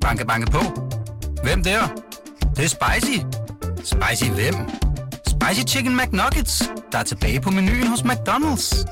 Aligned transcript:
Banke, 0.00 0.26
banke 0.26 0.50
på. 0.50 0.58
Hvem 1.42 1.62
der? 1.62 1.80
Det, 2.40 2.56
det 2.56 2.64
er 2.64 2.68
spicy. 2.68 3.18
Spicy 3.76 4.30
hvem? 4.30 4.54
Spicy 5.26 5.74
Chicken 5.74 5.96
McNuggets, 5.96 6.62
der 6.92 6.98
er 6.98 7.02
tilbage 7.02 7.40
på 7.40 7.50
menuen 7.50 7.86
hos 7.86 8.00
McDonald's. 8.00 8.84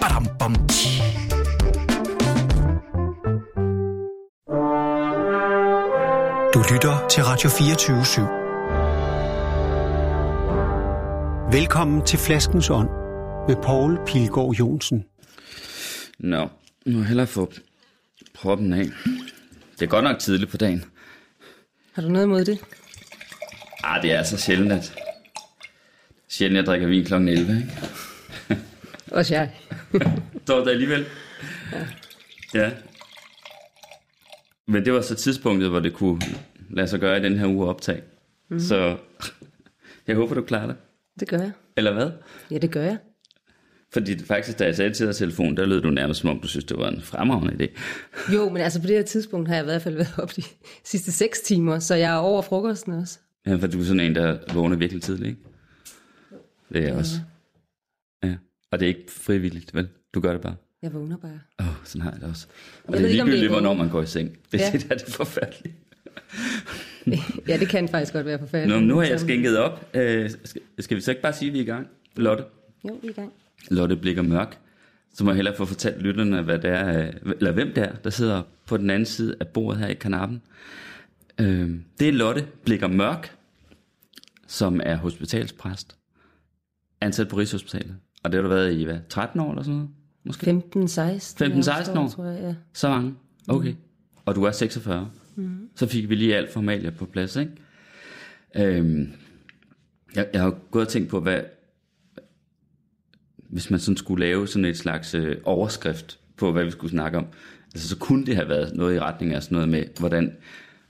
Badum, 0.00 0.26
bom, 0.38 0.54
tji. 0.68 1.02
Du 6.54 6.62
lytter 6.72 7.06
til 7.10 7.24
Radio 7.24 7.50
24 7.50 8.00
/7. 8.02 8.20
Velkommen 11.52 12.02
til 12.02 12.18
Flaskens 12.18 12.70
Ånd 12.70 12.88
med 13.48 13.56
Poul 13.62 13.98
Pilgaard 14.06 14.50
Jonsen. 14.50 15.04
Nå, 16.18 16.48
nu 16.86 17.02
hellere 17.02 17.26
få 17.26 17.52
proppen 18.34 18.72
af. 18.72 18.86
Det 19.78 19.86
er 19.86 19.90
godt 19.90 20.04
nok 20.04 20.18
tidligt 20.18 20.50
på 20.50 20.56
dagen. 20.56 20.84
Har 21.92 22.02
du 22.02 22.08
noget 22.08 22.24
imod 22.24 22.44
det? 22.44 22.58
Ah, 23.84 24.02
det 24.02 24.12
er 24.12 24.22
så 24.22 24.36
sjældent, 24.36 24.72
at... 24.72 24.94
Sjældent, 26.28 26.56
jeg 26.56 26.66
drikker 26.66 26.88
vin 26.88 27.04
kl. 27.04 27.14
11, 27.14 27.56
ikke? 27.56 27.72
Også 29.18 29.34
jeg. 29.34 29.54
Dog 30.48 30.66
det 30.66 30.70
alligevel. 30.70 31.06
Ja. 31.72 31.86
ja. 32.54 32.70
Men 34.66 34.84
det 34.84 34.92
var 34.92 35.00
så 35.00 35.14
tidspunktet, 35.14 35.70
hvor 35.70 35.80
det 35.80 35.92
kunne 35.92 36.20
lade 36.70 36.88
sig 36.88 37.00
gøre 37.00 37.18
i 37.18 37.22
den 37.22 37.38
her 37.38 37.46
uge 37.46 37.68
optag. 37.68 38.02
Mm. 38.48 38.60
Så 38.60 38.96
jeg 40.06 40.16
håber, 40.16 40.34
du 40.34 40.42
klarer 40.42 40.66
det. 40.66 40.76
Det 41.20 41.28
gør 41.28 41.38
jeg. 41.38 41.52
Eller 41.76 41.92
hvad? 41.92 42.10
Ja, 42.50 42.58
det 42.58 42.70
gør 42.70 42.82
jeg. 42.82 42.98
Fordi 43.92 44.24
faktisk, 44.24 44.58
da 44.58 44.64
jeg 44.64 44.76
sagde 44.76 44.94
til 44.94 45.06
dig 45.06 45.16
telefon, 45.16 45.56
der 45.56 45.66
lød 45.66 45.80
du 45.82 45.90
nærmest 45.90 46.20
som 46.20 46.30
om, 46.30 46.40
du 46.40 46.48
synes, 46.48 46.64
det 46.64 46.78
var 46.78 46.88
en 46.88 47.02
fremragende 47.02 47.64
idé. 47.64 47.80
Jo, 48.34 48.48
men 48.48 48.62
altså 48.62 48.80
på 48.80 48.86
det 48.86 48.96
her 48.96 49.02
tidspunkt 49.02 49.48
har 49.48 49.54
jeg 49.54 49.64
i 49.64 49.66
hvert 49.66 49.82
fald 49.82 49.94
været 49.94 50.14
op 50.18 50.36
de 50.36 50.42
sidste 50.84 51.12
6 51.12 51.40
timer, 51.40 51.78
så 51.78 51.94
jeg 51.94 52.12
er 52.14 52.16
over 52.18 52.42
frokosten 52.42 52.92
også. 52.92 53.18
Ja, 53.46 53.54
for 53.54 53.66
du 53.66 53.80
er 53.80 53.84
sådan 53.84 54.00
en, 54.00 54.14
der 54.14 54.38
vågner 54.54 54.76
virkelig 54.76 55.02
tidligt, 55.02 55.28
ikke? 55.28 55.40
Det 56.72 56.82
er 56.82 56.86
jeg 56.86 56.96
også. 56.96 57.14
Ja. 58.24 58.34
Og 58.72 58.80
det 58.80 58.86
er 58.86 58.88
ikke 58.88 59.12
frivilligt, 59.12 59.74
vel? 59.74 59.88
Du 60.14 60.20
gør 60.20 60.32
det 60.32 60.40
bare. 60.40 60.54
Jeg 60.82 60.94
vågner 60.94 61.16
bare. 61.16 61.40
Åh, 61.60 61.68
oh, 61.68 61.74
sådan 61.84 62.02
har 62.02 62.10
jeg 62.10 62.20
det 62.20 62.28
også. 62.28 62.46
Og 62.84 62.92
Jeg 62.92 63.02
det 63.02 63.04
er 63.04 63.12
det 63.12 63.20
er 63.20 63.24
ligegyldigt, 63.24 63.52
hvornår 63.52 63.74
man 63.74 63.88
går 63.88 64.02
i 64.02 64.06
seng. 64.06 64.38
Det, 64.52 64.58
Ja. 64.58 64.64
ja. 64.64 64.78
det 64.78 64.86
er 64.90 64.94
det 64.96 65.14
forfærdeligt. 65.14 65.74
ja, 67.48 67.56
det 67.56 67.68
kan 67.68 67.88
faktisk 67.88 68.12
godt 68.12 68.26
være 68.26 68.38
forfærdeligt. 68.38 68.80
Nå, 68.80 68.86
nu 68.86 68.96
har 68.96 69.06
jeg 69.06 69.20
skænket 69.20 69.58
op. 69.58 69.90
Øh, 69.94 70.30
skal, 70.44 70.62
skal 70.78 70.96
vi 70.96 71.00
så 71.00 71.10
ikke 71.10 71.22
bare 71.22 71.32
sige, 71.32 71.48
at 71.48 71.52
vi 71.52 71.58
er 71.58 71.62
i 71.62 71.66
gang? 71.66 71.86
Lotte? 72.16 72.44
Jo, 72.88 72.98
vi 73.02 73.06
er 73.06 73.10
i 73.10 73.14
gang. 73.14 73.32
Lotte 73.70 73.96
blikker 73.96 74.22
mørk. 74.22 74.58
Så 75.14 75.24
må 75.24 75.30
jeg 75.30 75.36
hellere 75.36 75.56
få 75.56 75.64
fortalt 75.64 76.02
lytterne, 76.02 76.42
hvad 76.42 76.58
det 76.58 76.70
er, 76.70 77.06
øh, 77.06 77.32
eller 77.38 77.52
hvem 77.52 77.72
det 77.74 77.84
er, 77.84 77.92
der 77.92 78.10
sidder 78.10 78.42
på 78.66 78.76
den 78.76 78.90
anden 78.90 79.06
side 79.06 79.36
af 79.40 79.48
bordet 79.48 79.80
her 79.80 79.88
i 79.88 79.94
kanappen. 79.94 80.42
Øh, 81.40 81.70
det 82.00 82.08
er 82.08 82.12
Lotte 82.12 82.46
blikker 82.64 82.86
mørk, 82.88 83.36
som 84.46 84.80
er 84.84 84.96
hospitalspræst. 84.96 85.96
Ansat 87.00 87.28
på 87.28 87.36
Rigshospitalet. 87.36 87.96
Og 88.22 88.32
det 88.32 88.38
har 88.38 88.42
du 88.42 88.48
været 88.48 88.72
i, 88.72 88.84
hvad, 88.84 88.98
13 89.08 89.40
år 89.40 89.50
eller 89.50 89.62
sådan 89.62 89.74
noget? 89.74 89.90
Måske? 90.24 90.44
15, 90.44 90.88
16. 90.88 91.52
15-16 91.52 91.98
år? 91.98 92.08
Tror 92.08 92.24
jeg, 92.24 92.40
ja. 92.42 92.54
Så 92.72 92.88
mange? 92.88 93.14
Okay. 93.48 93.74
Og 94.24 94.34
du 94.34 94.42
er 94.42 94.50
46. 94.50 95.10
Mm. 95.36 95.68
Så 95.74 95.86
fik 95.86 96.08
vi 96.08 96.14
lige 96.14 96.36
alt 96.36 96.52
formalia 96.52 96.90
på 96.90 97.06
plads, 97.06 97.36
ikke? 97.36 97.52
Øhm, 98.56 99.12
jeg, 100.14 100.28
jeg 100.32 100.42
har 100.42 100.50
gået 100.70 100.86
og 100.86 100.92
tænkt 100.92 101.08
på, 101.08 101.20
hvad... 101.20 101.40
Hvis 103.48 103.70
man 103.70 103.80
sådan 103.80 103.96
skulle 103.96 104.26
lave 104.26 104.48
sådan 104.48 104.64
et 104.64 104.76
slags 104.76 105.14
øh, 105.14 105.36
overskrift 105.44 106.18
på, 106.36 106.52
hvad 106.52 106.64
vi 106.64 106.70
skulle 106.70 106.90
snakke 106.90 107.18
om, 107.18 107.26
altså, 107.74 107.88
så 107.88 107.96
kunne 107.96 108.26
det 108.26 108.36
have 108.36 108.48
været 108.48 108.74
noget 108.74 108.96
i 108.96 108.98
retning 108.98 109.34
af 109.34 109.42
sådan 109.42 109.54
noget 109.54 109.68
med, 109.68 109.84
hvordan, 109.98 110.32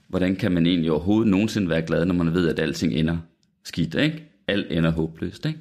hvordan 0.07 0.35
kan 0.35 0.51
man 0.51 0.65
egentlig 0.65 0.91
overhovedet 0.91 1.31
nogensinde 1.31 1.69
være 1.69 1.81
glad, 1.81 2.05
når 2.05 2.15
man 2.15 2.33
ved, 2.33 2.49
at 2.49 2.59
alting 2.59 2.93
ender 2.93 3.17
skidt, 3.63 3.95
ikke? 3.95 4.23
Alt 4.47 4.71
ender 4.71 4.89
håbløst, 4.91 5.45
ikke? 5.45 5.59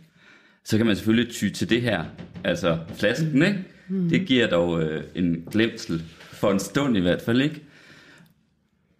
Så 0.64 0.76
kan 0.76 0.86
man 0.86 0.96
selvfølgelig 0.96 1.32
ty 1.32 1.48
til 1.48 1.70
det 1.70 1.82
her, 1.82 2.04
altså 2.44 2.78
flasken, 2.94 3.42
ikke? 3.42 3.64
Mm. 3.88 4.08
Det 4.08 4.26
giver 4.26 4.46
dog 4.46 4.82
øh, 4.82 5.04
en 5.14 5.42
glemsel, 5.50 6.02
for 6.32 6.52
en 6.52 6.58
stund 6.58 6.96
i 6.96 7.00
hvert 7.00 7.22
fald, 7.22 7.40
ikke? 7.40 7.62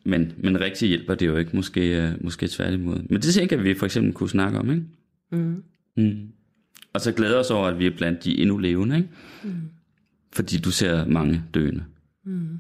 Men, 0.04 0.32
men 0.36 0.60
rigtig 0.60 0.88
hjælper 0.88 1.14
det 1.14 1.26
jo 1.26 1.36
ikke, 1.36 1.56
måske, 1.56 2.02
øh, 2.02 2.12
måske 2.20 2.48
tværtimod. 2.48 2.98
Men 3.10 3.22
det 3.22 3.34
tænker 3.34 3.56
vi 3.56 3.74
for 3.74 3.86
eksempel 3.86 4.12
kunne 4.12 4.28
snakke 4.28 4.58
om, 4.58 4.70
ikke? 4.70 4.82
Mm. 5.32 5.62
Mm. 5.96 6.28
Og 6.92 7.00
så 7.00 7.12
glæder 7.12 7.38
os 7.38 7.50
over, 7.50 7.66
at 7.66 7.78
vi 7.78 7.86
er 7.86 7.96
blandt 7.96 8.24
de 8.24 8.38
endnu 8.38 8.58
levende, 8.58 8.96
ikke? 8.96 9.08
Mm. 9.42 9.54
Fordi 10.32 10.58
du 10.58 10.70
ser 10.70 11.06
mange 11.06 11.42
døende. 11.54 11.84
Mm. 12.24 12.58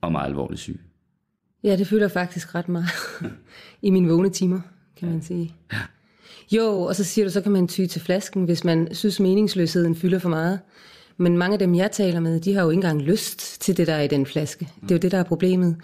Og 0.00 0.12
meget 0.12 0.26
alvorligt 0.26 0.60
syge. 0.60 0.78
Ja, 1.62 1.76
det 1.76 1.86
fylder 1.86 2.08
faktisk 2.08 2.54
ret 2.54 2.68
meget 2.68 2.88
i 3.82 3.90
mine 3.90 4.08
vågne 4.08 4.30
timer, 4.30 4.60
kan 4.96 5.08
man 5.08 5.22
sige. 5.22 5.54
Jo, 6.52 6.80
og 6.80 6.96
så 6.96 7.04
siger 7.04 7.24
du, 7.24 7.30
så 7.30 7.40
kan 7.40 7.52
man 7.52 7.68
ty 7.68 7.86
til 7.86 8.00
flasken, 8.00 8.44
hvis 8.44 8.64
man 8.64 8.94
synes, 8.94 9.20
meningsløsheden 9.20 9.96
fylder 9.96 10.18
for 10.18 10.28
meget. 10.28 10.60
Men 11.16 11.38
mange 11.38 11.52
af 11.52 11.58
dem, 11.58 11.74
jeg 11.74 11.90
taler 11.90 12.20
med, 12.20 12.40
de 12.40 12.54
har 12.54 12.62
jo 12.62 12.70
ikke 12.70 12.78
engang 12.78 13.02
lyst 13.02 13.60
til 13.60 13.76
det, 13.76 13.86
der 13.86 13.94
er 13.94 14.02
i 14.02 14.08
den 14.08 14.26
flaske. 14.26 14.68
Det 14.82 14.90
er 14.90 14.94
jo 14.94 14.98
det, 14.98 15.12
der 15.12 15.18
er 15.18 15.22
problemet. 15.22 15.76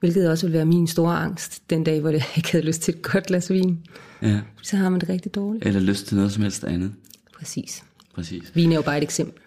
Hvilket 0.00 0.30
også 0.30 0.46
vil 0.46 0.52
være 0.52 0.64
min 0.64 0.86
store 0.86 1.16
angst, 1.16 1.62
den 1.70 1.84
dag, 1.84 2.00
hvor 2.00 2.10
jeg 2.10 2.24
ikke 2.36 2.52
havde 2.52 2.64
lyst 2.64 2.82
til 2.82 2.94
et 2.94 3.02
godt 3.02 3.26
glas 3.26 3.50
vin. 3.50 3.86
Ja. 4.22 4.40
Så 4.62 4.76
har 4.76 4.88
man 4.88 5.00
det 5.00 5.08
rigtig 5.08 5.34
dårligt. 5.34 5.66
Eller 5.66 5.80
lyst 5.80 6.06
til 6.06 6.16
noget 6.16 6.32
som 6.32 6.42
helst 6.42 6.64
andet. 6.64 6.94
Præcis. 7.34 7.84
Præcis. 8.14 8.52
Vin 8.54 8.72
er 8.72 8.76
jo 8.76 8.82
bare 8.82 8.98
et 8.98 9.02
eksempel. 9.02 9.42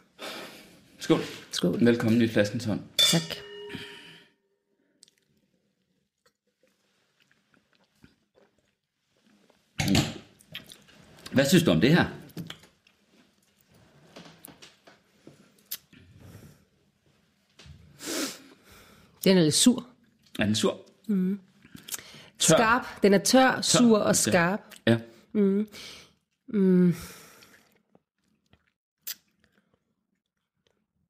Skål. 1.00 1.20
Skål. 1.52 1.86
Velkommen 1.86 2.22
i 2.22 2.28
flaskens 2.28 2.66
hånd. 2.66 2.80
Tak. 2.98 3.22
Hvad 11.32 11.46
synes 11.46 11.64
du 11.64 11.72
om 11.72 11.82
det 11.82 11.90
her? 11.90 12.06
Den 19.24 19.38
er 19.38 19.42
lidt 19.42 19.56
sur. 19.56 19.89
Er 20.40 20.46
den 20.46 20.56
sur? 20.56 20.80
Mm. 21.08 21.40
Skarp. 22.40 22.86
Den 23.04 23.14
er 23.14 23.18
tør, 23.18 23.62
sur 23.62 23.98
og 23.98 24.16
skarp. 24.16 24.62
Ja. 24.88 24.98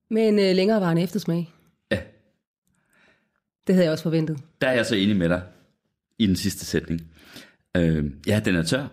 Med 0.09 0.27
en 0.27 0.39
øh, 0.39 0.55
længerevarende 0.55 1.01
eftersmag. 1.01 1.53
Ja. 1.91 1.99
Det 3.67 3.75
havde 3.75 3.85
jeg 3.85 3.91
også 3.91 4.03
forventet. 4.03 4.39
Der 4.61 4.67
er 4.67 4.73
jeg 4.73 4.85
så 4.85 4.95
enig 4.95 5.15
med 5.15 5.29
dig 5.29 5.41
i 6.19 6.27
den 6.27 6.35
sidste 6.35 6.65
sætning. 6.65 7.11
Øh, 7.77 8.05
ja, 8.27 8.41
den 8.45 8.55
er 8.55 8.63
tør. 8.63 8.87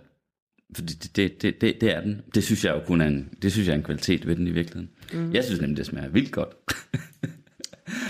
Fordi 0.75 0.93
det, 0.95 1.17
det, 1.17 1.43
det, 1.43 1.61
det, 1.61 1.81
det 1.81 1.95
er 1.95 2.01
den. 2.01 2.23
Det 2.35 2.45
synes 2.45 2.65
jeg 2.65 2.75
jo 2.75 2.81
kun 2.87 3.01
er 3.01 3.07
en, 3.07 3.29
det 3.43 3.53
synes 3.53 3.69
jeg 3.69 3.73
er 3.73 3.79
en 3.79 3.85
kvalitet 3.85 4.27
ved 4.27 4.37
den 4.37 4.47
i 4.47 4.51
virkeligheden. 4.51 4.91
Mm. 5.13 5.33
Jeg 5.35 5.45
synes 5.45 5.61
nemlig, 5.61 5.77
det 5.77 5.87
smager 5.87 6.09
vildt 6.09 6.33
godt. 6.33 6.55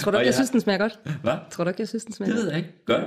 Tror 0.06 0.10
du 0.12 0.16
ikke, 0.18 0.20
jeg 0.20 0.26
jeg- 0.26 0.34
synes, 0.34 0.50
den 0.50 0.60
smager 0.60 0.78
godt? 0.78 1.00
Hvad? 1.22 1.34
Tror 1.50 1.64
du 1.64 1.70
ikke, 1.70 1.80
jeg 1.80 1.88
synes, 1.88 2.04
den 2.04 2.12
smager 2.14 2.32
Det 2.34 2.42
ved 2.42 2.48
jeg 2.48 2.58
ikke. 2.58 2.72
Gør? 2.84 3.04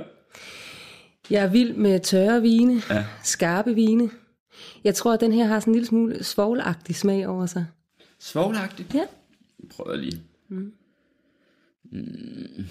Jeg 1.30 1.44
er 1.44 1.48
vild 1.50 1.74
med 1.74 2.00
tørre 2.00 2.42
vine, 2.42 2.82
Ja. 2.90 3.06
skarpe 3.22 3.74
vine. 3.74 4.10
Jeg 4.84 4.94
tror, 4.94 5.12
at 5.14 5.20
den 5.20 5.32
her 5.32 5.44
har 5.46 5.60
sådan 5.60 5.70
en 5.70 5.74
lille 5.74 5.86
smule 5.86 6.24
svovlagtig 6.24 6.96
smag 6.96 7.28
over 7.28 7.46
sig. 7.46 7.66
Svoglagtigt? 8.18 8.94
Ja. 8.94 9.04
Prøv 9.70 9.96
lige. 9.96 10.22
Mm. 10.48 10.72
Mm. 11.84 12.64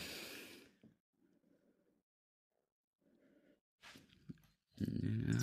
Ja. 4.82 5.34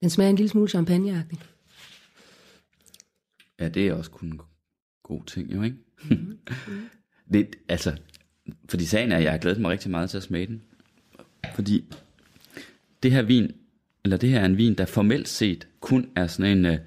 Den 0.00 0.10
smager 0.10 0.30
en 0.30 0.36
lille 0.36 0.48
smule 0.50 0.68
champagneagtig. 0.68 1.38
Ja, 3.60 3.68
det 3.68 3.88
er 3.88 3.92
også 3.94 4.10
kun 4.10 4.28
en 4.28 4.40
god 5.02 5.22
ting, 5.26 5.54
jo 5.54 5.62
ikke? 5.62 5.76
Mm. 6.10 6.38
det, 7.32 7.56
altså, 7.68 7.96
fordi 8.68 8.84
sagen 8.84 9.12
er, 9.12 9.16
at 9.16 9.22
jeg 9.22 9.30
har 9.30 9.38
glædet 9.38 9.60
mig 9.60 9.70
rigtig 9.70 9.90
meget 9.90 10.10
til 10.10 10.16
at 10.16 10.22
smage 10.22 10.46
den. 10.46 10.62
Fordi 11.54 11.84
det 13.02 13.12
her 13.12 13.22
vin, 13.22 13.52
eller 14.04 14.16
det 14.16 14.28
her 14.28 14.40
er 14.40 14.44
en 14.44 14.56
vin, 14.56 14.74
der 14.74 14.86
formelt 14.86 15.28
set 15.28 15.68
kun 15.80 16.10
er 16.16 16.26
sådan 16.26 16.58
en 16.58 16.72
uh, 16.72 16.78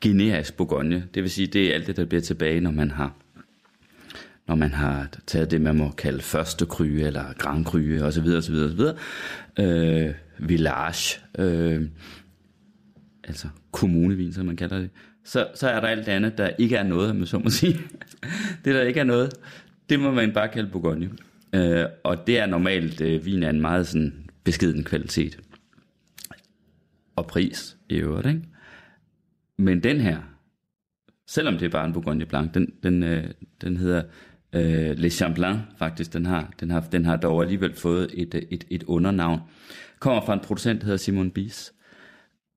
generisk 0.00 0.56
Bourgogne. 0.56 1.08
Det 1.14 1.22
vil 1.22 1.30
sige, 1.30 1.46
det 1.46 1.70
er 1.70 1.74
alt 1.74 1.86
det, 1.86 1.96
der 1.96 2.04
bliver 2.04 2.22
tilbage, 2.22 2.60
når 2.60 2.70
man 2.70 2.90
har 2.90 3.14
når 4.46 4.54
man 4.54 4.70
har 4.70 5.08
taget 5.26 5.50
det, 5.50 5.60
man 5.60 5.76
må 5.76 5.90
kalde 5.90 6.20
første 6.20 6.66
krye, 6.66 7.06
eller 7.06 7.32
grand 7.32 7.64
krye, 7.64 8.02
osv. 8.02 8.26
osv., 8.26 8.54
osv. 8.54 8.80
Øh, 9.58 10.14
village, 10.38 11.20
øh, 11.38 11.88
altså 13.24 13.48
kommunevin, 13.72 14.32
som 14.32 14.46
man 14.46 14.56
kalder 14.56 14.78
det, 14.78 14.90
så, 15.24 15.48
så 15.54 15.68
er 15.68 15.80
der 15.80 15.88
alt 15.88 16.06
det 16.06 16.12
andet, 16.12 16.38
der 16.38 16.50
ikke 16.58 16.76
er 16.76 16.82
noget, 16.82 17.16
man 17.16 17.26
så 17.26 17.38
må 17.38 17.50
sige. 17.50 17.72
det, 18.64 18.74
der 18.74 18.82
ikke 18.82 19.00
er 19.00 19.04
noget, 19.04 19.32
det 19.88 20.00
må 20.00 20.10
man 20.10 20.32
bare 20.32 20.48
kalde 20.48 20.70
Bourgogne. 20.70 21.10
Øh, 21.54 21.86
og 22.04 22.26
det 22.26 22.38
er 22.38 22.46
normalt, 22.46 23.00
øh, 23.00 23.24
vin 23.24 23.42
er 23.42 23.50
en 23.50 23.60
meget 23.60 23.86
sådan 23.86 24.30
beskeden 24.44 24.84
kvalitet. 24.84 25.40
Og 27.16 27.26
pris 27.26 27.76
i 27.88 27.96
øvrigt, 27.96 28.26
ikke? 28.26 28.42
Men 29.58 29.82
den 29.82 30.00
her, 30.00 30.18
selvom 31.26 31.58
det 31.58 31.66
er 31.66 31.70
bare 31.70 31.86
en 31.86 31.92
Bourgogne 31.92 32.26
Blanc, 32.26 32.52
den, 32.54 32.72
den, 32.82 33.02
øh, 33.02 33.30
den 33.60 33.76
hedder 33.76 34.02
øh, 34.52 34.98
Le 34.98 35.10
Champlain 35.10 35.56
faktisk. 35.78 36.12
Den 36.12 36.26
har, 36.26 36.52
den, 36.60 36.70
har, 36.70 36.80
den 36.80 37.04
har 37.04 37.16
dog 37.16 37.42
alligevel 37.42 37.74
fået 37.74 38.10
et, 38.14 38.34
øh, 38.34 38.42
et, 38.50 38.64
et 38.70 38.82
undernavn. 38.82 39.40
Kommer 39.98 40.26
fra 40.26 40.34
en 40.34 40.40
producent, 40.40 40.80
der 40.80 40.84
hedder 40.84 40.98
Simon 40.98 41.30
Bies 41.30 41.74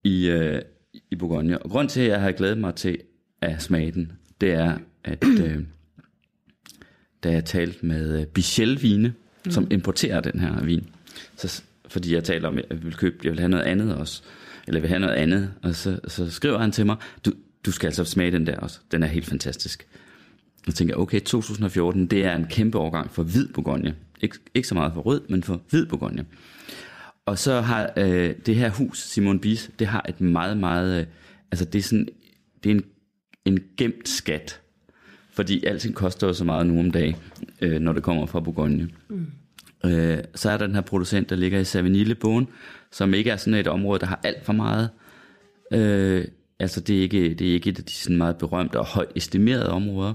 i, 0.03 0.29
øh, 0.29 0.61
i 1.11 1.15
Bourgogne. 1.15 1.59
Og 1.59 1.69
grund 1.69 1.89
til, 1.89 2.01
at 2.01 2.07
jeg 2.07 2.21
har 2.21 2.31
glædet 2.31 2.57
mig 2.57 2.75
til 2.75 2.97
at 3.41 3.61
smage 3.61 3.91
den, 3.91 4.11
det 4.41 4.51
er, 4.51 4.77
at 5.03 5.23
øh, 5.45 5.63
da 7.23 7.31
jeg 7.31 7.45
talte 7.45 7.85
med 7.85 8.19
øh, 8.19 8.25
Bichel 8.25 8.81
Vine, 8.81 9.13
mm. 9.45 9.51
som 9.51 9.67
importerer 9.71 10.21
den 10.21 10.39
her 10.39 10.63
vin, 10.63 10.89
så, 11.35 11.61
fordi 11.87 12.13
jeg 12.13 12.23
taler 12.23 12.47
om, 12.47 12.57
at 12.57 12.65
jeg 12.69 12.83
vil 12.83 12.93
købe, 12.95 13.15
jeg 13.23 13.31
vil 13.31 13.39
have 13.39 13.49
noget 13.49 13.63
andet 13.63 13.95
også, 13.95 14.23
eller 14.67 14.77
jeg 14.77 14.81
vil 14.81 14.89
have 14.89 14.99
noget 14.99 15.15
andet, 15.15 15.53
og 15.63 15.75
så, 15.75 15.99
så 16.07 16.31
skriver 16.31 16.57
han 16.57 16.71
til 16.71 16.85
mig, 16.85 16.95
du, 17.25 17.31
du 17.65 17.71
skal 17.71 17.87
altså 17.87 18.05
smage 18.05 18.31
den 18.31 18.47
der 18.47 18.57
også, 18.57 18.79
den 18.91 19.03
er 19.03 19.07
helt 19.07 19.25
fantastisk. 19.25 19.87
Og 20.67 20.75
tænker 20.75 20.93
jeg, 20.93 20.99
okay, 20.99 21.19
2014, 21.19 22.07
det 22.07 22.25
er 22.25 22.35
en 22.35 22.45
kæmpe 22.49 22.77
overgang 22.77 23.11
for 23.11 23.23
hvid 23.23 23.47
Bourgogne. 23.47 23.95
Ik- 24.23 24.39
ikke 24.55 24.67
så 24.67 24.75
meget 24.75 24.93
for 24.93 25.01
rød, 25.01 25.21
men 25.29 25.43
for 25.43 25.61
hvid 25.69 25.85
Bourgogne. 25.85 26.25
Og 27.27 27.37
så 27.37 27.61
har 27.61 27.93
øh, 27.97 28.35
det 28.45 28.55
her 28.55 28.69
hus, 28.69 28.99
Simon 28.99 29.39
Bies, 29.39 29.71
det 29.79 29.87
har 29.87 30.05
et 30.09 30.21
meget, 30.21 30.57
meget, 30.57 30.99
øh, 30.99 31.05
altså 31.51 31.65
det 31.65 31.79
er 31.79 31.83
sådan, 31.83 32.07
det 32.63 32.71
er 32.71 32.75
en, 32.75 32.83
en 33.45 33.59
gemt 33.77 34.09
skat. 34.09 34.61
Fordi 35.31 35.65
alting 35.65 35.95
koster 35.95 36.27
jo 36.27 36.33
så 36.33 36.43
meget 36.43 36.67
nu 36.67 36.79
om 36.79 36.91
dagen, 36.91 37.15
øh, 37.61 37.79
når 37.79 37.93
det 37.93 38.03
kommer 38.03 38.25
fra 38.25 38.39
Bourgogne. 38.39 38.89
Mm. 39.09 39.25
Øh, 39.85 40.17
så 40.35 40.49
er 40.49 40.57
der 40.57 40.65
den 40.65 40.75
her 40.75 40.81
producent, 40.81 41.29
der 41.29 41.35
ligger 41.35 41.59
i 41.59 41.63
Savigny 41.63 42.11
Bogen, 42.11 42.47
som 42.91 43.13
ikke 43.13 43.29
er 43.29 43.37
sådan 43.37 43.53
et 43.53 43.67
område, 43.67 43.99
der 43.99 44.05
har 44.05 44.19
alt 44.23 44.45
for 44.45 44.53
meget. 44.53 44.89
Øh, 45.71 46.25
altså 46.59 46.81
det 46.81 46.97
er, 46.97 47.01
ikke, 47.01 47.33
det 47.33 47.49
er 47.49 47.53
ikke 47.53 47.69
et 47.69 47.79
af 47.79 47.85
de 47.85 47.93
sådan 47.93 48.17
meget 48.17 48.37
berømte 48.37 48.79
og 48.79 48.85
højt 48.85 49.11
estimerede 49.15 49.69
områder. 49.69 50.13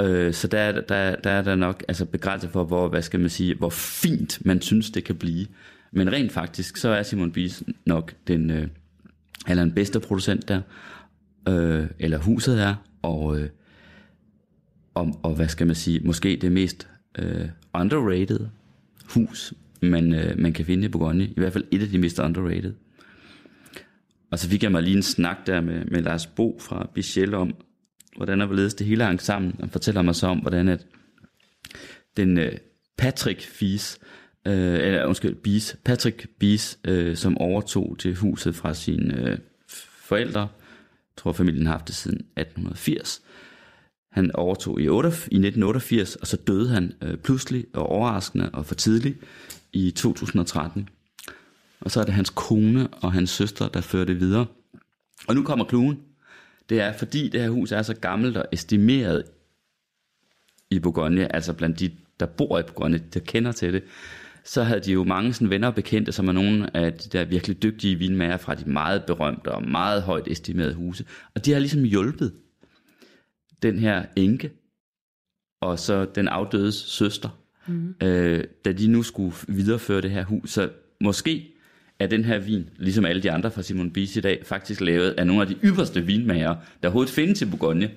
Øh, 0.00 0.34
så 0.34 0.48
der, 0.48 0.72
der, 0.72 1.16
der 1.16 1.30
er 1.30 1.42
der 1.42 1.54
nok 1.54 1.84
altså 1.88 2.04
begrænset 2.04 2.50
for, 2.50 2.64
hvor, 2.64 2.88
hvad 2.88 3.02
skal 3.02 3.20
man 3.20 3.30
sige, 3.30 3.54
hvor 3.54 3.70
fint 3.70 4.46
man 4.46 4.60
synes, 4.60 4.90
det 4.90 5.04
kan 5.04 5.16
blive. 5.16 5.46
Men 5.94 6.12
rent 6.12 6.32
faktisk, 6.32 6.76
så 6.76 6.88
er 6.88 7.02
Simon 7.02 7.32
Bies 7.32 7.62
nok 7.86 8.14
den, 8.26 8.50
øh, 8.50 8.68
eller 9.48 9.64
den 9.64 9.72
bedste 9.72 10.00
producent 10.00 10.48
der, 10.48 10.60
øh, 11.48 11.86
eller 11.98 12.18
huset 12.18 12.62
er, 12.62 12.74
og, 13.02 13.40
øh, 13.40 13.48
og, 14.94 15.20
og 15.22 15.34
hvad 15.34 15.48
skal 15.48 15.66
man 15.66 15.76
sige, 15.76 16.00
måske 16.04 16.38
det 16.40 16.52
mest 16.52 16.88
øh, 17.18 17.48
underrated 17.74 18.46
hus, 19.14 19.54
man, 19.82 20.14
øh, 20.14 20.38
man 20.38 20.52
kan 20.52 20.64
finde 20.64 20.84
i 20.84 20.88
Bourgogne. 20.88 21.24
I 21.24 21.34
hvert 21.36 21.52
fald 21.52 21.64
et 21.70 21.82
af 21.82 21.88
de 21.88 21.98
mest 21.98 22.18
underrated. 22.18 22.74
Og 24.30 24.38
så 24.38 24.48
fik 24.48 24.62
jeg 24.62 24.72
mig 24.72 24.82
lige 24.82 24.96
en 24.96 25.02
snak 25.02 25.46
der 25.46 25.60
med, 25.60 25.84
med 25.84 26.02
Lars 26.02 26.26
Bo 26.26 26.58
fra 26.60 26.90
Bichel 26.94 27.34
om, 27.34 27.54
hvordan 28.16 28.40
er 28.40 28.46
hvorledes 28.46 28.74
det 28.74 28.86
hele 28.86 29.04
hang 29.04 29.20
sammen, 29.20 29.54
og 29.58 29.70
fortæller 29.70 30.02
mig 30.02 30.14
så 30.14 30.26
om, 30.26 30.38
hvordan 30.38 30.68
at 30.68 30.86
den 32.16 32.38
øh, 32.38 32.52
Patrick 32.96 33.40
Fies, 33.42 33.98
øh, 34.46 34.74
eller 34.74 35.06
undskyld, 35.06 35.34
Bies, 35.34 35.76
Patrick 35.84 36.28
Bies, 36.38 36.78
øh, 36.84 37.16
som 37.16 37.38
overtog 37.38 37.96
til 37.98 38.14
huset 38.14 38.54
fra 38.54 38.74
sine 38.74 39.30
øh, 39.30 39.38
forældre, 39.98 40.40
jeg 40.40 41.16
tror 41.16 41.32
familien 41.32 41.66
har 41.66 41.72
haft 41.72 41.86
det 41.86 41.94
siden 41.94 42.18
1880, 42.18 43.22
han 44.12 44.36
overtog 44.36 44.80
i, 44.80 44.88
8, 44.88 45.08
i 45.08 45.10
1988, 45.10 46.16
og 46.16 46.26
så 46.26 46.36
døde 46.36 46.68
han 46.68 46.92
øh, 47.02 47.16
pludselig 47.16 47.66
og 47.74 47.86
overraskende 47.86 48.50
og 48.52 48.66
for 48.66 48.74
tidligt 48.74 49.18
i 49.72 49.90
2013. 49.90 50.88
Og 51.80 51.90
så 51.90 52.00
er 52.00 52.04
det 52.04 52.14
hans 52.14 52.30
kone 52.30 52.88
og 52.88 53.12
hans 53.12 53.30
søster, 53.30 53.68
der 53.68 53.80
fører 53.80 54.04
det 54.04 54.20
videre. 54.20 54.46
Og 55.28 55.34
nu 55.34 55.42
kommer 55.42 55.64
kluen. 55.64 56.00
Det 56.68 56.80
er, 56.80 56.92
fordi 56.92 57.28
det 57.28 57.40
her 57.40 57.50
hus 57.50 57.72
er 57.72 57.82
så 57.82 57.94
gammelt 57.94 58.36
og 58.36 58.44
estimeret 58.52 59.24
i 60.70 60.78
Bourgogne, 60.78 61.34
altså 61.34 61.52
blandt 61.52 61.80
de, 61.80 61.90
der 62.20 62.26
bor 62.26 62.58
i 62.58 62.62
Bourgogne, 62.62 62.98
der 63.14 63.20
kender 63.20 63.52
til 63.52 63.72
det, 63.72 63.82
så 64.44 64.62
havde 64.62 64.80
de 64.80 64.92
jo 64.92 65.04
mange 65.04 65.32
sådan 65.32 65.50
venner 65.50 65.68
og 65.68 65.74
bekendte, 65.74 66.12
som 66.12 66.28
er 66.28 66.32
nogle 66.32 66.76
af 66.76 66.92
de 66.92 67.08
der 67.08 67.24
virkelig 67.24 67.62
dygtige 67.62 67.98
vinmager 67.98 68.36
fra 68.36 68.54
de 68.54 68.70
meget 68.70 69.04
berømte 69.04 69.52
og 69.52 69.68
meget 69.68 70.02
højt 70.02 70.28
estimerede 70.28 70.74
huse. 70.74 71.04
Og 71.34 71.44
de 71.44 71.52
har 71.52 71.58
ligesom 71.58 71.82
hjulpet 71.82 72.32
den 73.62 73.78
her 73.78 74.04
enke, 74.16 74.52
og 75.60 75.78
så 75.78 76.04
den 76.14 76.28
afdødes 76.28 76.74
søster, 76.74 77.28
mm. 77.66 77.94
øh, 78.02 78.44
da 78.64 78.72
de 78.72 78.86
nu 78.86 79.02
skulle 79.02 79.34
videreføre 79.48 80.00
det 80.00 80.10
her 80.10 80.24
hus. 80.24 80.50
Så 80.50 80.70
måske 81.00 81.54
er 81.98 82.06
den 82.06 82.24
her 82.24 82.38
vin, 82.38 82.68
ligesom 82.78 83.04
alle 83.04 83.22
de 83.22 83.30
andre 83.30 83.50
fra 83.50 83.62
Simon 83.62 83.90
Bies 83.90 84.16
i 84.16 84.20
dag, 84.20 84.42
faktisk 84.44 84.80
lavet 84.80 85.10
af 85.10 85.26
nogle 85.26 85.42
af 85.42 85.48
de 85.48 85.56
ypperste 85.64 86.00
vinmager, 86.00 86.54
der 86.82 86.88
overhovedet 86.88 87.14
findes 87.14 87.42
i 87.42 87.44
Bourgogne, 87.44 87.90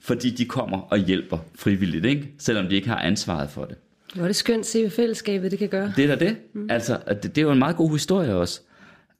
fordi 0.00 0.30
de 0.30 0.44
kommer 0.44 0.78
og 0.78 0.98
hjælper 0.98 1.38
frivilligt, 1.54 2.04
ikke? 2.04 2.34
selvom 2.38 2.66
de 2.66 2.74
ikke 2.74 2.88
har 2.88 2.98
ansvaret 2.98 3.50
for 3.50 3.64
det. 3.64 3.76
Hvor 4.14 4.22
er 4.22 4.26
det 4.26 4.36
skønt 4.36 4.60
at 4.60 4.66
se, 4.66 4.80
hvad 4.80 4.90
fællesskabet 4.90 5.50
det 5.50 5.58
kan 5.58 5.68
gøre. 5.68 5.92
Det 5.96 6.04
er 6.10 6.16
da 6.16 6.24
det. 6.24 6.36
Mm. 6.54 6.66
Altså, 6.70 6.98
det, 7.08 7.22
det 7.22 7.38
er 7.38 7.42
jo 7.42 7.52
en 7.52 7.58
meget 7.58 7.76
god 7.76 7.90
historie 7.92 8.34
også. 8.34 8.60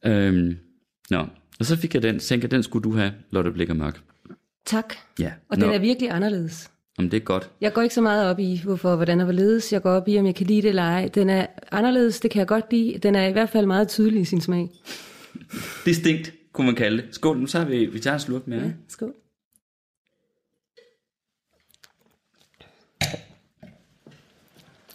Øhm, 0.05 0.57
nå. 1.11 1.27
Og 1.61 1.67
så 1.67 1.77
fik 1.77 1.95
jeg 1.95 2.03
den, 2.03 2.19
tænkte 2.19 2.49
den 2.49 2.63
skulle 2.63 2.83
du 2.85 2.97
have, 2.97 3.13
Lotte 3.31 3.51
Blikker 3.53 3.75
Mørk. 3.75 4.01
Tak. 4.67 4.95
Ja. 5.19 5.33
Og 5.49 5.59
Nå. 5.59 5.67
den 5.67 5.75
er 5.75 5.79
virkelig 5.79 6.11
anderledes. 6.11 6.71
Om 6.99 7.11
det 7.11 7.17
er 7.17 7.21
godt. 7.21 7.51
Jeg 7.61 7.73
går 7.73 7.83
ikke 7.83 7.95
så 7.95 8.01
meget 8.01 8.31
op 8.31 8.39
i, 8.39 8.61
hvorfor, 8.65 8.97
hvordan 8.97 9.21
og 9.21 9.25
hvorledes. 9.25 9.73
Jeg 9.73 9.83
går 9.83 9.91
op 9.91 10.09
i, 10.09 10.19
om 10.19 10.27
jeg 10.27 10.35
kan 10.35 10.47
lide 10.47 10.63
det 10.63 10.69
eller 10.69 10.83
ej. 10.83 11.09
Den 11.15 11.31
er 11.31 11.47
anderledes, 11.73 12.21
det 12.21 12.31
kan 12.31 12.39
jeg 12.39 12.47
godt 12.47 12.65
lide. 12.73 12.99
Den 12.99 13.15
er 13.15 13.27
i 13.27 13.33
hvert 13.33 13.49
fald 13.51 13.67
meget 13.67 13.89
tydelig 13.89 14.21
i 14.21 14.25
sin 14.25 14.41
smag. 14.41 14.69
Distinkt, 15.87 16.33
kunne 16.53 16.65
man 16.67 16.75
kalde 16.75 16.97
det. 16.97 17.05
Skål, 17.15 17.39
nu 17.39 17.47
tager 17.47 17.65
vi, 17.65 17.87
vi 17.87 17.99
tager 18.01 18.15
en 18.15 18.21
slurk. 18.21 18.43
Ja, 18.49 18.55
Ja. 18.55 18.61
skål. 18.89 19.15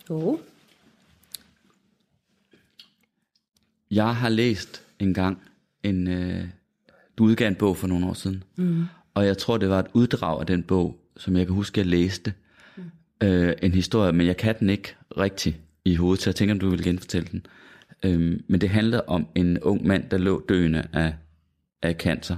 Jo. 0.10 0.40
Jeg 3.92 4.16
har 4.16 4.30
læst 4.30 4.84
en 5.00 5.14
gang 5.14 5.42
en, 5.84 6.08
øh, 6.08 6.44
du 7.18 7.24
udgav 7.24 7.48
en 7.48 7.56
bog 7.56 7.78
for 7.78 7.88
nogle 7.88 8.06
år 8.06 8.14
siden. 8.14 8.44
Mm. 8.56 8.86
Og 9.14 9.26
jeg 9.26 9.38
tror, 9.38 9.58
det 9.58 9.70
var 9.70 9.80
et 9.80 9.88
uddrag 9.94 10.40
af 10.40 10.46
den 10.46 10.64
bog, 10.64 11.00
som 11.18 11.38
jeg 11.38 11.46
kan 11.46 11.56
huske, 11.56 11.80
jeg 11.80 11.88
læste. 11.88 12.34
Mm. 12.78 12.84
Øh, 13.28 13.56
en 13.62 13.74
historie, 13.74 14.14
men 14.14 14.28
jeg 14.28 14.38
kan 14.38 14.56
den 14.60 14.70
ikke 14.70 14.96
rigtig 15.18 15.60
i 15.86 15.96
hovedet, 15.96 16.22
så 16.22 16.30
jeg 16.30 16.36
tænker, 16.36 16.56
om 16.56 16.60
du 16.60 16.70
vil 16.70 16.84
genfortælle 16.84 17.28
den. 17.32 17.46
Øh, 18.04 18.40
men 18.48 18.62
det 18.62 18.70
handler 18.70 19.00
om 19.00 19.28
en 19.36 19.60
ung 19.60 19.88
mand, 19.88 20.10
der 20.10 20.18
lå 20.18 20.46
døende 20.50 20.88
af, 20.94 21.16
af 21.82 21.96
cancer. 22.00 22.38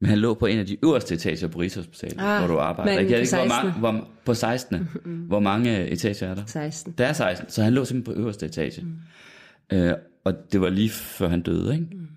Men 0.00 0.10
han 0.10 0.18
lå 0.18 0.34
på 0.34 0.46
en 0.46 0.58
af 0.58 0.66
de 0.66 0.84
øverste 0.84 1.14
etager 1.14 1.48
på 1.48 1.60
Rigshospitalet, 1.60 2.16
Ah, 2.18 2.38
hvor 2.38 2.54
du 2.54 2.60
arbejder. 2.60 2.92
Jeg 2.92 2.98
på 2.98 3.02
ikke, 3.02 3.16
hvor 3.16 3.24
16. 3.24 3.48
mange, 3.48 3.72
hvor, 3.72 4.08
på 4.24 4.34
16. 4.34 4.88
hvor 5.28 5.40
mange 5.40 5.88
etager 5.88 6.26
er 6.26 6.34
der? 6.34 6.42
16. 6.46 6.94
Der 6.98 7.06
er 7.06 7.12
16, 7.12 7.50
så 7.50 7.62
han 7.62 7.72
lå 7.72 7.84
simpelthen 7.84 8.14
på 8.14 8.20
øverste 8.20 8.46
etage. 8.46 8.82
Mm. 8.82 9.76
Øh, 9.76 9.94
og 10.24 10.34
det 10.52 10.60
var 10.60 10.68
lige 10.68 10.90
før 10.90 11.28
han 11.28 11.42
døde, 11.42 11.74
ikke? 11.74 11.86
Mm. 11.92 12.08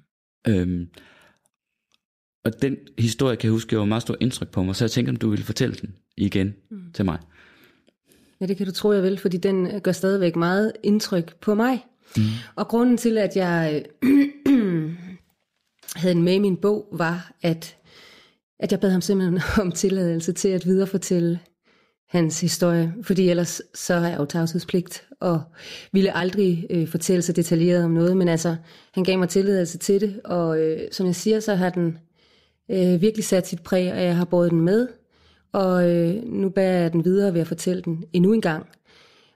Øhm, 0.48 0.88
og 2.46 2.62
den 2.62 2.78
historie 2.98 3.36
kan 3.36 3.48
jeg 3.48 3.52
huske, 3.52 3.70
gjorde 3.70 3.88
meget 3.88 4.02
stort 4.02 4.18
indtryk 4.20 4.50
på 4.50 4.64
mig, 4.64 4.76
så 4.76 4.84
jeg 4.84 4.92
tænker, 4.92 5.12
om 5.12 5.16
du 5.16 5.30
ville 5.30 5.46
fortælle 5.46 5.76
den 5.76 5.96
igen 6.18 6.56
mm. 6.72 6.92
til 6.94 7.06
mig. 7.06 7.18
Ja, 8.42 8.46
det 8.46 8.58
kan 8.58 8.66
du 8.66 8.72
tro, 8.72 8.92
jeg 8.92 9.04
vil, 9.04 9.18
fordi 9.18 9.38
den 9.38 9.68
øh, 9.68 9.82
gør 9.82 9.92
stadigvæk 9.92 10.36
meget 10.36 10.72
indtryk 10.84 11.36
på 11.36 11.56
mig. 11.56 11.86
Mm. 12.18 12.24
Og 12.56 12.68
grunden 12.68 12.98
til, 12.98 13.18
at 13.18 13.36
jeg 13.36 13.86
øh, 14.04 14.30
havde 15.96 16.14
den 16.16 16.24
med 16.24 16.34
i 16.34 16.40
min 16.40 16.58
bog, 16.58 16.88
var, 16.92 17.32
at, 17.42 17.78
at 18.60 18.72
jeg 18.72 18.80
bad 18.80 18.90
ham 18.90 19.02
simpelthen 19.02 19.42
om 19.66 19.72
tilladelse 19.72 20.34
til 20.34 20.50
at 20.50 20.66
viderefortælle 20.66 21.40
hans 22.10 22.42
historie, 22.42 22.94
fordi 23.02 23.30
ellers 23.30 23.62
så 23.74 23.96
har 23.96 24.10
jeg 24.10 24.20
jo 24.20 24.26
tavshedspligt, 24.26 25.08
og 25.20 25.42
ville 25.92 26.18
aldrig 26.18 26.68
øh, 26.70 26.88
fortælle 26.88 27.22
så 27.22 27.34
detaljeret 27.34 27.84
om 27.84 27.92
noget, 27.92 28.18
men 28.18 28.28
altså, 28.28 28.56
han 28.94 29.04
gav 29.04 29.18
mig 29.18 29.30
tilladelse 29.30 29.78
til 29.78 30.02
det, 30.02 30.22
og 30.24 30.60
øh, 30.60 30.80
som 30.92 31.06
jeg 31.06 31.16
siger, 31.16 31.40
så 31.40 31.56
har 31.56 31.70
den 31.70 31.98
øh, 32.72 33.02
virkelig 33.02 33.26
sat 33.26 33.48
sit 33.48 33.64
præg, 33.64 33.94
og 33.94 34.04
jeg 34.04 34.18
har 34.18 34.26
båret 34.26 34.52
den 34.52 34.62
med, 34.62 34.88
og 35.54 35.90
øh, 35.90 36.24
nu 36.26 36.50
bærer 36.50 36.82
jeg 36.82 36.94
den 36.94 37.06
videre 37.06 37.34
ved 37.34 37.42
at 37.42 37.48
fortælle 37.48 37.82
den 37.82 38.04
endnu 38.14 38.34
en 38.34 38.42
gang. 38.42 38.66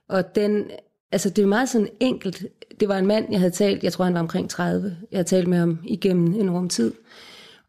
Og 0.08 0.34
den, 0.34 0.70
altså 1.12 1.30
det 1.30 1.42
er 1.42 1.46
meget 1.46 1.68
sådan 1.68 1.88
enkelt. 2.00 2.46
Det 2.80 2.88
var 2.88 2.98
en 2.98 3.06
mand, 3.06 3.26
jeg 3.30 3.40
havde 3.40 3.52
talt, 3.52 3.84
jeg 3.84 3.92
tror 3.92 4.04
han 4.04 4.14
var 4.14 4.20
omkring 4.20 4.50
30. 4.50 4.96
Jeg 5.10 5.18
havde 5.18 5.28
talt 5.28 5.48
med 5.48 5.58
ham 5.58 5.78
igennem 5.84 6.34
en 6.34 6.50
rum 6.50 6.68
tid. 6.68 6.92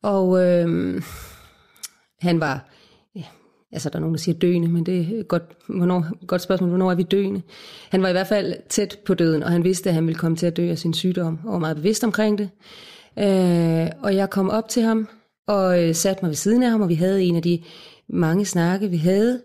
Og 0.02 0.46
øh, 0.46 1.02
han 2.22 2.40
var, 2.40 2.70
ja, 3.16 3.24
altså 3.72 3.90
der 3.90 3.96
er 3.96 4.00
nogen, 4.00 4.16
der 4.16 4.20
siger 4.20 4.40
døende, 4.40 4.68
men 4.68 4.86
det 4.86 5.16
er 5.16 5.20
et 5.20 5.28
godt, 5.28 5.44
hvornår, 5.68 6.26
godt 6.26 6.42
spørgsmål, 6.42 6.70
hvornår 6.70 6.92
er 6.92 6.96
vi 6.96 7.04
døende? 7.04 7.42
Han 7.90 8.02
var 8.02 8.10
i 8.10 8.12
hvert 8.12 8.28
fald 8.28 8.56
tæt 8.70 9.00
på 9.06 9.14
døden, 9.14 9.44
og 9.44 9.52
han 9.52 9.64
vidste, 9.64 9.90
at 9.90 9.94
han 9.94 10.08
ville 10.08 10.20
komme 10.20 10.38
til 10.38 10.46
at 10.46 10.58
dø 10.58 10.70
af 10.70 10.78
sin 10.78 10.94
sygdom, 10.94 11.40
og 11.46 11.54
var 11.54 11.60
meget 11.60 11.76
bevidst 11.76 12.04
omkring 12.04 12.38
det. 12.38 12.50
Øh, 13.20 13.88
og 14.04 14.16
jeg 14.16 14.30
kom 14.30 14.50
op 14.50 14.70
til 14.70 14.84
ham, 14.84 15.08
og 15.48 15.84
øh, 15.84 15.96
satte 15.96 16.24
mig 16.24 16.30
ved 16.30 16.36
siden 16.36 16.64
af 16.64 16.70
ham, 16.70 16.82
og 16.82 16.90
vi 16.90 16.96
havde 16.96 17.24
en 17.24 17.36
af 17.36 17.42
de 17.42 17.64
mange 18.10 18.46
snakke, 18.46 18.90
vi 18.90 18.98
havde. 18.98 19.42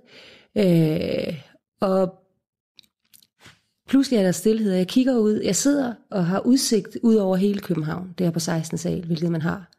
Øh, 0.56 1.34
og 1.80 2.14
pludselig 3.88 4.18
er 4.18 4.22
der 4.22 4.32
stillhed, 4.32 4.72
og 4.72 4.78
jeg 4.78 4.88
kigger 4.88 5.18
ud. 5.18 5.40
Jeg 5.40 5.56
sidder 5.56 5.94
og 6.10 6.26
har 6.26 6.40
udsigt 6.40 6.98
ud 7.02 7.14
over 7.14 7.36
hele 7.36 7.60
København. 7.60 8.14
der 8.18 8.30
på 8.30 8.40
16. 8.40 8.78
sal, 8.78 9.06
hvilket 9.06 9.30
man 9.30 9.42
har. 9.42 9.70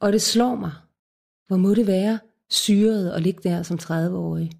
Og 0.00 0.12
det 0.12 0.22
slår 0.22 0.54
mig, 0.54 0.72
hvor 1.48 1.56
må 1.56 1.74
det 1.74 1.86
være 1.86 2.18
syret 2.50 3.10
at 3.10 3.22
ligge 3.22 3.48
der 3.48 3.62
som 3.62 3.78
30-årig, 3.82 4.50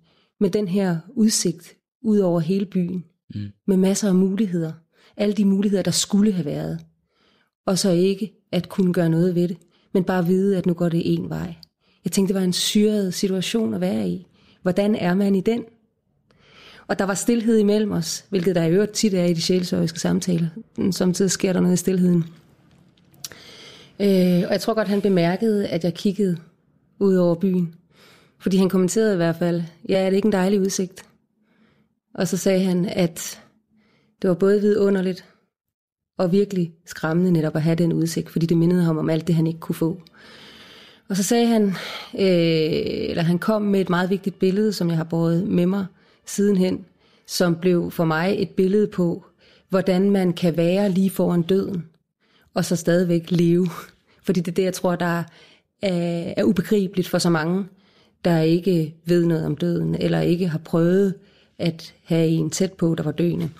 med 0.41 0.51
den 0.51 0.69
her 0.69 0.97
udsigt 1.09 1.77
ud 2.03 2.19
over 2.19 2.41
hele 2.41 2.67
byen, 2.67 3.05
mm. 3.35 3.49
med 3.67 3.77
masser 3.77 4.09
af 4.09 4.15
muligheder, 4.15 4.73
alle 5.17 5.35
de 5.35 5.45
muligheder, 5.45 5.83
der 5.83 5.91
skulle 5.91 6.33
have 6.33 6.45
været, 6.45 6.81
og 7.67 7.79
så 7.79 7.91
ikke 7.91 8.33
at 8.53 8.69
kunne 8.69 8.93
gøre 8.93 9.09
noget 9.09 9.35
ved 9.35 9.49
det, 9.49 9.57
men 9.95 10.05
bare 10.05 10.27
vide, 10.27 10.59
at 10.59 10.67
nu 10.67 10.75
går 10.75 10.89
det 10.89 11.15
en 11.15 11.31
vej. 11.31 11.55
Jeg 12.05 12.13
tænkte, 12.13 12.35
det 12.35 12.41
var 12.41 12.45
en 12.45 12.53
syret 12.53 13.15
situation 13.15 13.75
at 13.75 13.81
være 13.81 14.09
i. 14.09 14.27
Hvordan 14.63 14.95
er 14.95 15.15
man 15.15 15.35
i 15.35 15.41
den? 15.41 15.65
Og 16.89 16.99
der 16.99 17.05
var 17.05 17.15
stillhed 17.15 17.59
imellem 17.59 17.93
os, 17.93 18.25
hvilket 18.31 18.55
der 18.55 18.65
i 18.65 18.73
øvrigt 18.73 18.93
tit 18.93 19.15
er 19.15 19.25
i 19.25 19.33
de 19.33 19.41
sjælsøriske 19.41 20.01
samtaler. 20.01 20.49
Samtidig 20.91 21.31
sker 21.31 21.53
der 21.53 21.61
noget 21.61 21.75
i 21.75 21.77
stillheden. 21.77 22.25
Øh, 24.01 24.43
og 24.47 24.53
jeg 24.53 24.61
tror 24.61 24.75
godt, 24.75 24.89
han 24.89 25.01
bemærkede, 25.01 25.69
at 25.69 25.85
jeg 25.85 25.95
kiggede 25.95 26.37
ud 26.99 27.17
over 27.17 27.35
byen. 27.35 27.75
Fordi 28.39 28.57
han 28.57 28.69
kommenterede 28.69 29.13
i 29.13 29.17
hvert 29.17 29.37
fald, 29.37 29.63
ja, 29.89 29.99
er 29.99 30.11
det 30.11 30.17
ikke 30.17 30.27
en 30.27 30.33
dejlig 30.33 30.61
udsigt? 30.61 31.07
Og 32.15 32.29
så 32.29 32.37
sagde 32.37 32.65
han, 32.65 32.85
at 32.85 33.43
det 34.23 34.29
var 34.29 34.35
både 34.35 34.61
vidunderligt 34.61 35.25
og 36.19 36.33
virkelig 36.33 36.73
skræmmende 36.87 37.33
netop 37.33 37.57
at 37.57 37.63
have 37.63 37.77
den 37.77 37.93
udsigt, 37.93 38.31
fordi 38.31 38.47
det 38.47 38.57
mindede 38.57 38.83
ham 38.83 38.99
om 38.99 39.11
alt 39.11 39.27
det, 39.27 39.35
han 39.35 39.47
ikke 39.47 39.61
kunne 39.61 39.75
få. 39.75 40.03
Og 41.09 41.17
så 41.17 41.23
sagde 41.23 41.47
han, 41.47 41.67
øh, 42.15 43.11
eller 43.11 43.23
han 43.23 43.39
kom 43.39 43.63
med 43.63 43.81
et 43.81 43.91
meget 43.91 44.11
vigtigt 44.11 44.39
billede, 44.39 44.73
som 44.73 44.89
jeg 44.89 44.97
har 44.97 45.05
båret 45.05 45.49
med 45.49 45.67
mig 45.67 45.87
sidenhen, 46.27 46.85
som 47.27 47.57
blev 47.57 47.91
for 47.91 48.05
mig 48.05 48.37
et 48.39 48.51
billede 48.51 48.87
på, 48.87 49.25
hvordan 49.69 50.11
man 50.11 50.33
kan 50.33 50.57
være 50.57 50.91
lige 50.91 51.11
foran 51.11 51.43
døden, 51.43 51.87
og 52.55 52.65
så 52.65 52.77
stadigvæk 52.77 53.31
leve. 53.31 53.69
Fordi 54.23 54.41
det 54.41 54.49
er 54.49 54.55
det, 54.55 54.63
jeg 54.63 54.75
tror, 54.75 54.97
der 54.97 55.23
er, 55.83 56.35
er 56.37 56.45
ubegribeligt 56.45 57.09
for 57.09 57.19
så 57.19 57.31
mange, 57.31 57.65
der 58.25 58.41
ikke 58.41 58.95
ved 59.05 59.27
noget 59.27 59.47
om 59.47 59.57
døden, 59.57 59.95
eller 59.95 60.21
ikke 60.21 60.49
har 60.49 60.59
prøvet 60.59 61.15
at 61.59 61.95
have 62.05 62.29
en 62.29 62.51
tæt 62.51 62.73
på, 62.73 62.95
der 62.95 63.03
var 63.03 63.13
døende. 63.13 63.51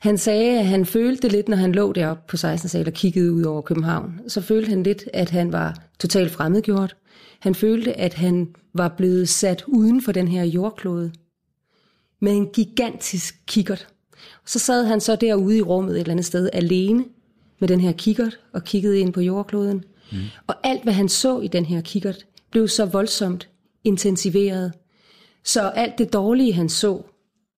Han 0.00 0.18
sagde, 0.18 0.58
at 0.58 0.66
han 0.66 0.86
følte 0.86 1.28
lidt, 1.28 1.48
når 1.48 1.56
han 1.56 1.72
lå 1.72 1.92
deroppe 1.92 2.22
på 2.28 2.36
16. 2.36 2.68
sal 2.68 2.86
og 2.86 2.92
kiggede 2.92 3.32
ud 3.32 3.42
over 3.42 3.62
København, 3.62 4.20
så 4.28 4.40
følte 4.40 4.68
han 4.68 4.82
lidt, 4.82 5.04
at 5.12 5.30
han 5.30 5.52
var 5.52 5.82
totalt 5.98 6.30
fremmedgjort. 6.30 6.96
Han 7.40 7.54
følte, 7.54 7.98
at 7.98 8.14
han 8.14 8.48
var 8.74 8.88
blevet 8.88 9.28
sat 9.28 9.64
uden 9.66 10.02
for 10.02 10.12
den 10.12 10.28
her 10.28 10.44
jordklode 10.44 11.12
med 12.20 12.32
en 12.32 12.46
gigantisk 12.46 13.34
kikkert. 13.46 13.88
Så 14.46 14.58
sad 14.58 14.84
han 14.84 15.00
så 15.00 15.16
derude 15.16 15.56
i 15.56 15.62
rummet 15.62 15.94
et 15.94 16.00
eller 16.00 16.10
andet 16.10 16.26
sted 16.26 16.50
alene 16.52 17.04
med 17.58 17.68
den 17.68 17.80
her 17.80 17.92
kikkert 17.92 18.40
og 18.52 18.64
kiggede 18.64 19.00
ind 19.00 19.12
på 19.12 19.20
jordkloden. 19.20 19.84
Mm. 20.12 20.18
Og 20.46 20.54
alt, 20.62 20.82
hvad 20.82 20.92
han 20.92 21.08
så 21.08 21.40
i 21.40 21.48
den 21.48 21.64
her 21.64 21.80
kikkert, 21.80 22.26
blev 22.50 22.68
så 22.68 22.84
voldsomt 22.84 23.48
intensiveret. 23.84 24.72
Så 25.44 25.60
alt 25.60 25.98
det 25.98 26.12
dårlige, 26.12 26.52
han 26.52 26.68
så 26.68 27.02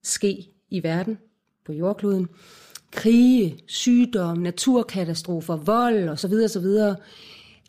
ske 0.03 0.47
i 0.69 0.83
verden, 0.83 1.17
på 1.65 1.73
jordkloden, 1.73 2.27
krige, 2.91 3.59
sygdom, 3.67 4.37
naturkatastrofer, 4.37 5.55
vold 5.55 6.09
osv. 6.09 6.33
osv. 6.45 6.95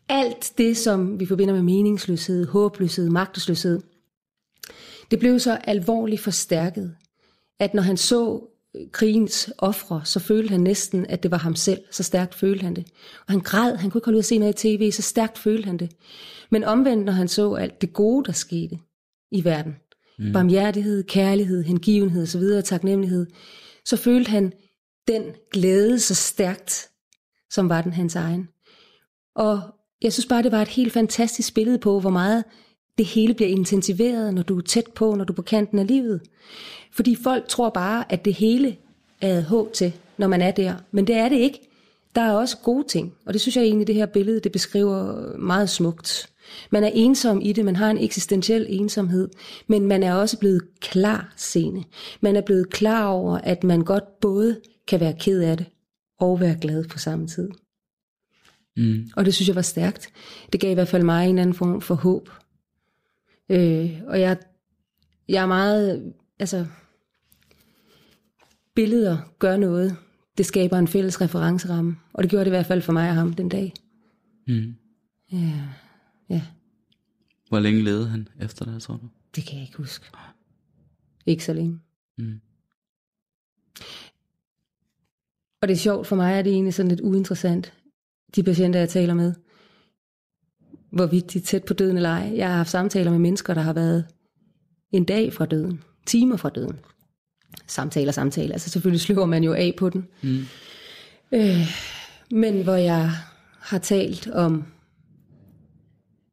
Alt 0.09 0.53
det, 0.59 0.76
som 0.76 1.21
vi 1.21 1.26
forbinder 1.26 1.55
med 1.55 1.62
meningsløshed, 1.62 2.47
håbløshed, 2.47 3.11
magtesløshed, 3.11 3.81
det 5.11 5.19
blev 5.19 5.38
så 5.38 5.59
alvorligt 5.64 6.21
forstærket, 6.21 6.97
at 7.59 7.75
når 7.75 7.83
han 7.83 7.97
så 7.97 8.53
krigens 8.93 9.50
ofre, 9.59 10.02
så 10.04 10.21
følte 10.21 10.50
han 10.50 10.61
næsten, 10.61 11.07
at 11.07 11.23
det 11.23 11.31
var 11.31 11.38
ham 11.38 11.54
selv. 11.54 11.81
Så 11.90 12.02
stærkt 12.02 12.35
følte 12.35 12.64
han 12.64 12.76
det. 12.76 12.85
Og 13.26 13.33
han 13.33 13.40
græd, 13.40 13.76
han 13.76 13.90
kunne 13.90 13.99
ikke 13.99 14.07
holde 14.07 14.16
ud 14.16 14.19
at 14.19 14.25
se 14.25 14.38
noget 14.38 14.64
i 14.64 14.76
tv, 14.76 14.90
så 14.93 15.02
stærkt 15.02 15.38
følte 15.38 15.66
han 15.66 15.78
det. 15.78 15.90
Men 16.50 16.64
omvendt, 16.64 17.04
når 17.04 17.12
han 17.12 17.28
så 17.28 17.54
alt 17.54 17.81
det 17.81 17.93
gode, 17.93 18.25
der 18.25 18.33
skete 18.33 18.78
i 19.33 19.45
verden, 19.45 19.76
mm. 20.19 20.33
barmhjertighed, 20.33 21.04
kærlighed, 21.04 21.62
hengivenhed 21.62 22.23
osv., 22.23 22.62
taknemmelighed, 22.64 23.26
så 23.85 23.97
følte 23.97 24.31
han 24.31 24.52
den 25.09 25.23
glæde 25.52 26.00
så 26.00 26.14
stærkt, 26.14 26.88
som 27.50 27.69
var 27.69 27.83
den 27.83 27.93
hans 27.93 28.16
egen. 28.16 28.49
Og 29.37 29.61
jeg 30.02 30.12
synes 30.12 30.26
bare, 30.26 30.43
det 30.43 30.52
var 30.52 30.62
et 30.62 30.69
helt 30.69 30.93
fantastisk 30.93 31.54
billede 31.54 31.78
på, 31.78 32.00
hvor 32.00 32.11
meget 32.11 32.45
det 32.99 33.07
hele 33.07 33.35
bliver 33.35 33.49
intensiveret, 33.49 34.35
når 34.35 34.43
du 34.43 34.59
er 34.59 34.63
tæt 34.63 34.87
på, 34.95 35.15
når 35.15 35.25
du 35.25 35.33
er 35.33 35.37
på 35.37 35.43
kanten 35.43 35.79
af 35.79 35.87
livet. 35.87 36.21
Fordi 36.93 37.17
folk 37.23 37.49
tror 37.49 37.71
bare, 37.71 38.13
at 38.13 38.25
det 38.25 38.35
hele 38.35 38.77
er 39.21 39.41
håb 39.41 39.73
til, 39.73 39.93
når 40.19 40.27
man 40.27 40.43
er 40.43 40.51
der. 40.51 40.75
Men 40.91 41.07
det 41.07 41.17
er 41.17 41.29
det 41.29 41.37
ikke. 41.37 41.61
Der 42.15 42.21
er 42.21 42.33
også 42.33 42.57
gode 42.63 42.89
ting, 42.89 43.15
og 43.27 43.33
det 43.33 43.41
synes 43.41 43.57
jeg 43.57 43.65
egentlig, 43.65 43.87
det 43.87 43.95
her 43.95 44.07
billede, 44.07 44.41
det 44.41 44.53
beskriver 44.53 45.37
meget 45.39 45.71
smukt. 45.71 46.31
Man 46.71 46.85
er 46.85 46.91
ensom 46.95 47.41
i 47.41 47.53
det, 47.53 47.65
man 47.65 47.77
har 47.77 47.91
en 47.91 47.99
eksistentiel 47.99 48.67
ensomhed, 48.69 49.29
men 49.67 49.87
man 49.87 50.03
er 50.03 50.15
også 50.15 50.39
blevet 50.39 50.63
klar 50.81 51.33
seende. 51.37 51.85
Man 52.21 52.37
er 52.37 52.41
blevet 52.41 52.71
klar 52.71 53.07
over, 53.07 53.39
at 53.39 53.65
man 53.65 53.81
godt 53.81 54.21
både 54.21 54.61
kan 54.89 55.01
være 55.01 55.17
ked 55.21 55.41
af 55.41 55.57
det 55.57 55.67
og 56.21 56.41
være 56.41 56.57
glad 56.61 56.85
på 56.85 56.99
samme 56.99 57.27
tid. 57.27 57.51
Mm. 58.77 59.09
Og 59.17 59.25
det 59.25 59.35
synes 59.35 59.49
jeg 59.49 59.57
var 59.57 59.63
stærkt. 59.63 60.09
Det 60.53 60.61
gav 60.61 60.71
i 60.71 60.75
hvert 60.75 60.89
fald 60.89 61.03
mig 61.03 61.29
en 61.29 61.39
anden 61.39 61.55
form 61.55 61.81
for 61.81 61.95
håb. 61.95 62.29
Øh, 63.49 64.01
og 64.07 64.21
jeg, 64.21 64.39
jeg 65.29 65.43
er 65.43 65.47
meget, 65.47 66.15
altså, 66.39 66.67
billeder 68.75 69.19
gør 69.39 69.57
noget. 69.57 69.97
Det 70.39 70.47
skaber 70.47 70.79
en 70.79 70.89
fælles 70.89 71.21
referenceramme, 71.21 71.97
og 72.13 72.23
det 72.23 72.31
gjorde 72.31 72.45
det 72.45 72.51
i 72.51 72.57
hvert 72.57 72.67
fald 72.67 72.83
for 72.83 72.93
mig 72.93 73.09
og 73.09 73.15
ham 73.15 73.33
den 73.33 73.49
dag. 73.49 73.73
Mm. 74.47 74.75
Ja. 75.33 75.63
Ja. 76.29 76.43
Hvor 77.49 77.61
længe 77.61 77.83
levede 77.83 78.09
han 78.09 78.29
efter 78.41 78.65
det, 78.65 78.83
tror 78.83 78.97
du? 78.97 79.09
Det 79.35 79.45
kan 79.45 79.55
jeg 79.55 79.67
ikke 79.67 79.77
huske. 79.77 80.07
Ikke 81.27 81.45
så 81.45 81.53
længe. 81.53 81.81
Mm. 82.19 82.41
Og 85.63 85.69
det 85.69 85.75
er 85.75 85.79
sjovt 85.79 86.07
for 86.07 86.17
mig, 86.17 86.35
at 86.35 86.45
det 86.45 86.51
er 86.51 86.55
egentlig 86.55 86.75
sådan 86.75 86.89
lidt 86.89 87.01
uinteressant, 87.01 87.73
de 88.37 88.43
patienter, 88.43 88.79
jeg 88.79 88.89
taler 88.89 89.15
med, 89.15 89.35
hvorvidt 90.95 91.33
de 91.33 91.39
er 91.39 91.43
tæt 91.43 91.65
på 91.65 91.75
døden 91.75 91.97
eller 91.97 92.11
ej. 92.11 92.33
Jeg 92.35 92.49
har 92.49 92.57
haft 92.57 92.71
samtaler 92.71 93.11
med 93.11 93.19
mennesker, 93.19 93.55
der 93.55 93.61
har 93.61 93.73
været 93.73 94.05
en 94.93 95.05
dag 95.05 95.33
fra 95.33 95.47
døden, 95.47 95.83
timer 96.07 96.37
fra 96.37 96.49
døden. 96.49 96.79
Samtaler, 97.67 98.13
samtaler. 98.13 98.53
Altså 98.53 98.71
selvfølgelig 98.71 99.01
sløver 99.01 99.27
man 99.27 99.45
jo 99.45 99.53
af 99.53 99.75
på 99.79 99.91
den. 99.91 100.07
Mm. 100.23 100.45
Øh, 101.33 101.69
men 102.31 102.63
hvor 102.63 102.75
jeg 102.75 103.11
har 103.59 103.79
talt 103.79 104.31
om 104.31 104.65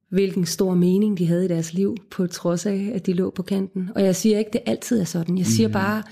hvilken 0.10 0.46
stor 0.46 0.74
mening 0.74 1.18
de 1.18 1.28
havde 1.28 1.46
i 1.46 1.48
deres 1.48 1.74
liv, 1.74 1.98
på 2.12 2.28
trods 2.28 2.66
af, 2.66 2.92
at 2.94 3.06
de 3.06 3.14
lå 3.14 3.30
på 3.30 3.44
kanten. 3.44 3.90
Og 3.96 4.04
jeg 4.04 4.16
siger 4.16 4.38
ikke, 4.38 4.50
at 4.50 4.54
det 4.54 4.62
altid 4.66 5.00
er 5.00 5.04
sådan. 5.04 5.38
Jeg 5.38 5.46
siger 5.46 5.68
mm. 5.68 5.74
bare, 5.74 6.04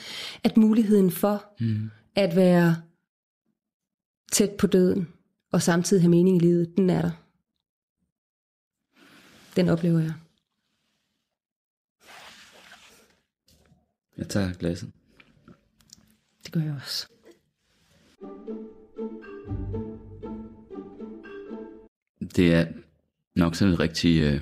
at 0.43 0.57
muligheden 0.57 1.11
for 1.11 1.43
mm. 1.59 1.89
at 2.15 2.35
være 2.35 2.75
tæt 4.31 4.51
på 4.51 4.67
døden, 4.67 5.07
og 5.51 5.61
samtidig 5.61 6.03
have 6.03 6.09
mening 6.09 6.37
i 6.37 6.45
livet, 6.45 6.77
den 6.77 6.89
er 6.89 7.01
der. 7.01 7.11
Den 9.55 9.69
oplever 9.69 9.99
jeg. 9.99 10.13
Jeg 14.17 14.29
tager 14.29 14.53
glasset. 14.53 14.91
Det 16.43 16.51
gør 16.51 16.61
jeg 16.61 16.75
også. 16.75 17.07
Det 22.35 22.53
er 22.53 22.67
nok 23.35 23.55
sådan 23.55 23.73
et 23.73 23.79
rigtig, 23.79 24.21
øh, 24.21 24.41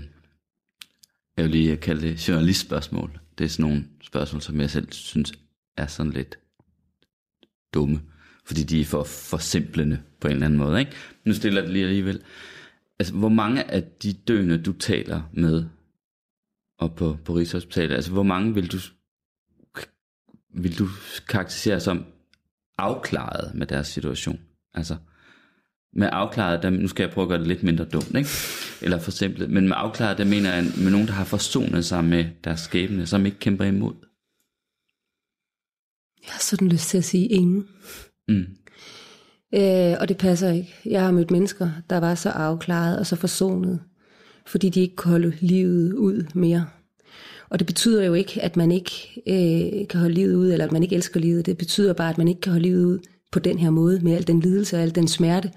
jeg 1.38 1.44
vil 1.44 1.52
lige 1.52 1.78
kalde 1.78 2.02
det 2.02 2.28
journalistspørgsmål. 2.28 3.20
Det 3.38 3.46
er 3.46 3.50
sådan 3.50 3.72
nogle 3.72 3.88
spørgsmål, 4.02 4.42
som 4.42 4.62
jeg 4.62 4.70
selv 4.70 4.92
synes 4.92 5.34
er 5.78 5.88
sådan 5.88 6.12
lidt 6.12 6.40
dumme. 7.74 8.02
Fordi 8.46 8.64
de 8.64 8.82
er 8.82 8.86
for 8.86 9.04
forsimplende 9.04 10.04
på 10.20 10.28
en 10.28 10.34
eller 10.34 10.46
anden 10.46 10.60
måde. 10.60 10.80
Ikke? 10.80 10.92
Nu 11.24 11.34
stiller 11.34 11.62
jeg 11.62 11.68
det 11.68 11.74
lige 11.74 11.86
alligevel. 11.86 12.24
Altså, 13.00 13.13
hvor 13.13 13.30
mange 13.30 13.72
af 13.72 13.84
de 13.84 14.13
døende, 14.13 14.63
du 14.63 14.74
taler 14.74 15.22
med 15.34 15.66
og 16.80 16.96
på, 16.96 17.18
på 17.25 17.34
Rigshospitalet, 17.34 17.96
altså 17.96 18.12
hvor 18.12 18.24
mange 18.24 18.54
vil 18.54 18.72
du, 18.72 18.77
vil 20.54 20.80
du 20.80 20.88
karakterisere 21.30 21.80
som 21.80 22.06
afklaret 22.77 23.56
med 23.56 23.68
deres 23.68 23.88
situation? 23.88 24.39
Altså, 24.74 24.98
med 25.94 26.10
afklaret, 26.12 26.63
der, 26.63 26.70
nu 26.70 26.88
skal 26.88 27.04
jeg 27.04 27.13
prøve 27.13 27.25
at 27.25 27.30
gøre 27.30 27.39
det 27.39 27.48
lidt 27.48 27.63
mindre 27.63 27.86
dumt, 27.86 28.16
ikke? 28.16 28.30
eller 28.82 29.00
for 29.00 29.12
simpelt, 29.12 29.50
men 29.50 29.68
med 29.68 29.75
afklaret, 29.77 30.18
der 30.18 30.25
mener 30.25 30.54
jeg 30.54 30.63
med 30.63 30.92
nogen, 30.92 31.08
der 31.08 31.13
har 31.13 31.25
forsonet 31.25 31.86
sig 31.86 32.04
med 32.04 32.25
deres 32.44 32.60
skæbne, 32.60 33.06
som 33.06 33.25
ikke 33.25 33.39
kæmper 33.39 33.66
imod. 33.66 33.96
Jeg 36.24 36.32
har 36.32 36.39
sådan 36.39 36.70
lyst 36.70 36.89
til 36.89 36.98
at 36.98 37.06
sige 37.06 37.27
ingen. 37.27 37.68
Mm. 38.27 38.58
Øh, 39.54 39.96
og 40.00 40.08
det 40.08 40.18
passer 40.18 40.51
ikke. 40.51 40.75
Jeg 40.86 41.01
har 41.01 41.12
mødt 41.12 41.32
mennesker, 41.32 41.70
der 41.89 41.98
var 41.98 42.16
så 42.16 42.30
afklaret 42.30 43.00
og 43.00 43.06
så 43.06 43.16
forsonet, 43.16 43.80
fordi 44.46 44.70
de 44.70 44.82
ikke 44.82 44.96
kunne 44.96 45.12
holde 45.12 45.34
livet 45.39 45.94
ud 45.94 46.24
mere. 46.34 46.68
Og 47.50 47.60
det 47.60 47.68
betyder 47.68 48.04
jo 48.06 48.13
ikke, 48.13 48.42
at 48.42 48.58
man 48.58 48.72
ikke 48.72 49.22
øh, 49.27 49.88
kan 49.88 50.00
holde 50.00 50.16
livet 50.16 50.36
ud, 50.36 50.51
eller 50.51 50.66
at 50.66 50.72
man 50.72 50.84
ikke 50.84 50.96
elsker 50.96 51.20
livet. 51.20 51.46
Det 51.46 51.58
betyder 51.58 51.94
bare, 51.94 52.10
at 52.10 52.18
man 52.18 52.27
ikke 52.27 52.42
kan 52.42 52.51
holde 52.51 52.68
livet 52.68 52.86
ud 52.86 53.00
på 53.32 53.39
den 53.39 53.60
her 53.60 53.70
måde, 53.70 54.00
med 54.00 54.13
al 54.13 54.27
den 54.27 54.39
lidelse 54.39 54.77
og 54.77 54.82
al 54.82 54.96
den 54.96 55.08
smerte. 55.08 55.51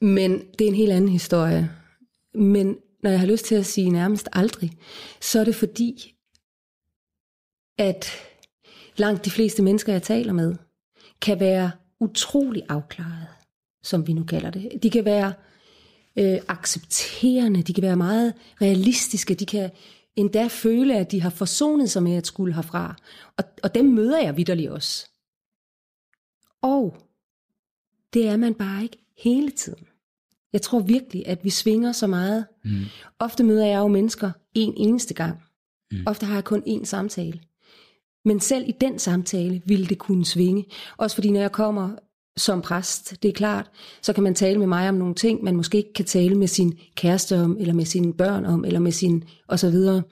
Men 0.00 0.42
det 0.58 0.64
er 0.64 0.68
en 0.68 0.74
helt 0.74 0.92
anden 0.92 1.10
historie. 1.10 1.70
Men 2.34 2.76
når 3.02 3.10
jeg 3.10 3.20
har 3.20 3.26
lyst 3.26 3.44
til 3.44 3.54
at 3.54 3.66
sige 3.66 3.90
nærmest 3.90 4.28
aldrig, 4.32 4.72
så 5.20 5.40
er 5.40 5.44
det 5.44 5.54
fordi, 5.54 6.14
at 7.78 8.10
langt 8.96 9.24
de 9.24 9.30
fleste 9.30 9.62
mennesker, 9.62 9.92
jeg 9.92 10.02
taler 10.02 10.32
med, 10.32 10.54
kan 11.22 11.40
være 11.40 11.70
utrolig 12.00 12.62
afklaret, 12.68 13.26
som 13.82 14.06
vi 14.06 14.12
nu 14.12 14.24
kalder 14.24 14.50
det. 14.50 14.82
De 14.82 14.90
kan 14.90 15.04
være 15.04 15.32
øh, 16.16 16.38
accepterende, 16.48 17.62
de 17.62 17.74
kan 17.74 17.82
være 17.82 17.96
meget 17.96 18.34
realistiske, 18.60 19.34
de 19.34 19.46
kan 19.46 19.70
endda 20.16 20.46
føle, 20.46 20.96
at 20.96 21.12
de 21.12 21.22
har 21.22 21.30
forsonet 21.30 21.90
sig 21.90 22.02
med 22.02 22.16
at 22.16 22.26
skulle 22.26 22.54
herfra. 22.54 22.96
Og, 23.36 23.44
og 23.62 23.74
dem 23.74 23.84
møder 23.84 24.18
jeg 24.20 24.36
vidderligt 24.36 24.70
også. 24.70 25.10
Og 26.62 26.96
det 28.14 28.28
er 28.28 28.36
man 28.36 28.54
bare 28.54 28.82
ikke 28.82 28.98
hele 29.18 29.50
tiden. 29.50 29.86
Jeg 30.52 30.62
tror 30.62 30.80
virkelig, 30.80 31.28
at 31.28 31.44
vi 31.44 31.50
svinger 31.50 31.92
så 31.92 32.06
meget. 32.06 32.46
Mm. 32.64 32.84
Ofte 33.18 33.44
møder 33.44 33.66
jeg 33.66 33.78
jo 33.78 33.88
mennesker 33.88 34.30
en 34.54 34.74
eneste 34.76 35.14
gang. 35.14 35.42
Mm. 35.92 35.98
Ofte 36.06 36.26
har 36.26 36.34
jeg 36.34 36.44
kun 36.44 36.62
én 36.66 36.84
samtale. 36.84 37.40
Men 38.26 38.40
selv 38.40 38.68
i 38.68 38.72
den 38.80 38.98
samtale 38.98 39.62
ville 39.66 39.86
det 39.86 39.98
kunne 39.98 40.24
svinge. 40.24 40.66
Også 40.96 41.16
fordi 41.16 41.30
når 41.30 41.40
jeg 41.40 41.52
kommer 41.52 41.96
som 42.36 42.62
præst, 42.62 43.22
det 43.22 43.28
er 43.28 43.32
klart, 43.32 43.70
så 44.02 44.12
kan 44.12 44.22
man 44.22 44.34
tale 44.34 44.58
med 44.58 44.66
mig 44.66 44.88
om 44.88 44.94
nogle 44.94 45.14
ting, 45.14 45.44
man 45.44 45.56
måske 45.56 45.78
ikke 45.78 45.92
kan 45.92 46.04
tale 46.04 46.34
med 46.34 46.46
sin 46.46 46.78
kæreste 46.94 47.40
om, 47.40 47.56
eller 47.60 47.74
med 47.74 47.84
sine 47.84 48.14
børn 48.14 48.44
om, 48.44 48.64
eller 48.64 48.80
med 48.80 48.92
sin 48.92 49.24
og 49.48 49.58
så 49.58 49.70
videre. 49.70 50.02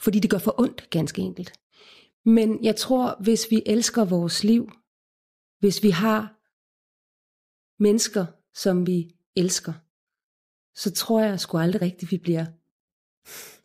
Fordi 0.00 0.18
det 0.18 0.30
gør 0.30 0.38
for 0.38 0.60
ondt, 0.60 0.90
ganske 0.90 1.22
enkelt. 1.22 1.52
Men 2.24 2.64
jeg 2.64 2.76
tror, 2.76 3.16
hvis 3.22 3.46
vi 3.50 3.62
elsker 3.66 4.04
vores 4.04 4.44
liv, 4.44 4.70
hvis 5.58 5.82
vi 5.82 5.90
har 5.90 6.36
mennesker, 7.82 8.26
som 8.54 8.86
vi 8.86 9.14
elsker, 9.36 9.72
så 10.74 10.90
tror 10.90 11.20
jeg 11.20 11.40
sgu 11.40 11.58
aldrig 11.58 11.82
rigtigt, 11.82 12.12
vi 12.12 12.18
bliver, 12.18 12.46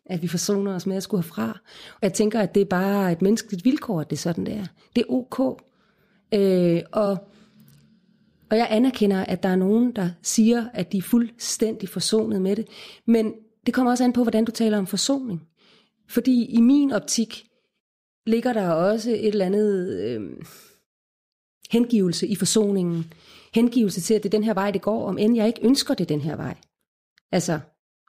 at 0.06 0.22
vi 0.22 0.28
forsoner 0.28 0.74
os 0.74 0.86
med 0.86 0.96
at 0.96 1.02
skulle 1.02 1.22
herfra. 1.22 1.60
Og 1.92 1.98
jeg 2.02 2.12
tænker, 2.12 2.40
at 2.40 2.54
det 2.54 2.60
er 2.60 2.64
bare 2.64 3.12
et 3.12 3.22
menneskeligt 3.22 3.64
vilkår, 3.64 4.00
at 4.00 4.10
det 4.10 4.16
er 4.16 4.20
sådan, 4.20 4.46
det 4.46 4.54
er. 4.54 4.66
Det 4.96 5.04
er 5.08 5.12
ok. 5.12 5.62
Øh, 6.34 6.82
og, 6.92 7.10
og 8.50 8.56
jeg 8.56 8.66
anerkender, 8.70 9.24
at 9.24 9.42
der 9.42 9.48
er 9.48 9.56
nogen, 9.56 9.92
der 9.96 10.10
siger, 10.22 10.66
at 10.74 10.92
de 10.92 10.98
er 10.98 11.02
fuldstændig 11.02 11.88
forsonet 11.88 12.42
med 12.42 12.56
det. 12.56 12.66
Men 13.06 13.32
det 13.66 13.74
kommer 13.74 13.92
også 13.92 14.04
an 14.04 14.12
på, 14.12 14.22
hvordan 14.22 14.44
du 14.44 14.52
taler 14.52 14.78
om 14.78 14.86
forsoning. 14.86 15.42
Fordi 16.08 16.44
i 16.44 16.60
min 16.60 16.92
optik 16.92 17.46
ligger 18.26 18.52
der 18.52 18.70
også 18.70 19.10
et 19.10 19.26
eller 19.26 19.46
andet 19.46 19.98
øh, 19.98 20.30
hengivelse 21.70 22.26
i 22.26 22.34
forsoningen 22.34 23.12
hengivelse 23.54 24.00
til, 24.00 24.14
at 24.14 24.22
det 24.22 24.28
er 24.28 24.38
den 24.38 24.44
her 24.44 24.54
vej, 24.54 24.70
det 24.70 24.82
går, 24.82 25.08
om 25.08 25.18
end 25.18 25.36
jeg 25.36 25.46
ikke 25.46 25.60
ønsker 25.66 25.94
det 25.94 26.08
den 26.08 26.20
her 26.20 26.36
vej. 26.36 26.54
Altså, 27.32 27.60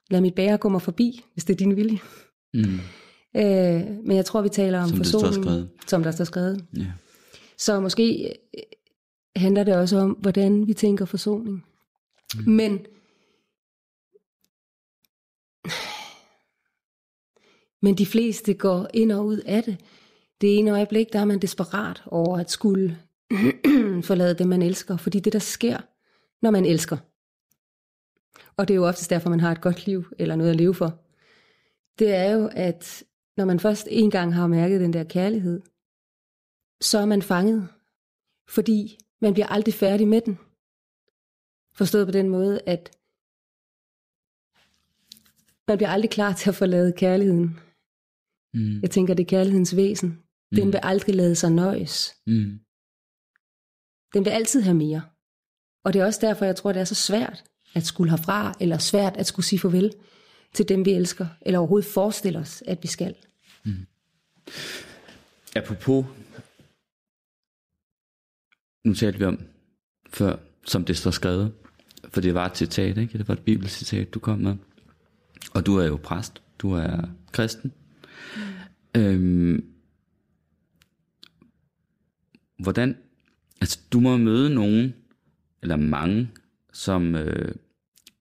lad 0.10 0.22
mit 0.22 0.36
bære 0.36 0.58
gå 0.58 0.70
mig 0.70 0.82
forbi, 0.82 1.26
hvis 1.34 1.46
det 1.46 1.54
er 1.54 1.58
din 1.58 1.76
vilje. 1.76 2.00
Mm. 2.54 2.80
Øh, 3.36 3.84
men 4.04 4.18
jeg 4.18 4.26
tror, 4.26 4.42
vi 4.42 4.50
taler 4.50 4.82
om 4.82 4.90
som 4.90 4.98
forsoning, 4.98 5.70
som 5.88 6.04
der 6.04 6.12
står 6.12 6.26
skrevet. 6.26 6.66
Ja. 6.78 6.92
Så 7.58 7.80
måske 7.80 8.36
øh, 8.58 8.64
handler 9.36 9.64
det 9.64 9.76
også 9.76 9.98
om, 9.98 10.12
hvordan 10.12 10.68
vi 10.68 10.74
tænker 10.74 11.06
forsoning. 11.06 11.66
Mm. 12.36 12.52
Men 12.52 12.72
men 17.84 17.96
de 17.98 18.06
fleste 18.06 18.54
går 18.54 18.88
ind 18.94 19.12
og 19.12 19.26
ud 19.26 19.38
af 19.38 19.64
det. 19.64 19.78
Det 20.42 20.58
ene 20.58 20.72
øjeblik, 20.72 21.14
der 21.14 21.20
er 21.20 21.26
man 21.26 21.40
desperat 21.40 22.04
over 22.06 22.38
at 22.38 22.52
skulle 22.52 22.98
forlade 24.10 24.34
det, 24.34 24.48
man 24.48 24.62
elsker. 24.62 24.98
Fordi 24.98 25.20
det, 25.20 25.34
der 25.34 25.40
sker, 25.40 25.78
når 26.42 26.52
man 26.52 26.66
elsker, 26.66 26.98
og 28.58 28.68
det 28.68 28.74
er 28.74 28.76
jo 28.76 28.88
oftest 28.88 29.10
derfor, 29.10 29.30
man 29.30 29.40
har 29.40 29.52
et 29.52 29.62
godt 29.62 29.86
liv, 29.86 30.06
eller 30.20 30.36
noget 30.36 30.50
at 30.50 30.56
leve 30.56 30.76
for, 30.76 31.04
det 32.00 32.16
er 32.16 32.32
jo, 32.32 32.50
at 32.54 33.04
når 33.38 33.46
man 33.46 33.60
først 33.60 33.88
en 33.92 34.12
gang 34.12 34.36
har 34.36 34.48
mærket 34.48 34.82
den 34.82 34.94
der 34.94 35.04
kærlighed, 35.04 35.62
så 36.82 36.98
er 36.98 37.06
man 37.06 37.22
fanget, 37.22 37.70
fordi 38.50 38.98
man 39.22 39.34
bliver 39.34 39.48
aldrig 39.48 39.74
færdig 39.74 40.08
med 40.08 40.22
den. 40.22 40.40
Forstået 41.74 42.08
på 42.08 42.12
den 42.12 42.30
måde, 42.30 42.62
at 42.66 42.98
man 45.68 45.78
bliver 45.78 45.90
aldrig 45.90 46.12
klar 46.12 46.34
til 46.34 46.50
at 46.50 46.56
forlade 46.56 46.94
kærligheden. 46.94 47.60
Mm. 48.54 48.82
Jeg 48.82 48.92
tænker, 48.92 49.14
det 49.14 49.24
er 49.24 49.28
kærlighedens 49.28 49.76
væsen. 49.76 50.24
Den 50.56 50.66
mm. 50.66 50.74
vil 50.74 50.80
aldrig 50.84 51.16
lade 51.16 51.36
sig 51.36 51.52
nøjes. 51.52 52.16
Mm. 52.28 52.60
Den 54.14 54.26
vil 54.26 54.32
altid 54.32 54.62
have 54.62 54.76
mere. 54.76 55.02
Og 55.84 55.94
det 55.94 56.02
er 56.02 56.06
også 56.06 56.20
derfor, 56.22 56.46
jeg 56.46 56.56
tror, 56.56 56.72
det 56.72 56.80
er 56.80 56.86
så 56.86 56.96
svært 56.96 57.44
at 57.78 57.86
skulle 57.86 58.10
herfra, 58.10 58.54
eller 58.60 58.78
svært 58.78 59.18
at 59.18 59.28
skulle 59.28 59.46
sige 59.46 59.60
farvel 59.60 59.94
til 60.54 60.70
dem, 60.70 60.86
vi 60.86 60.92
elsker, 60.92 61.28
eller 61.42 61.60
overhovedet 61.60 61.90
forestille 61.90 62.40
os, 62.40 62.64
at 62.68 62.78
vi 62.82 62.88
skal. 62.88 63.16
Mm. 63.64 63.86
Apropos, 65.56 66.06
nu 68.86 68.94
talte 68.94 69.20
vi 69.20 69.26
om 69.26 69.40
før, 70.10 70.36
som 70.66 70.86
det 70.86 70.98
står 70.98 71.12
skrevet, 71.12 71.54
for 72.10 72.22
det 72.22 72.34
var 72.34 72.46
et 72.46 72.58
citat, 72.58 72.98
ikke? 72.98 73.18
Det 73.18 73.28
var 73.28 73.34
et 73.34 73.46
bibelcitat, 73.46 74.14
du 74.14 74.20
kom 74.20 74.40
med. 74.40 74.56
Og 75.54 75.66
du 75.66 75.78
er 75.78 75.86
jo 75.86 76.00
præst, 76.04 76.42
du 76.60 76.72
er 76.72 77.10
kristen. 77.32 77.72
Mm. 78.96 79.02
Øhm, 79.02 79.66
hvordan 82.58 82.96
Altså, 83.62 83.80
du 83.92 84.00
må 84.00 84.18
møde 84.18 84.54
nogen, 84.54 84.94
eller 85.62 85.76
mange, 85.76 86.30
som 86.74 87.16
øh, 87.16 87.56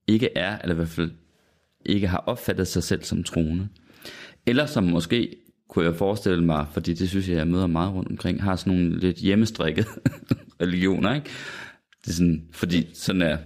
ikke 0.06 0.28
er, 0.36 0.58
eller 0.58 0.74
i 0.74 0.76
hvert 0.76 0.88
fald 0.88 1.10
ikke 1.86 2.08
har 2.08 2.18
opfattet 2.18 2.68
sig 2.68 2.82
selv 2.82 3.02
som 3.02 3.22
troende. 3.22 3.68
Eller 4.46 4.66
som 4.66 4.84
måske, 4.84 5.36
kunne 5.68 5.84
jeg 5.84 5.94
forestille 5.94 6.44
mig, 6.44 6.66
fordi 6.72 6.94
det 6.94 7.08
synes 7.08 7.28
jeg, 7.28 7.36
jeg 7.36 7.48
møder 7.48 7.66
meget 7.66 7.94
rundt 7.94 8.10
omkring, 8.10 8.42
har 8.42 8.56
sådan 8.56 8.72
nogle 8.72 8.98
lidt 8.98 9.16
hjemmestrikket 9.16 9.86
religioner, 10.62 11.14
ikke? 11.14 11.30
Det 12.04 12.08
er 12.10 12.14
sådan, 12.14 12.44
fordi 12.52 12.88
sådan 12.94 13.22
er 13.22 13.36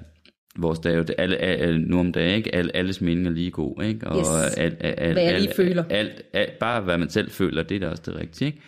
vores 0.56 0.78
dag 0.78 0.96
jo, 0.96 1.02
det 1.02 1.14
alle, 1.18 1.36
alle, 1.36 1.78
nu 1.78 2.00
om 2.00 2.12
dagen, 2.12 2.36
ikke? 2.36 2.54
Alle, 2.54 2.76
alles 2.76 3.00
mening 3.00 3.26
er 3.26 3.30
lige 3.30 3.50
god, 3.50 3.82
ikke? 3.82 4.08
Og 4.08 4.18
yes. 4.18 4.56
al, 4.56 4.76
al, 4.80 4.94
al, 4.98 5.12
hvad 5.12 5.22
jeg 5.22 5.40
lige 5.40 5.54
føler. 5.56 5.84
Alt, 5.90 6.22
alt, 6.32 6.58
bare 6.58 6.80
hvad 6.80 6.98
man 6.98 7.10
selv 7.10 7.30
føler, 7.30 7.62
det 7.62 7.74
er 7.74 7.80
da 7.80 7.88
også 7.88 8.02
det 8.06 8.14
rigtige, 8.16 8.46
ikke? 8.46 8.60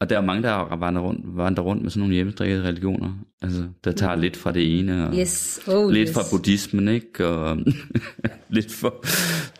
Og 0.00 0.10
der 0.10 0.16
er 0.16 0.20
mange, 0.20 0.42
der 0.42 0.76
vandrer 0.76 1.02
rundt, 1.02 1.20
vandrer 1.24 1.64
rundt 1.64 1.82
med 1.82 1.90
sådan 1.90 2.00
nogle 2.00 2.14
hjemmestrikkede 2.14 2.62
religioner, 2.62 3.18
altså, 3.42 3.64
der 3.84 3.92
tager 3.92 4.14
mm. 4.14 4.20
lidt 4.20 4.36
fra 4.36 4.52
det 4.52 4.78
ene, 4.78 5.08
og 5.08 5.14
yes. 5.18 5.60
oh, 5.66 5.90
lidt 5.90 6.08
yes. 6.08 6.14
fra 6.14 6.22
buddhismen, 6.30 6.88
ikke? 6.88 7.26
og 7.26 7.58
lidt, 8.56 8.72
for, 8.72 9.04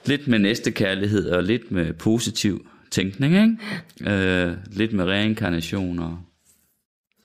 lidt 0.08 0.28
med 0.28 0.38
næstekærlighed, 0.38 1.30
og 1.30 1.42
lidt 1.42 1.72
med 1.72 1.92
positiv 1.92 2.66
tænkning, 2.90 3.34
ikke? 3.34 4.14
Øh, 4.14 4.54
lidt 4.72 4.92
med 4.92 5.04
reinkarnation, 5.04 5.98
og 5.98 6.18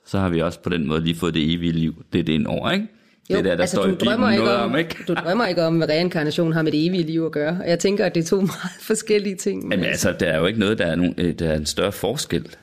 så 0.05 0.19
har 0.19 0.29
vi 0.29 0.41
også 0.41 0.59
på 0.59 0.69
den 0.69 0.87
måde 0.87 1.03
lige 1.03 1.15
fået 1.15 1.33
det 1.33 1.53
evige 1.53 1.71
liv, 1.71 2.05
det 2.13 2.19
er 2.19 2.23
det 2.23 2.33
ind 2.33 2.47
over, 2.47 2.71
ikke? 2.71 2.87
Jo, 3.29 3.35
det 3.37 3.45
der, 3.45 3.55
der 3.55 3.61
altså, 3.61 3.75
står 3.75 3.87
du, 3.87 3.95
drømmer 3.95 4.31
ikke 4.31 4.51
om, 4.51 4.71
om, 4.71 4.77
ikke? 4.77 4.95
du 5.07 5.13
drømmer 5.13 5.47
ikke 5.47 5.63
om, 5.63 5.77
hvad 5.77 5.89
reinkarnation 5.89 6.53
har 6.53 6.61
med 6.61 6.71
det 6.71 6.87
evige 6.87 7.03
liv 7.03 7.25
at 7.25 7.31
gøre. 7.31 7.57
Og 7.61 7.69
jeg 7.69 7.79
tænker, 7.79 8.05
at 8.05 8.15
det 8.15 8.23
er 8.23 8.27
to 8.27 8.41
meget 8.55 8.81
forskellige 8.81 9.35
ting. 9.35 9.67
Men 9.67 9.83
altså, 9.83 10.15
der 10.19 10.25
er 10.25 10.39
jo 10.39 10.45
ikke 10.45 10.59
noget, 10.59 10.77
der 10.77 10.85
er, 10.85 10.95
nogen, 10.95 11.13
øh, 11.17 11.33
der 11.33 11.49
er 11.49 11.57
en 11.57 11.65
større 11.65 11.91
forskel. 11.91 12.55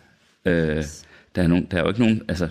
Øh, 0.48 0.84
der, 1.34 1.42
er 1.42 1.46
nogen, 1.46 1.66
der 1.70 1.76
er 1.76 1.82
jo 1.82 1.88
ikke 1.88 2.00
nogen... 2.00 2.22
Altså, 2.28 2.48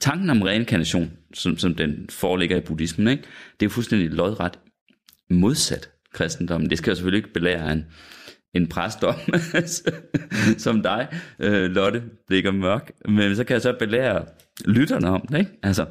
tanken 0.00 0.30
om 0.30 0.42
reinkarnation, 0.42 1.10
som, 1.34 1.58
som 1.58 1.74
den 1.74 2.06
foreligger 2.10 2.56
i 2.56 2.60
buddhismen, 2.60 3.08
ikke? 3.08 3.22
det 3.22 3.66
er 3.66 3.66
jo 3.66 3.70
fuldstændig 3.70 4.10
lodret 4.10 4.58
modsat 5.30 5.90
kristendommen. 6.12 6.70
Det 6.70 6.78
skal 6.78 6.90
jeg 6.90 6.96
selvfølgelig 6.96 7.18
ikke 7.18 7.32
belære 7.32 7.72
en, 7.72 7.84
en 8.54 8.66
præst 8.66 9.04
om, 9.04 9.14
som 10.64 10.82
dig, 10.82 11.08
øh, 11.38 11.70
Lotte 11.70 12.02
ligger 12.30 12.50
Mørk. 12.50 12.90
Men 13.08 13.36
så 13.36 13.44
kan 13.44 13.54
jeg 13.54 13.62
så 13.62 13.76
belære 13.78 14.24
lytterne 14.64 15.08
om 15.08 15.26
det. 15.30 15.38
Ikke? 15.38 15.50
Altså, 15.62 15.86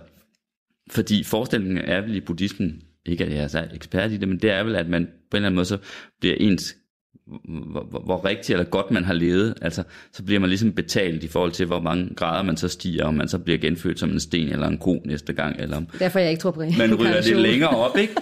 fordi 0.92 1.24
forestillingen 1.24 1.78
er 1.78 2.02
vel 2.02 2.16
i 2.16 2.22
buddhismen, 2.22 2.82
ikke 3.06 3.26
at 3.26 3.32
jeg 3.32 3.44
er 3.44 3.48
så 3.48 3.68
ekspert 3.74 4.12
i 4.12 4.18
det, 4.18 4.28
men 4.28 4.40
det 4.40 4.52
er 4.52 4.64
vel, 4.64 4.76
at 4.76 4.90
man 4.90 5.06
på 5.06 5.12
en 5.12 5.38
eller 5.38 5.48
anden 5.48 5.56
måde 5.56 5.66
så 5.66 5.78
bliver 6.20 6.36
ens 6.40 6.76
hvor, 7.72 8.02
hvor, 8.06 8.26
rigtigt 8.26 8.50
eller 8.50 8.66
godt 8.66 8.92
man 8.92 9.04
har 9.04 9.14
levet, 9.14 9.54
altså, 9.62 9.84
så 10.14 10.24
bliver 10.24 10.40
man 10.40 10.50
ligesom 10.50 10.74
betalt 10.74 11.24
i 11.24 11.28
forhold 11.28 11.52
til, 11.52 11.66
hvor 11.66 11.80
mange 11.80 12.16
grader 12.16 12.44
man 12.44 12.58
så 12.58 12.68
stiger, 12.68 13.06
om 13.06 13.14
man 13.14 13.28
så 13.28 13.40
bliver 13.40 13.58
genfødt 13.58 14.00
som 14.00 14.10
en 14.10 14.20
sten 14.20 14.50
eller 14.50 14.68
en 14.68 14.78
ko 14.78 15.02
næste 15.06 15.34
gang. 15.34 15.60
Eller 15.60 15.78
om 15.78 15.88
Derfor 16.00 16.20
jeg 16.20 16.30
ikke 16.30 16.42
tror 16.42 16.52
på 16.52 16.60
Man 16.60 16.96
ryger 17.00 17.22
det 17.22 17.38
længere 17.38 17.70
op, 17.70 17.98
ikke? 17.98 18.14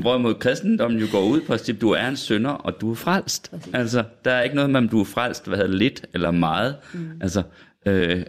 Hvorimod 0.00 0.34
kristendommen 0.34 1.00
jo 1.00 1.06
går 1.12 1.22
ud 1.22 1.40
på 1.40 1.52
at 1.52 1.70
du 1.80 1.90
er 1.90 2.08
en 2.08 2.16
sønder, 2.16 2.50
og 2.50 2.80
du 2.80 2.90
er 2.90 2.94
frelst. 2.94 3.50
Præcis. 3.50 3.74
Altså, 3.74 4.04
der 4.24 4.30
er 4.30 4.42
ikke 4.42 4.56
noget 4.56 4.70
med, 4.70 4.80
om 4.80 4.88
du 4.88 5.00
er 5.00 5.04
frelst, 5.04 5.46
hvad 5.46 5.58
hedder 5.58 5.72
lidt 5.72 6.06
eller 6.14 6.30
meget. 6.30 6.76
Mm. 6.94 7.08
Altså, 7.20 7.42
øh, 7.86 8.22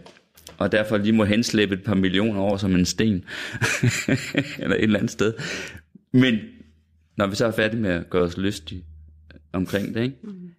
og 0.58 0.72
derfor 0.72 0.96
lige 0.96 1.12
må 1.12 1.24
henslæbe 1.24 1.74
et 1.74 1.84
par 1.84 1.94
millioner 1.94 2.40
år 2.40 2.56
som 2.56 2.74
en 2.74 2.84
sten. 2.84 3.14
eller 4.58 4.76
et 4.76 4.82
eller 4.82 4.98
andet 4.98 5.10
sted. 5.10 5.34
Men 6.12 6.38
når 7.16 7.26
vi 7.26 7.36
så 7.36 7.46
er 7.46 7.50
færdige 7.50 7.80
med 7.80 7.90
at 7.90 8.10
gøre 8.10 8.22
os 8.22 8.36
lystige 8.36 8.84
omkring 9.52 9.94
det, 9.94 10.02
ikke? 10.02 10.16
Mm. 10.22 10.50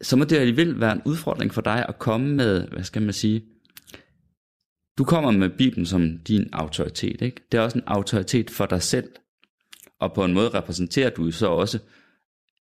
så 0.00 0.16
må 0.16 0.24
det 0.24 0.36
alligevel 0.36 0.80
være 0.80 0.92
en 0.92 1.02
udfordring 1.04 1.54
for 1.54 1.60
dig 1.60 1.86
at 1.88 1.98
komme 1.98 2.34
med, 2.34 2.68
hvad 2.68 2.84
skal 2.84 3.02
man 3.02 3.12
sige, 3.12 3.44
du 4.98 5.04
kommer 5.04 5.30
med 5.30 5.50
Bibelen 5.50 5.86
som 5.86 6.18
din 6.18 6.48
autoritet, 6.52 7.22
ikke? 7.22 7.40
Det 7.52 7.58
er 7.58 7.62
også 7.62 7.78
en 7.78 7.84
autoritet 7.86 8.50
for 8.50 8.66
dig 8.66 8.82
selv. 8.82 9.10
Og 10.00 10.12
på 10.14 10.24
en 10.24 10.34
måde 10.34 10.48
repræsenterer 10.48 11.10
du 11.10 11.30
så 11.30 11.46
også, 11.46 11.78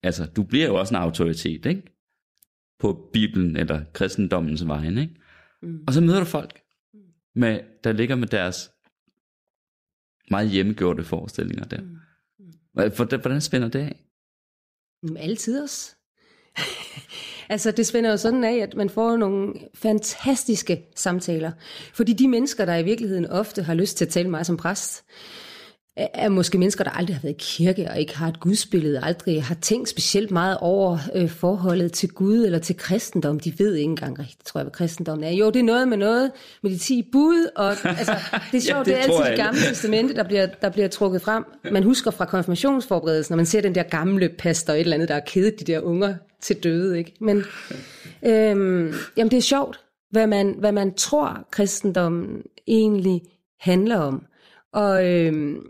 altså 0.03 0.25
du 0.25 0.43
bliver 0.43 0.67
jo 0.67 0.75
også 0.75 0.95
en 0.95 1.01
autoritet, 1.01 1.65
ikke? 1.65 1.83
På 2.79 3.09
Bibelen 3.13 3.57
eller 3.57 3.83
kristendommens 3.93 4.67
vegne, 4.67 5.01
ikke? 5.01 5.15
Mm. 5.61 5.83
Og 5.87 5.93
så 5.93 6.01
møder 6.01 6.19
du 6.19 6.25
folk, 6.25 6.59
med, 7.35 7.59
der 7.83 7.91
ligger 7.91 8.15
med 8.15 8.27
deres 8.27 8.71
meget 10.31 10.49
hjemmegjorte 10.49 11.03
forestillinger 11.03 11.65
der. 11.65 11.81
Mm. 11.81 12.91
Hvordan 13.21 13.41
spænder 13.41 13.67
det 13.67 13.79
af? 13.79 14.02
Mm, 15.03 15.17
Altid 15.17 15.63
også. 15.63 15.95
altså 17.49 17.71
det 17.71 17.87
spænder 17.87 18.09
jo 18.09 18.17
sådan 18.17 18.43
af, 18.43 18.55
at 18.55 18.75
man 18.75 18.89
får 18.89 19.17
nogle 19.17 19.53
fantastiske 19.73 20.85
samtaler. 20.95 21.51
Fordi 21.93 22.13
de 22.13 22.27
mennesker, 22.27 22.65
der 22.65 22.75
i 22.75 22.83
virkeligheden 22.83 23.25
ofte 23.25 23.63
har 23.63 23.73
lyst 23.73 23.97
til 23.97 24.05
at 24.05 24.11
tale 24.11 24.29
mig 24.29 24.45
som 24.45 24.57
præst, 24.57 25.03
er 25.97 26.29
måske 26.29 26.57
mennesker, 26.57 26.83
der 26.83 26.91
aldrig 26.91 27.15
har 27.15 27.21
været 27.21 27.33
i 27.33 27.37
kirke 27.39 27.87
og 27.91 27.99
ikke 27.99 28.17
har 28.17 28.27
et 28.27 28.39
gudsbillede, 28.39 28.99
aldrig 29.03 29.43
har 29.43 29.55
tænkt 29.55 29.89
specielt 29.89 30.31
meget 30.31 30.57
over 30.61 30.97
øh, 31.15 31.29
forholdet 31.29 31.91
til 31.91 32.09
Gud 32.09 32.45
eller 32.45 32.59
til 32.59 32.77
kristendom. 32.77 33.39
De 33.39 33.59
ved 33.59 33.75
ikke 33.75 33.89
engang 33.89 34.19
rigtigt, 34.19 34.45
tror 34.45 34.59
jeg, 34.59 34.63
hvad 34.63 34.71
kristendommen 34.71 35.23
er. 35.23 35.31
Jo, 35.31 35.47
det 35.47 35.59
er 35.59 35.63
noget 35.63 35.87
med 35.87 35.97
noget 35.97 36.31
med 36.63 36.71
de 36.71 36.77
10 36.77 37.09
bud, 37.11 37.49
og 37.55 37.69
altså, 37.69 38.15
det 38.51 38.57
er 38.57 38.61
sjovt, 38.71 38.87
ja, 38.87 38.93
det, 38.93 39.03
det 39.03 39.11
er 39.11 39.17
altid 39.17 39.31
det 39.31 39.37
gamle 39.37 39.59
testamente, 39.59 40.13
der 40.13 40.23
bliver, 40.23 40.45
der 40.45 40.69
bliver 40.69 40.87
trukket 40.87 41.21
frem. 41.21 41.43
Man 41.71 41.83
husker 41.83 42.11
fra 42.11 42.25
konfirmationsforberedelsen, 42.25 43.33
når 43.33 43.37
man 43.37 43.45
ser 43.45 43.61
den 43.61 43.75
der 43.75 43.83
gamle 43.83 44.29
pastor, 44.29 44.73
et 44.73 44.79
eller 44.79 44.93
andet, 44.93 45.07
der 45.07 45.13
har 45.13 45.23
kedet 45.27 45.59
de 45.59 45.65
der 45.65 45.79
unger 45.79 46.15
til 46.41 46.55
døde. 46.63 46.97
Ikke? 46.97 47.13
Men 47.21 47.43
øhm, 48.25 48.93
jamen, 49.17 49.31
det 49.31 49.37
er 49.37 49.41
sjovt, 49.41 49.79
hvad 50.11 50.27
man, 50.27 50.55
hvad 50.59 50.71
man 50.71 50.93
tror, 50.93 51.47
kristendommen 51.51 52.41
egentlig 52.67 53.21
handler 53.59 53.97
om. 53.97 54.25
Og 54.73 55.07
øhm, 55.07 55.65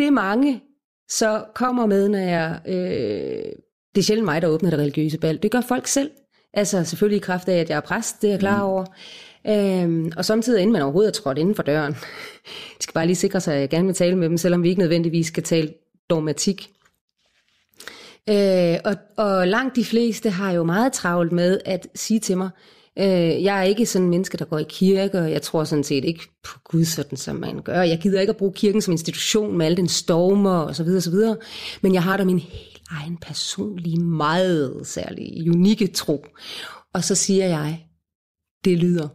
det 0.00 0.12
mange 0.12 0.62
så 1.08 1.44
kommer 1.54 1.86
med, 1.86 2.08
når 2.08 2.18
jeg... 2.18 2.60
Øh, 2.66 3.52
det 3.94 4.00
er 4.00 4.02
sjældent 4.02 4.24
mig, 4.24 4.42
der 4.42 4.48
åbner 4.48 4.70
det 4.70 4.78
religiøse 4.78 5.18
bal. 5.18 5.42
Det 5.42 5.50
gør 5.50 5.60
folk 5.60 5.86
selv. 5.86 6.10
Altså 6.54 6.84
selvfølgelig 6.84 7.16
i 7.16 7.20
kraft 7.20 7.48
af, 7.48 7.56
at 7.56 7.70
jeg 7.70 7.76
er 7.76 7.80
præst, 7.80 8.22
det 8.22 8.28
er 8.28 8.32
jeg 8.32 8.40
klar 8.40 8.64
mm. 8.64 8.70
over. 8.70 8.84
Øhm, 9.46 10.12
og 10.16 10.24
samtidig 10.24 10.62
inden 10.62 10.72
man 10.72 10.82
overhovedet 10.82 11.08
er 11.08 11.22
trådt 11.22 11.38
inden 11.38 11.54
for 11.54 11.62
døren. 11.62 11.92
de 12.78 12.82
skal 12.82 12.94
bare 12.94 13.06
lige 13.06 13.16
sikre 13.16 13.40
sig, 13.40 13.54
at 13.54 13.60
jeg 13.60 13.70
gerne 13.70 13.86
vil 13.86 13.94
tale 13.94 14.16
med 14.16 14.28
dem, 14.28 14.36
selvom 14.36 14.62
vi 14.62 14.68
ikke 14.68 14.80
nødvendigvis 14.80 15.26
skal 15.26 15.42
tale 15.42 15.74
dogmatik. 16.10 16.70
Øh, 18.30 18.76
og, 18.84 18.96
og 19.16 19.48
langt 19.48 19.76
de 19.76 19.84
fleste 19.84 20.30
har 20.30 20.52
jo 20.52 20.64
meget 20.64 20.92
travlt 20.92 21.32
med 21.32 21.60
at 21.64 21.86
sige 21.94 22.20
til 22.20 22.36
mig, 22.36 22.50
Øh, 22.98 23.42
jeg 23.44 23.58
er 23.58 23.62
ikke 23.62 23.86
sådan 23.86 24.04
en 24.04 24.10
menneske, 24.10 24.38
der 24.38 24.44
går 24.44 24.58
i 24.58 24.66
kirke, 24.68 25.18
og 25.18 25.30
jeg 25.30 25.42
tror 25.42 25.64
sådan 25.64 25.84
set 25.84 26.04
ikke 26.04 26.28
på 26.44 26.58
Gud, 26.64 26.84
sådan 26.84 27.16
som 27.16 27.36
man 27.36 27.62
gør. 27.62 27.82
Jeg 27.82 27.98
gider 28.02 28.20
ikke 28.20 28.30
at 28.30 28.36
bruge 28.36 28.52
kirken 28.52 28.82
som 28.82 28.92
institution 28.92 29.58
med 29.58 29.66
alle 29.66 29.76
den 29.76 29.88
stormer 29.88 30.58
og 30.58 30.76
så 30.76 30.84
videre, 30.84 31.00
så 31.00 31.10
videre. 31.10 31.36
Men 31.82 31.94
jeg 31.94 32.02
har 32.02 32.16
da 32.16 32.24
min 32.24 32.38
helt 32.38 32.82
egen 32.90 33.16
personlige, 33.16 34.00
meget 34.00 34.80
særlige, 34.86 35.50
unikke 35.50 35.86
tro. 35.86 36.24
Og 36.94 37.04
så 37.04 37.14
siger 37.14 37.46
jeg, 37.46 37.86
det 38.64 38.78
lyder 38.78 39.08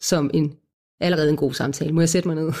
som 0.00 0.30
en 0.34 0.52
allerede 1.00 1.30
en 1.30 1.36
god 1.36 1.52
samtale. 1.52 1.92
Må 1.92 2.00
jeg 2.00 2.08
sætte 2.08 2.28
mig 2.28 2.36
ned? 2.36 2.52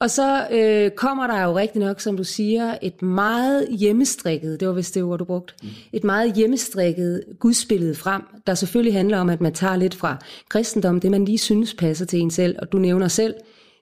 Og 0.00 0.10
så 0.10 0.46
øh, 0.50 0.90
kommer 0.90 1.26
der 1.26 1.42
jo 1.42 1.56
rigtig 1.58 1.80
nok, 1.80 2.00
som 2.00 2.16
du 2.16 2.24
siger, 2.24 2.78
et 2.82 3.02
meget 3.02 3.68
hjemmestrikket, 3.70 4.60
det 4.60 4.68
var 4.68 4.74
vist 4.74 4.94
det 4.94 5.02
ord, 5.02 5.18
du 5.18 5.24
brugte, 5.24 5.54
mm. 5.62 5.68
et 5.92 6.04
meget 6.04 6.34
hjemmestrikket 6.34 7.22
gudsbillede 7.40 7.94
frem, 7.94 8.22
der 8.46 8.54
selvfølgelig 8.54 8.94
handler 8.94 9.18
om, 9.18 9.30
at 9.30 9.40
man 9.40 9.52
tager 9.52 9.76
lidt 9.76 9.94
fra 9.94 10.16
kristendom, 10.48 11.00
det 11.00 11.10
man 11.10 11.24
lige 11.24 11.38
synes 11.38 11.74
passer 11.74 12.06
til 12.06 12.20
en 12.20 12.30
selv, 12.30 12.56
og 12.58 12.72
du 12.72 12.78
nævner 12.78 13.08
selv 13.08 13.34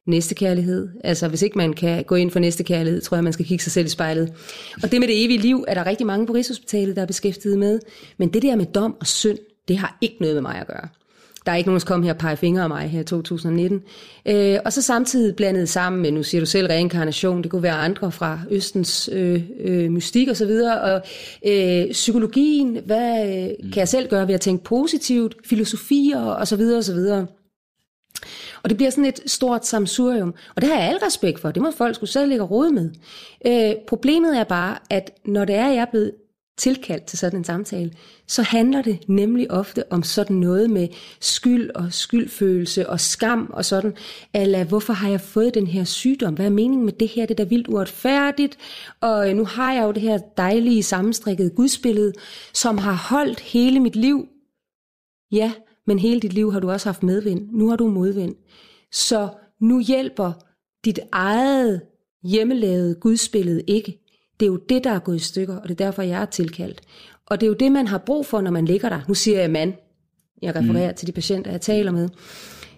næstekærlighed. 0.06 0.88
Altså 1.04 1.28
hvis 1.28 1.42
ikke 1.42 1.58
man 1.58 1.72
kan 1.72 2.04
gå 2.04 2.14
ind 2.14 2.30
for 2.30 2.38
næstekærlighed, 2.38 3.00
tror 3.00 3.16
jeg, 3.16 3.24
man 3.24 3.32
skal 3.32 3.46
kigge 3.46 3.64
sig 3.64 3.72
selv 3.72 3.86
i 3.86 3.88
spejlet. 3.88 4.32
Og 4.82 4.92
det 4.92 5.00
med 5.00 5.08
det 5.08 5.24
evige 5.24 5.38
liv, 5.38 5.64
er 5.68 5.74
der 5.74 5.86
rigtig 5.86 6.06
mange 6.06 6.26
på 6.26 6.32
Rigshospitalet, 6.32 6.96
der 6.96 7.02
er 7.02 7.06
beskæftiget 7.06 7.58
med. 7.58 7.80
Men 8.18 8.32
det 8.32 8.42
der 8.42 8.56
med 8.56 8.66
dom 8.66 8.96
og 9.00 9.06
synd, 9.06 9.38
det 9.68 9.78
har 9.78 9.98
ikke 10.00 10.16
noget 10.20 10.34
med 10.34 10.42
mig 10.42 10.54
at 10.60 10.66
gøre. 10.66 10.88
Der 11.46 11.52
er 11.52 11.56
ikke 11.56 11.68
nogen, 11.68 11.76
der 11.76 11.80
skal 11.80 11.88
komme 11.88 12.06
her 12.06 12.12
og 12.12 12.18
pege 12.18 12.36
fingre 12.36 12.62
af 12.62 12.68
mig 12.68 12.88
her 12.88 13.00
i 13.00 13.04
2019. 13.04 13.82
Øh, 14.26 14.58
og 14.64 14.72
så 14.72 14.82
samtidig 14.82 15.36
blandet 15.36 15.68
sammen 15.68 16.02
med, 16.02 16.10
nu 16.10 16.22
siger 16.22 16.40
du 16.40 16.46
selv 16.46 16.66
reinkarnation, 16.66 17.42
det 17.42 17.50
kunne 17.50 17.62
være 17.62 17.74
andre 17.74 18.12
fra 18.12 18.40
Østens 18.50 19.10
øh, 19.12 19.42
øh, 19.60 19.90
mystik 19.90 20.28
og 20.28 20.36
så 20.36 20.46
videre, 20.46 20.80
og 20.80 21.02
øh, 21.46 21.92
psykologien, 21.92 22.78
hvad 22.86 23.26
øh, 23.26 23.70
kan 23.72 23.80
jeg 23.80 23.88
selv 23.88 24.08
gøre 24.08 24.28
ved 24.28 24.34
at 24.34 24.40
tænke 24.40 24.64
positivt, 24.64 25.36
filosofier 25.44 26.20
og 26.20 26.48
så 26.48 26.56
videre 26.56 26.78
og 26.78 26.84
så 26.84 26.94
videre. 26.94 27.26
Og 28.62 28.70
det 28.70 28.76
bliver 28.76 28.90
sådan 28.90 29.04
et 29.04 29.20
stort 29.26 29.66
samsurium. 29.66 30.34
Og 30.56 30.62
det 30.62 30.70
har 30.70 30.78
jeg 30.78 30.88
al 30.88 30.96
respekt 30.96 31.40
for. 31.40 31.50
Det 31.50 31.62
må 31.62 31.70
folk 31.70 31.94
skulle 31.94 32.10
selv 32.10 32.28
ligge 32.28 32.44
og 32.44 32.50
rode 32.50 32.72
med. 32.72 32.90
Øh, 33.46 33.74
problemet 33.88 34.38
er 34.38 34.44
bare, 34.44 34.78
at 34.90 35.10
når 35.24 35.44
det 35.44 35.54
er, 35.54 35.66
at 35.66 35.74
jeg 35.74 35.80
er 35.80 35.90
blevet 35.90 36.12
tilkaldt 36.58 37.04
til 37.04 37.18
sådan 37.18 37.38
en 37.38 37.44
samtale, 37.44 37.92
så 38.26 38.42
handler 38.42 38.82
det 38.82 38.98
nemlig 39.08 39.50
ofte 39.50 39.92
om 39.92 40.02
sådan 40.02 40.36
noget 40.36 40.70
med 40.70 40.88
skyld 41.20 41.70
og 41.74 41.92
skyldfølelse 41.92 42.88
og 42.88 43.00
skam 43.00 43.50
og 43.54 43.64
sådan, 43.64 43.96
eller 44.34 44.64
hvorfor 44.64 44.92
har 44.92 45.08
jeg 45.08 45.20
fået 45.20 45.54
den 45.54 45.66
her 45.66 45.84
sygdom? 45.84 46.34
Hvad 46.34 46.46
er 46.46 46.50
meningen 46.50 46.84
med 46.84 46.92
det 46.92 47.08
her? 47.08 47.26
Det 47.26 47.40
er 47.40 47.44
da 47.44 47.48
vildt 47.48 47.68
uretfærdigt, 47.68 48.58
og 49.00 49.30
øh, 49.30 49.36
nu 49.36 49.44
har 49.44 49.72
jeg 49.72 49.82
jo 49.82 49.92
det 49.92 50.02
her 50.02 50.18
dejlige 50.36 50.82
sammenstrikkede 50.82 51.50
gudsbillede, 51.50 52.12
som 52.54 52.78
har 52.78 53.08
holdt 53.10 53.40
hele 53.40 53.80
mit 53.80 53.96
liv. 53.96 54.28
Ja, 55.32 55.52
men 55.86 55.98
hele 55.98 56.20
dit 56.20 56.32
liv 56.32 56.52
har 56.52 56.60
du 56.60 56.70
også 56.70 56.88
haft 56.88 57.02
medvind. 57.02 57.48
Nu 57.50 57.68
har 57.68 57.76
du 57.76 57.88
modvind. 57.88 58.34
Så 58.92 59.28
nu 59.60 59.80
hjælper 59.80 60.32
dit 60.84 61.00
eget 61.12 61.80
hjemmelavede 62.24 62.94
gudsbillede 62.94 63.62
ikke. 63.66 64.01
Det 64.40 64.46
er 64.46 64.50
jo 64.50 64.56
det, 64.68 64.84
der 64.84 64.90
er 64.90 64.98
gået 64.98 65.16
i 65.16 65.18
stykker, 65.18 65.56
og 65.56 65.62
det 65.62 65.80
er 65.80 65.84
derfor, 65.84 66.02
jeg 66.02 66.22
er 66.22 66.26
tilkaldt. 66.26 66.80
Og 67.26 67.40
det 67.40 67.46
er 67.46 67.48
jo 67.48 67.54
det, 67.54 67.72
man 67.72 67.86
har 67.86 67.98
brug 67.98 68.26
for, 68.26 68.40
når 68.40 68.50
man 68.50 68.64
ligger 68.64 68.88
der. 68.88 69.00
Nu 69.08 69.14
siger 69.14 69.40
jeg 69.40 69.50
mand. 69.50 69.74
Jeg 70.42 70.56
refererer 70.56 70.90
mm. 70.90 70.96
til 70.96 71.06
de 71.06 71.12
patienter, 71.12 71.50
jeg 71.50 71.60
taler 71.60 71.92
med. 71.92 72.08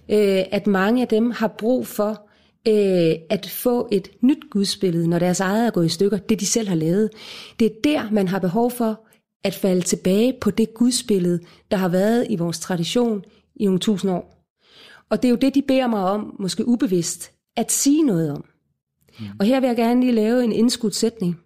Øh, 0.08 0.44
at 0.50 0.66
mange 0.66 1.02
af 1.02 1.08
dem 1.08 1.30
har 1.30 1.48
brug 1.48 1.86
for 1.86 2.28
øh, 2.68 3.14
at 3.30 3.46
få 3.50 3.88
et 3.92 4.08
nyt 4.20 4.50
gudsbillede, 4.50 5.08
når 5.08 5.18
deres 5.18 5.40
eget 5.40 5.66
er 5.66 5.70
gået 5.70 5.86
i 5.86 5.88
stykker. 5.88 6.18
Det, 6.18 6.40
de 6.40 6.46
selv 6.46 6.68
har 6.68 6.74
lavet. 6.74 7.10
Det 7.58 7.66
er 7.66 7.74
der, 7.84 8.10
man 8.10 8.28
har 8.28 8.38
behov 8.38 8.70
for 8.70 9.06
at 9.44 9.54
falde 9.54 9.82
tilbage 9.82 10.34
på 10.40 10.50
det 10.50 10.74
gudsbillede, 10.74 11.40
der 11.70 11.76
har 11.76 11.88
været 11.88 12.26
i 12.30 12.36
vores 12.36 12.60
tradition 12.60 13.22
i 13.56 13.64
nogle 13.64 13.80
tusind 13.80 14.10
år. 14.10 14.34
Og 15.10 15.22
det 15.22 15.28
er 15.28 15.30
jo 15.30 15.36
det, 15.36 15.54
de 15.54 15.62
beder 15.62 15.86
mig 15.86 16.00
om, 16.00 16.36
måske 16.38 16.68
ubevidst, 16.68 17.32
at 17.56 17.72
sige 17.72 18.02
noget 18.02 18.30
om. 18.30 18.44
Mm. 19.18 19.26
Og 19.40 19.46
her 19.46 19.60
vil 19.60 19.66
jeg 19.66 19.76
gerne 19.76 20.00
lige 20.00 20.12
lave 20.12 20.44
en 20.44 20.52
indskudt 20.52 20.94
sætning. 20.94 21.40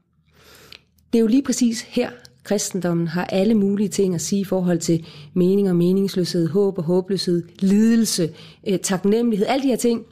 Det 1.13 1.19
er 1.19 1.21
jo 1.21 1.27
lige 1.27 1.43
præcis 1.43 1.81
her, 1.81 2.11
kristendommen 2.45 3.07
har 3.07 3.25
alle 3.25 3.55
mulige 3.55 3.89
ting 3.89 4.15
at 4.15 4.21
sige 4.21 4.41
i 4.41 4.45
forhold 4.45 4.79
til 4.79 5.07
mening 5.35 5.69
og 5.69 5.77
meningsløshed, 5.77 6.49
håb 6.49 6.79
og 6.79 6.85
håbløshed, 6.85 7.43
lidelse, 7.59 8.35
øh, 8.69 8.79
taknemmelighed, 8.79 9.47
alle 9.47 9.63
de 9.63 9.69
her 9.69 9.77
ting. 9.77 10.05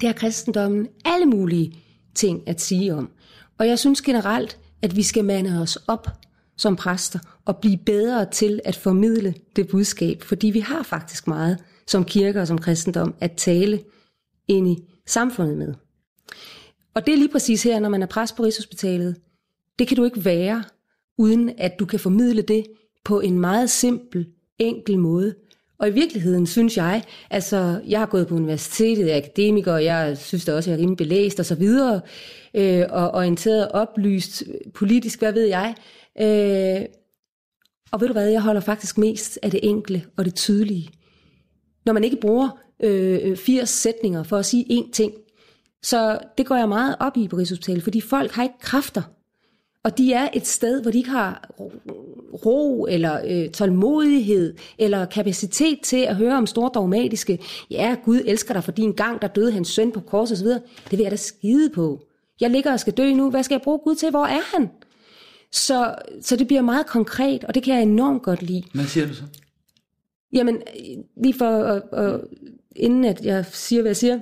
Det 0.00 0.08
har 0.08 0.12
kristendommen 0.12 0.88
alle 1.04 1.26
mulige 1.26 1.76
ting 2.14 2.48
at 2.48 2.60
sige 2.60 2.94
om. 2.94 3.10
Og 3.58 3.68
jeg 3.68 3.78
synes 3.78 4.02
generelt, 4.02 4.58
at 4.82 4.96
vi 4.96 5.02
skal 5.02 5.24
mande 5.24 5.60
os 5.60 5.76
op 5.76 6.08
som 6.56 6.76
præster 6.76 7.18
og 7.44 7.56
blive 7.56 7.78
bedre 7.86 8.30
til 8.30 8.60
at 8.64 8.76
formidle 8.76 9.34
det 9.56 9.68
budskab, 9.68 10.22
fordi 10.22 10.50
vi 10.50 10.60
har 10.60 10.82
faktisk 10.82 11.26
meget 11.26 11.58
som 11.86 12.04
kirke 12.04 12.40
og 12.40 12.46
som 12.46 12.58
kristendom 12.58 13.14
at 13.20 13.32
tale 13.32 13.80
ind 14.48 14.68
i 14.68 14.82
samfundet 15.06 15.58
med. 15.58 15.74
Og 16.94 17.06
det 17.06 17.14
er 17.14 17.18
lige 17.18 17.28
præcis 17.32 17.62
her, 17.62 17.80
når 17.80 17.88
man 17.88 18.02
er 18.02 18.06
præst 18.06 18.36
på 18.36 18.42
Rigshospitalet, 18.44 19.16
det 19.78 19.88
kan 19.88 19.96
du 19.96 20.04
ikke 20.04 20.24
være, 20.24 20.64
uden 21.18 21.50
at 21.58 21.78
du 21.78 21.84
kan 21.84 22.00
formidle 22.00 22.42
det 22.42 22.66
på 23.04 23.20
en 23.20 23.40
meget 23.40 23.70
simpel, 23.70 24.26
enkel 24.58 24.98
måde. 24.98 25.34
Og 25.78 25.88
i 25.88 25.92
virkeligheden 25.92 26.46
synes 26.46 26.76
jeg, 26.76 27.02
altså 27.30 27.80
jeg 27.88 27.98
har 27.98 28.06
gået 28.06 28.26
på 28.26 28.34
universitetet, 28.34 29.06
jeg 29.06 29.12
er 29.12 29.16
akademiker, 29.16 29.72
og 29.72 29.84
jeg 29.84 30.18
synes 30.18 30.44
da 30.44 30.54
også, 30.54 30.70
at 30.70 30.72
jeg 30.72 30.78
er 30.78 30.82
rimelig 30.82 30.96
belæst 30.96 31.40
og 31.40 31.46
så 31.46 31.54
videre, 31.54 32.00
øh, 32.54 32.84
og 32.90 33.10
orienteret, 33.10 33.68
oplyst, 33.68 34.42
politisk, 34.74 35.18
hvad 35.18 35.32
ved 35.32 35.46
jeg. 35.46 35.74
Øh, 36.20 36.86
og 37.92 38.00
ved 38.00 38.06
du 38.08 38.12
hvad, 38.12 38.28
jeg 38.28 38.42
holder 38.42 38.60
faktisk 38.60 38.98
mest 38.98 39.38
af 39.42 39.50
det 39.50 39.60
enkle 39.62 40.04
og 40.16 40.24
det 40.24 40.34
tydelige. 40.34 40.90
Når 41.86 41.92
man 41.92 42.04
ikke 42.04 42.18
bruger 42.20 42.58
øh, 42.82 43.36
80 43.36 43.68
sætninger 43.68 44.22
for 44.22 44.36
at 44.36 44.46
sige 44.46 44.64
én 44.70 44.90
ting, 44.92 45.12
så 45.82 46.18
det 46.38 46.46
går 46.46 46.56
jeg 46.56 46.68
meget 46.68 46.96
op 47.00 47.16
i 47.16 47.28
på 47.28 47.36
Rigshospitalet, 47.36 47.82
fordi 47.82 48.00
folk 48.00 48.30
har 48.30 48.42
ikke 48.42 48.58
kræfter 48.60 49.02
og 49.84 49.98
de 49.98 50.12
er 50.12 50.28
et 50.34 50.46
sted, 50.46 50.82
hvor 50.82 50.90
de 50.90 50.98
ikke 50.98 51.10
har 51.10 51.50
ro 52.46 52.86
eller 52.90 53.20
øh, 53.26 53.50
tålmodighed 53.50 54.54
eller 54.78 55.04
kapacitet 55.04 55.80
til 55.80 55.96
at 55.96 56.16
høre 56.16 56.36
om 56.36 56.46
store 56.46 56.70
dogmatiske, 56.74 57.38
ja, 57.70 57.96
Gud 58.04 58.20
elsker 58.26 58.54
dig, 58.54 58.64
fordi 58.64 58.82
en 58.82 58.94
gang 58.94 59.22
der 59.22 59.28
døde 59.28 59.52
hans 59.52 59.68
søn 59.68 59.92
på 59.92 60.00
kors 60.00 60.32
osv. 60.32 60.46
Det 60.46 60.62
vil 60.90 61.00
jeg 61.00 61.10
da 61.10 61.16
skide 61.16 61.70
på. 61.70 62.00
Jeg 62.40 62.50
ligger 62.50 62.72
og 62.72 62.80
skal 62.80 62.92
dø 62.92 63.12
nu. 63.14 63.30
Hvad 63.30 63.42
skal 63.42 63.54
jeg 63.54 63.62
bruge 63.62 63.78
Gud 63.78 63.94
til? 63.94 64.10
Hvor 64.10 64.24
er 64.26 64.56
han? 64.56 64.70
Så, 65.52 65.94
så 66.20 66.36
det 66.36 66.46
bliver 66.46 66.62
meget 66.62 66.86
konkret, 66.86 67.44
og 67.44 67.54
det 67.54 67.62
kan 67.62 67.74
jeg 67.74 67.82
enormt 67.82 68.22
godt 68.22 68.42
lide. 68.42 68.62
Hvad 68.74 68.84
siger 68.84 69.06
du 69.06 69.14
så? 69.14 69.22
Jamen, 70.32 70.62
lige 71.22 71.34
for 71.34 71.46
at, 71.46 71.82
at 71.92 72.20
inden 72.76 73.04
at 73.04 73.24
jeg 73.24 73.46
siger, 73.52 73.82
hvad 73.82 73.88
jeg 73.88 73.96
siger. 73.96 74.20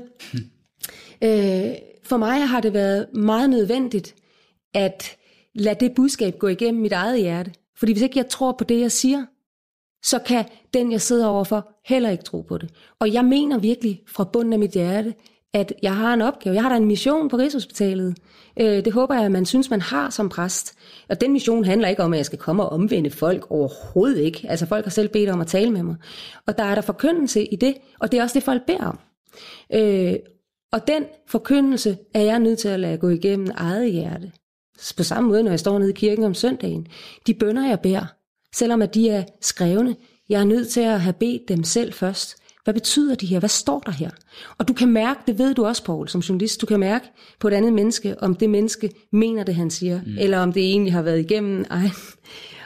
øh, 1.25 1.75
for 2.03 2.17
mig 2.17 2.49
har 2.49 2.61
det 2.61 2.75
været 2.75 3.07
meget 3.15 3.51
nødvendigt 3.51 4.15
at 4.75 5.17
lad 5.55 5.77
det 5.77 5.93
budskab 5.97 6.39
gå 6.39 6.49
igennem 6.49 6.83
mit 6.83 6.93
eget 6.93 7.21
hjerte. 7.21 7.53
Fordi 7.79 7.93
hvis 7.93 8.03
ikke 8.03 8.19
jeg 8.19 8.29
tror 8.29 8.53
på 8.53 8.65
det, 8.65 8.81
jeg 8.81 8.93
siger, 8.93 9.25
så 10.03 10.19
kan 10.19 10.45
den, 10.75 10.93
jeg 10.93 11.01
sidder 11.01 11.27
overfor, 11.27 11.73
heller 11.87 12.11
ikke 12.11 12.25
tro 12.25 12.41
på 12.41 12.59
det. 12.59 12.71
Og 13.01 13.13
jeg 13.13 13.25
mener 13.25 13.59
virkelig 13.59 14.03
fra 14.09 14.25
bunden 14.25 14.53
af 14.53 14.59
mit 14.59 14.71
hjerte, 14.71 15.15
at 15.55 15.73
jeg 15.83 15.97
har 15.97 16.15
en 16.15 16.23
opgave. 16.23 16.55
Jeg 16.55 16.63
har 16.63 16.71
da 16.71 16.77
en 16.77 16.85
mission 16.85 17.29
på 17.29 17.37
Rigshospitalet. 17.37 18.17
Øh, 18.61 18.85
det 18.85 18.93
håber 18.93 19.15
jeg, 19.15 19.25
at 19.25 19.33
man 19.33 19.47
synes, 19.47 19.71
man 19.71 19.81
har 19.81 20.11
som 20.11 20.29
præst. 20.29 20.79
Og 21.09 21.21
den 21.21 21.33
mission 21.33 21.65
handler 21.65 21.89
ikke 21.89 22.03
om, 22.03 22.13
at 22.13 22.17
jeg 22.17 22.27
skal 22.27 22.39
komme 22.39 22.63
og 22.63 22.69
omvende 22.69 23.11
folk 23.11 23.51
overhovedet 23.51 24.19
ikke. 24.19 24.47
Altså 24.49 24.67
folk 24.67 24.85
har 24.85 24.91
selv 24.91 25.09
bedt 25.09 25.31
om 25.31 25.41
at 25.41 25.47
tale 25.47 25.71
med 25.71 25.83
mig. 25.83 25.97
Og 26.47 26.59
der 26.59 26.65
er 26.65 26.75
der 26.75 26.83
forkyndelse 26.83 27.45
i 27.45 27.57
det, 27.57 27.75
og 28.01 28.13
det 28.13 28.19
er 28.19 28.23
også 28.23 28.35
det, 28.35 28.43
folk 28.43 28.67
beder 28.67 28.85
om. 28.85 28.99
Øh, 29.73 30.15
og 30.73 30.87
den 30.87 31.05
forkyndelse 31.29 31.99
er 32.15 32.23
jeg 32.23 32.39
nødt 32.39 32.59
til 32.59 32.69
at 32.69 32.81
lade 32.81 32.99
gå 32.99 33.09
igennem 33.09 33.49
eget 33.55 33.93
hjerte. 33.93 34.33
På 34.97 35.03
samme 35.03 35.29
måde, 35.29 35.43
når 35.43 35.51
jeg 35.51 35.61
står 35.61 35.79
nede 35.79 35.91
i 35.91 35.95
kirken 35.95 36.25
om 36.25 36.35
søndagen. 36.35 36.87
De 37.27 37.35
bønder, 37.35 37.69
jeg 37.69 37.81
beder, 37.81 38.07
selvom 38.55 38.83
at 38.83 38.95
de 38.95 39.09
er 39.09 39.25
skrevne, 39.41 39.97
jeg 40.29 40.41
er 40.41 40.45
nødt 40.45 40.69
til 40.69 40.81
at 40.81 41.01
have 41.01 41.13
bedt 41.13 41.49
dem 41.49 41.65
selv 41.65 41.93
først. 41.93 42.37
Hvad 42.65 42.75
betyder 42.75 43.15
de 43.15 43.27
her? 43.27 43.39
Hvad 43.39 43.49
står 43.49 43.81
der 43.81 43.93
her? 43.93 44.11
Og 44.59 44.69
du 44.69 44.73
kan 44.73 44.89
mærke, 44.89 45.21
det 45.27 45.39
ved 45.39 45.55
du 45.55 45.67
også, 45.67 45.85
Paul, 45.85 46.09
som 46.09 46.21
journalist, 46.21 46.61
du 46.61 46.67
kan 46.67 46.81
mærke 46.81 47.07
på 47.41 47.49
et 47.49 47.53
andet 47.53 47.73
menneske, 47.73 48.23
om 48.23 48.35
det 48.35 48.51
menneske 48.51 48.91
mener 49.13 49.45
det, 49.45 49.55
han 49.55 49.71
siger, 49.71 50.01
mm. 50.07 50.19
eller 50.19 50.39
om 50.39 50.53
det 50.53 50.63
egentlig 50.63 50.93
har 50.93 51.03
været 51.03 51.21
igennem 51.21 51.65
egen, 51.71 51.93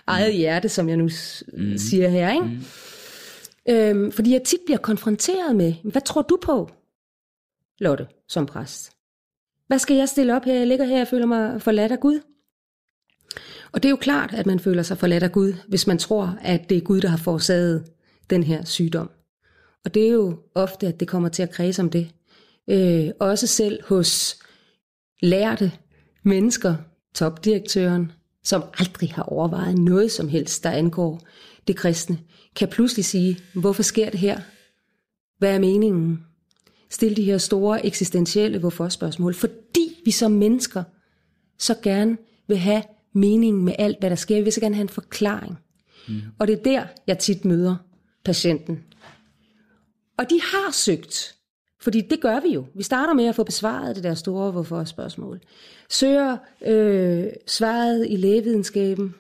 eget 0.06 0.34
hjerte, 0.34 0.68
som 0.68 0.88
jeg 0.88 0.96
nu 0.96 1.04
mm. 1.04 1.78
siger 1.78 2.08
her. 2.08 2.32
Ikke? 2.32 2.46
Mm. 2.46 2.62
Øhm, 3.68 4.12
fordi 4.12 4.32
jeg 4.32 4.42
tit 4.42 4.60
bliver 4.66 4.78
konfronteret 4.78 5.56
med, 5.56 5.74
hvad 5.82 6.02
tror 6.02 6.22
du 6.22 6.38
på, 6.42 6.70
Lotte, 7.78 8.06
som 8.28 8.46
præst? 8.46 8.92
Hvad 9.66 9.78
skal 9.78 9.96
jeg 9.96 10.08
stille 10.08 10.36
op 10.36 10.44
her? 10.44 10.54
Jeg 10.54 10.66
ligger 10.66 10.84
her 10.84 11.00
og 11.00 11.08
føler 11.08 11.26
mig 11.26 11.62
forladt 11.62 11.92
af 11.92 12.00
Gud. 12.00 12.20
Og 13.72 13.82
det 13.82 13.88
er 13.88 13.90
jo 13.90 13.96
klart, 13.96 14.34
at 14.34 14.46
man 14.46 14.60
føler 14.60 14.82
sig 14.82 14.98
forladt 14.98 15.22
af 15.22 15.32
Gud, 15.32 15.52
hvis 15.68 15.86
man 15.86 15.98
tror, 15.98 16.38
at 16.42 16.70
det 16.70 16.76
er 16.76 16.80
Gud, 16.80 17.00
der 17.00 17.08
har 17.08 17.16
forårsaget 17.16 17.84
den 18.30 18.42
her 18.42 18.64
sygdom. 18.64 19.10
Og 19.84 19.94
det 19.94 20.06
er 20.06 20.12
jo 20.12 20.38
ofte, 20.54 20.86
at 20.86 21.00
det 21.00 21.08
kommer 21.08 21.28
til 21.28 21.42
at 21.42 21.50
kredse 21.50 21.82
om 21.82 21.90
det. 21.90 22.10
Øh, 22.70 23.10
også 23.20 23.46
selv 23.46 23.84
hos 23.84 24.38
lærte 25.22 25.72
mennesker, 26.22 26.74
topdirektøren, 27.14 28.12
som 28.44 28.62
aldrig 28.78 29.12
har 29.12 29.22
overvejet 29.22 29.78
noget 29.78 30.12
som 30.12 30.28
helst, 30.28 30.64
der 30.64 30.70
angår 30.70 31.20
det 31.68 31.76
kristne, 31.76 32.18
kan 32.56 32.68
pludselig 32.68 33.04
sige, 33.04 33.38
hvorfor 33.54 33.82
sker 33.82 34.10
det 34.10 34.20
her? 34.20 34.40
Hvad 35.38 35.54
er 35.54 35.58
meningen? 35.58 36.26
Stil 36.94 37.16
de 37.16 37.24
her 37.24 37.38
store 37.38 37.86
eksistentielle 37.86 38.58
hvorfor-spørgsmål, 38.58 39.34
fordi 39.34 40.00
vi 40.04 40.10
som 40.10 40.32
mennesker 40.32 40.82
så 41.58 41.74
gerne 41.82 42.16
vil 42.48 42.56
have 42.56 42.82
meningen 43.12 43.64
med 43.64 43.74
alt, 43.78 44.00
hvad 44.00 44.10
der 44.10 44.16
sker. 44.16 44.36
Vi 44.36 44.42
vil 44.42 44.52
så 44.52 44.60
gerne 44.60 44.74
have 44.74 44.82
en 44.82 44.88
forklaring. 44.88 45.58
Mm. 46.08 46.20
Og 46.38 46.46
det 46.46 46.58
er 46.58 46.62
der, 46.62 46.86
jeg 47.06 47.18
tit 47.18 47.44
møder 47.44 47.76
patienten. 48.24 48.84
Og 50.18 50.30
de 50.30 50.40
har 50.40 50.72
søgt, 50.72 51.36
fordi 51.80 52.00
det 52.00 52.20
gør 52.20 52.40
vi 52.40 52.48
jo. 52.48 52.66
Vi 52.74 52.82
starter 52.82 53.14
med 53.14 53.24
at 53.24 53.34
få 53.34 53.44
besvaret 53.44 53.96
det 53.96 54.04
der 54.04 54.14
store 54.14 54.50
hvorfor-spørgsmål. 54.50 55.40
Søger 55.90 56.36
øh, 56.66 57.26
svaret 57.46 58.06
i 58.10 58.16
lægevidenskaben, 58.16 59.14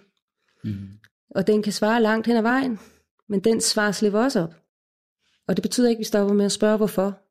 mm. 0.64 0.88
og 1.30 1.46
den 1.46 1.62
kan 1.62 1.72
svare 1.72 2.02
langt 2.02 2.26
hen 2.26 2.36
ad 2.36 2.42
vejen, 2.42 2.78
men 3.28 3.40
den 3.40 3.60
svar 3.60 3.92
slipper 3.92 4.20
også 4.20 4.40
op. 4.40 4.54
Og 5.48 5.56
det 5.56 5.62
betyder 5.62 5.88
ikke, 5.88 5.98
at 5.98 6.00
vi 6.00 6.04
stopper 6.04 6.34
med 6.34 6.44
at 6.44 6.52
spørge 6.52 6.76
hvorfor. 6.76 7.23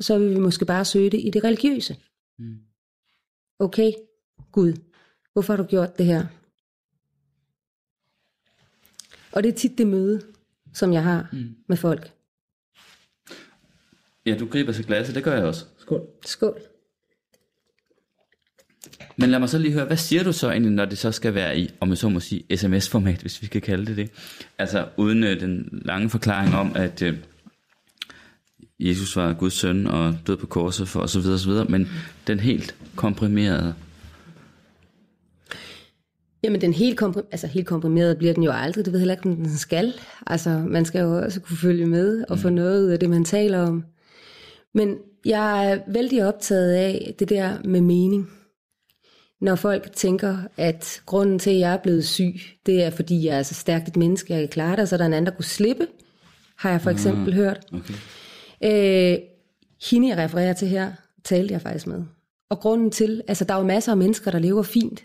Så 0.00 0.18
vil 0.18 0.30
vi 0.30 0.38
måske 0.38 0.64
bare 0.64 0.84
søge 0.84 1.10
det 1.10 1.20
i 1.24 1.30
det 1.30 1.44
religiøse. 1.44 1.96
Mm. 2.38 2.58
Okay, 3.58 3.92
Gud, 4.52 4.72
Hvorfor 5.34 5.52
har 5.52 5.62
du 5.62 5.68
gjort 5.68 5.98
det 5.98 6.06
her? 6.06 6.26
Og 9.32 9.42
det 9.42 9.48
er 9.48 9.56
tit 9.56 9.78
det 9.78 9.86
møde, 9.86 10.22
som 10.72 10.92
jeg 10.92 11.02
har 11.02 11.28
mm. 11.32 11.56
med 11.66 11.76
folk. 11.76 12.10
Ja, 14.26 14.36
du 14.38 14.46
griber 14.46 14.72
til 14.72 14.86
glasset, 14.86 15.14
det 15.14 15.24
gør 15.24 15.34
jeg 15.34 15.44
også. 15.44 15.64
Skål. 15.78 16.06
Skål. 16.24 16.60
Men 19.16 19.30
lad 19.30 19.38
mig 19.38 19.48
så 19.48 19.58
lige 19.58 19.72
høre, 19.72 19.84
hvad 19.84 19.96
siger 19.96 20.22
du 20.22 20.32
så 20.32 20.50
egentlig, 20.50 20.72
når 20.72 20.84
det 20.84 20.98
så 20.98 21.12
skal 21.12 21.34
være 21.34 21.58
i, 21.58 21.70
om 21.80 21.88
jeg 21.88 21.98
så 21.98 22.08
må 22.08 22.20
sige, 22.20 22.56
sms-format, 22.56 23.20
hvis 23.20 23.42
vi 23.42 23.46
kan 23.46 23.60
kalde 23.60 23.86
det 23.86 23.96
det? 23.96 24.10
Altså 24.58 24.88
uden 24.96 25.24
øh, 25.24 25.40
den 25.40 25.82
lange 25.84 26.10
forklaring 26.10 26.54
om, 26.54 26.72
at 26.76 27.02
øh, 27.02 27.18
Jesus 28.80 29.16
var 29.16 29.32
Guds 29.32 29.54
søn 29.54 29.86
og 29.86 30.14
død 30.26 30.36
på 30.36 30.46
korset 30.46 30.88
for 30.88 31.00
osv. 31.00 31.18
osv., 31.18 31.70
men 31.70 31.88
den 32.26 32.40
helt 32.40 32.74
komprimerede 32.96 33.74
Jamen, 36.44 36.60
den 36.60 36.72
helt, 36.72 37.02
komprim- 37.02 37.28
altså, 37.32 37.46
helt 37.46 37.66
komprimeret 37.66 38.18
bliver 38.18 38.34
den 38.34 38.42
jo 38.42 38.50
aldrig. 38.50 38.84
Det 38.84 38.92
ved 38.92 39.00
heller 39.00 39.14
ikke, 39.14 39.28
om 39.28 39.36
den 39.36 39.56
skal. 39.56 39.94
Altså, 40.26 40.50
man 40.50 40.84
skal 40.84 41.00
jo 41.00 41.18
også 41.18 41.40
kunne 41.40 41.56
følge 41.56 41.86
med 41.86 42.24
og 42.28 42.38
få 42.38 42.48
mm. 42.48 42.54
noget 42.54 42.84
ud 42.84 42.88
af 42.88 42.98
det, 42.98 43.10
man 43.10 43.24
taler 43.24 43.58
om. 43.58 43.84
Men 44.74 44.96
jeg 45.24 45.70
er 45.70 45.78
vældig 45.88 46.26
optaget 46.26 46.72
af 46.72 47.14
det 47.18 47.28
der 47.28 47.58
med 47.64 47.80
mening. 47.80 48.30
Når 49.40 49.54
folk 49.54 49.92
tænker, 49.92 50.36
at 50.56 51.02
grunden 51.06 51.38
til, 51.38 51.50
at 51.50 51.58
jeg 51.58 51.72
er 51.72 51.82
blevet 51.82 52.04
syg, 52.04 52.34
det 52.66 52.82
er, 52.82 52.90
fordi 52.90 53.26
jeg 53.26 53.38
er 53.38 53.42
så 53.42 53.54
stærkt 53.54 53.88
et 53.88 53.96
menneske, 53.96 54.32
jeg 54.32 54.42
kan 54.42 54.48
klare 54.48 54.70
det, 54.70 54.80
og 54.80 54.88
så 54.88 54.94
er 54.94 54.98
der 54.98 55.06
en 55.06 55.12
anden, 55.12 55.26
der 55.26 55.36
kunne 55.36 55.44
slippe, 55.44 55.86
har 56.56 56.70
jeg 56.70 56.80
for 56.80 56.90
ah, 56.90 56.96
eksempel 56.96 57.32
mm, 57.32 57.32
hørt. 57.32 57.60
Okay. 57.72 57.94
Øh, 58.64 59.18
hende, 59.90 60.08
jeg 60.08 60.18
refererer 60.18 60.52
til 60.52 60.68
her, 60.68 60.92
talte 61.24 61.52
jeg 61.52 61.60
faktisk 61.60 61.86
med. 61.86 62.02
Og 62.50 62.58
grunden 62.58 62.90
til, 62.90 63.22
altså 63.28 63.44
der 63.44 63.54
er 63.54 63.58
jo 63.58 63.64
masser 63.64 63.92
af 63.92 63.98
mennesker, 63.98 64.30
der 64.30 64.38
lever 64.38 64.62
fint, 64.62 65.02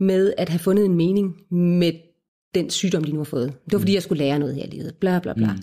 med 0.00 0.32
at 0.36 0.48
have 0.48 0.58
fundet 0.58 0.84
en 0.84 0.94
mening 0.94 1.36
med 1.50 1.92
den 2.54 2.70
sygdom, 2.70 3.04
de 3.04 3.12
nu 3.12 3.18
har 3.18 3.24
fået. 3.24 3.52
Det 3.64 3.72
var 3.72 3.78
fordi, 3.78 3.94
jeg 3.94 4.02
skulle 4.02 4.24
lære 4.24 4.38
noget 4.38 4.54
her 4.54 4.64
i 4.64 4.70
livet. 4.70 4.94
Bla, 5.00 5.18
bla, 5.18 5.32
bla. 5.32 5.52
Mm. 5.52 5.62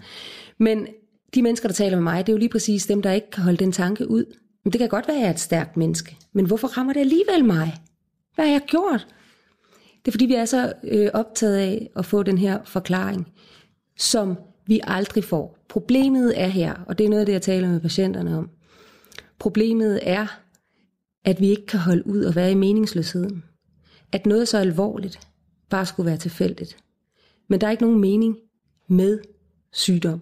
Men 0.57 0.87
de 1.35 1.41
mennesker, 1.41 1.67
der 1.69 1.73
taler 1.73 1.97
med 1.97 2.03
mig, 2.03 2.27
det 2.27 2.31
er 2.31 2.33
jo 2.33 2.39
lige 2.39 2.49
præcis 2.49 2.85
dem, 2.85 3.01
der 3.01 3.11
ikke 3.11 3.31
kan 3.31 3.43
holde 3.43 3.57
den 3.57 3.71
tanke 3.71 4.09
ud. 4.09 4.25
Men 4.63 4.73
det 4.73 4.79
kan 4.79 4.89
godt 4.89 5.07
være, 5.07 5.17
at 5.17 5.21
jeg 5.21 5.27
er 5.27 5.33
et 5.33 5.39
stærkt 5.39 5.77
menneske. 5.77 6.17
Men 6.33 6.45
hvorfor 6.45 6.67
rammer 6.67 6.93
det 6.93 6.99
alligevel 6.99 7.45
mig? 7.45 7.73
Hvad 8.35 8.45
har 8.45 8.51
jeg 8.51 8.61
gjort? 8.67 9.07
Det 10.05 10.07
er 10.07 10.11
fordi, 10.11 10.25
vi 10.25 10.33
er 10.33 10.45
så 10.45 10.73
øh, 10.83 11.09
optaget 11.13 11.57
af 11.57 11.89
at 11.95 12.05
få 12.05 12.23
den 12.23 12.37
her 12.37 12.59
forklaring, 12.65 13.27
som 13.97 14.37
vi 14.65 14.79
aldrig 14.83 15.23
får. 15.23 15.57
Problemet 15.69 16.41
er 16.41 16.47
her, 16.47 16.73
og 16.87 16.97
det 16.97 17.05
er 17.05 17.09
noget 17.09 17.19
af 17.19 17.25
det, 17.25 17.33
jeg 17.33 17.41
taler 17.41 17.69
med 17.69 17.79
patienterne 17.79 18.37
om. 18.37 18.49
Problemet 19.39 19.99
er, 20.01 20.27
at 21.25 21.39
vi 21.39 21.49
ikke 21.49 21.65
kan 21.65 21.79
holde 21.79 22.07
ud 22.07 22.23
og 22.23 22.35
være 22.35 22.51
i 22.51 22.55
meningsløsheden 22.55 23.43
at 24.13 24.25
noget 24.25 24.47
så 24.47 24.57
alvorligt 24.57 25.27
bare 25.69 25.85
skulle 25.85 26.05
være 26.05 26.17
tilfældigt. 26.17 26.77
Men 27.47 27.61
der 27.61 27.67
er 27.67 27.71
ikke 27.71 27.83
nogen 27.83 27.99
mening 27.99 28.37
med 28.87 29.19
sygdom. 29.71 30.21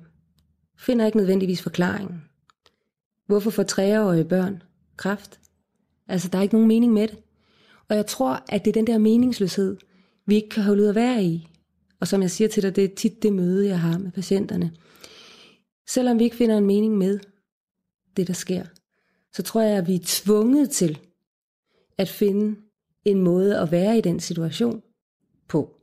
Finder 0.77 1.05
ikke 1.05 1.17
nødvendigvis 1.17 1.61
forklaringen. 1.61 2.23
Hvorfor 3.25 3.49
får 3.49 3.63
treårige 3.63 4.25
børn 4.25 4.63
kræft? 4.97 5.39
Altså, 6.07 6.27
der 6.27 6.37
er 6.37 6.41
ikke 6.41 6.55
nogen 6.55 6.67
mening 6.67 6.93
med 6.93 7.07
det. 7.07 7.17
Og 7.89 7.95
jeg 7.95 8.05
tror, 8.05 8.43
at 8.49 8.65
det 8.65 8.71
er 8.71 8.79
den 8.79 8.87
der 8.87 8.97
meningsløshed, 8.97 9.77
vi 10.25 10.35
ikke 10.35 10.49
kan 10.49 10.63
holde 10.63 10.81
ud 10.81 10.87
at 10.87 10.95
være 10.95 11.23
i. 11.23 11.47
Og 12.01 12.07
som 12.07 12.21
jeg 12.21 12.31
siger 12.31 12.47
til 12.47 12.63
dig, 12.63 12.75
det 12.75 12.83
er 12.83 12.95
tit 12.95 13.23
det 13.23 13.33
møde, 13.33 13.67
jeg 13.67 13.79
har 13.79 13.97
med 13.97 14.11
patienterne. 14.11 14.71
Selvom 15.87 16.19
vi 16.19 16.23
ikke 16.23 16.35
finder 16.35 16.57
en 16.57 16.65
mening 16.65 16.97
med 16.97 17.19
det, 18.17 18.27
der 18.27 18.33
sker, 18.33 18.65
så 19.33 19.43
tror 19.43 19.61
jeg, 19.61 19.77
at 19.77 19.87
vi 19.87 19.95
er 19.95 20.03
tvunget 20.05 20.69
til 20.69 20.99
at 21.97 22.09
finde 22.09 22.55
en 23.05 23.21
måde 23.21 23.59
at 23.59 23.71
være 23.71 23.97
i 23.97 24.01
den 24.01 24.19
situation 24.19 24.81
på. 25.47 25.75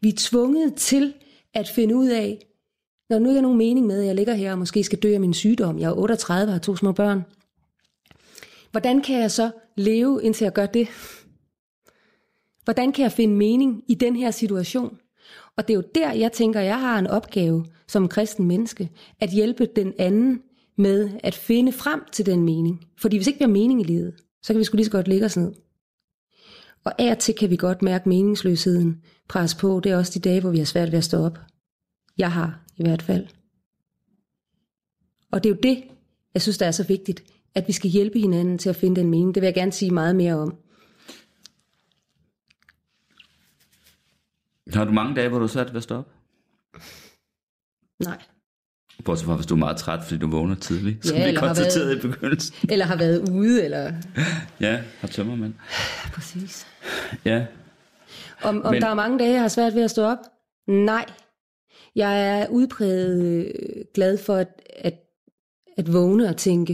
Vi 0.00 0.08
er 0.08 0.16
tvunget 0.16 0.74
til 0.74 1.14
at 1.54 1.68
finde 1.68 1.96
ud 1.96 2.08
af, 2.08 2.46
når 3.10 3.18
nu 3.18 3.28
ikke 3.28 3.38
er 3.38 3.42
nogen 3.42 3.58
mening 3.58 3.86
med, 3.86 4.00
at 4.00 4.06
jeg 4.06 4.14
ligger 4.14 4.34
her 4.34 4.52
og 4.52 4.58
måske 4.58 4.84
skal 4.84 4.98
dø 4.98 5.14
af 5.14 5.20
min 5.20 5.34
sygdom, 5.34 5.78
jeg 5.78 5.88
er 5.88 5.94
38 5.94 6.48
og 6.48 6.54
har 6.54 6.60
to 6.60 6.76
små 6.76 6.92
børn, 6.92 7.22
hvordan 8.70 9.02
kan 9.02 9.20
jeg 9.20 9.30
så 9.30 9.50
leve, 9.76 10.22
indtil 10.22 10.44
jeg 10.44 10.52
gør 10.52 10.66
det? 10.66 10.88
Hvordan 12.64 12.92
kan 12.92 13.02
jeg 13.02 13.12
finde 13.12 13.34
mening 13.34 13.84
i 13.88 13.94
den 13.94 14.16
her 14.16 14.30
situation? 14.30 14.98
Og 15.56 15.68
det 15.68 15.74
er 15.74 15.78
jo 15.78 15.84
der, 15.94 16.12
jeg 16.12 16.32
tænker, 16.32 16.60
jeg 16.60 16.80
har 16.80 16.98
en 16.98 17.06
opgave 17.06 17.66
som 17.88 18.08
kristen 18.08 18.46
menneske, 18.46 18.90
at 19.20 19.30
hjælpe 19.30 19.68
den 19.76 19.92
anden 19.98 20.42
med 20.78 21.10
at 21.22 21.34
finde 21.34 21.72
frem 21.72 22.00
til 22.12 22.26
den 22.26 22.44
mening. 22.44 22.84
Fordi 22.98 23.16
hvis 23.16 23.26
ikke 23.26 23.38
vi 23.38 23.44
har 23.44 23.50
mening 23.50 23.80
i 23.80 23.84
livet, 23.84 24.14
så 24.42 24.52
kan 24.52 24.60
vi 24.60 24.64
sgu 24.64 24.76
lige 24.76 24.84
så 24.84 24.90
godt 24.90 25.08
ligge 25.08 25.26
os 25.26 25.36
ned. 25.36 25.52
Og 26.84 26.92
af 27.00 27.10
og 27.10 27.18
til 27.18 27.34
kan 27.34 27.50
vi 27.50 27.56
godt 27.56 27.82
mærke 27.82 28.08
meningsløsheden 28.08 29.02
pres 29.28 29.54
på. 29.54 29.80
Det 29.80 29.92
er 29.92 29.96
også 29.96 30.12
de 30.14 30.28
dage, 30.28 30.40
hvor 30.40 30.50
vi 30.50 30.58
har 30.58 30.64
svært 30.64 30.92
ved 30.92 30.98
at 30.98 31.04
stå 31.04 31.18
op. 31.18 31.38
Jeg 32.18 32.32
har 32.32 32.64
i 32.76 32.82
hvert 32.82 33.02
fald. 33.02 33.26
Og 35.32 35.44
det 35.44 35.50
er 35.50 35.54
jo 35.54 35.60
det, 35.62 35.84
jeg 36.34 36.42
synes, 36.42 36.58
der 36.58 36.66
er 36.66 36.70
så 36.70 36.84
vigtigt, 36.84 37.24
at 37.54 37.68
vi 37.68 37.72
skal 37.72 37.90
hjælpe 37.90 38.18
hinanden 38.18 38.58
til 38.58 38.68
at 38.68 38.76
finde 38.76 39.00
den 39.00 39.10
mening. 39.10 39.34
Det 39.34 39.40
vil 39.40 39.46
jeg 39.46 39.54
gerne 39.54 39.72
sige 39.72 39.90
meget 39.90 40.16
mere 40.16 40.34
om. 40.34 40.58
Har 44.72 44.84
du 44.84 44.92
mange 44.92 45.14
dage, 45.16 45.28
hvor 45.28 45.38
du 45.38 45.48
svært 45.48 45.68
ved 45.70 45.76
at 45.76 45.82
stå 45.82 45.94
op? 45.96 46.12
Nej. 48.04 48.22
Bortset 49.04 49.26
fra, 49.26 49.34
hvis 49.36 49.46
du 49.46 49.54
er 49.54 49.58
meget 49.58 49.76
træt, 49.76 50.04
fordi 50.04 50.18
du 50.20 50.30
vågner 50.30 50.54
tidligt, 50.54 51.06
som 51.06 51.16
Ja, 51.16 51.30
vi 51.30 51.36
konstaterede 51.36 51.88
været- 51.88 52.04
i 52.04 52.08
begyndelsen. 52.08 52.70
Eller 52.70 52.84
har 52.84 52.96
været 52.96 53.28
ude, 53.28 53.64
eller... 53.64 53.92
Ja, 54.60 54.82
har 55.00 55.08
tømmermænd. 55.08 55.54
Præcis. 56.14 56.66
Ja, 57.24 57.46
Om, 58.42 58.56
om 58.56 58.62
Men- 58.62 58.70
Men... 58.72 58.82
der 58.82 58.88
er 58.88 58.94
mange 58.94 59.18
dage, 59.18 59.32
jeg 59.32 59.40
har 59.40 59.48
svært 59.48 59.74
ved 59.74 59.82
at 59.82 59.90
stå 59.90 60.02
op? 60.02 60.18
Nej. 60.66 61.06
Jeg 61.94 62.40
er 62.40 62.48
udpræget 62.48 63.24
øh, 63.24 63.84
glad 63.94 64.18
for 64.18 64.34
at, 64.36 64.62
at, 64.76 64.94
at 65.76 65.92
vågne 65.92 66.28
og 66.28 66.36
tænke, 66.36 66.72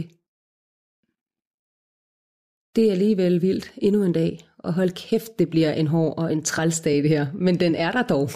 det 2.75 2.87
er 2.87 2.91
alligevel 2.91 3.41
vildt 3.41 3.73
endnu 3.77 4.03
en 4.03 4.13
dag, 4.13 4.49
og 4.63 4.73
hold 4.73 4.89
kæft, 4.89 5.39
det 5.39 5.49
bliver 5.49 5.73
en 5.73 5.87
hård 5.87 6.17
og 6.17 6.33
en 6.33 6.43
trælsdag 6.43 7.03
det 7.03 7.09
her, 7.09 7.27
men 7.33 7.59
den 7.59 7.75
er 7.75 7.91
der 7.91 8.03
dog. 8.03 8.29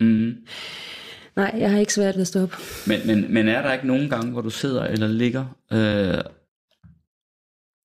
mm. 0.00 0.34
Nej, 1.36 1.54
jeg 1.58 1.70
har 1.70 1.78
ikke 1.78 1.92
svært 1.92 2.14
ved 2.14 2.20
at 2.20 2.26
stå 2.26 2.42
op. 2.42 2.56
men, 2.86 3.06
men, 3.06 3.34
men 3.34 3.48
er 3.48 3.62
der 3.62 3.72
ikke 3.72 3.86
nogen 3.86 4.10
gange, 4.10 4.32
hvor 4.32 4.40
du 4.40 4.50
sidder 4.50 4.84
eller 4.84 5.08
ligger 5.08 5.46
øh, 5.72 6.20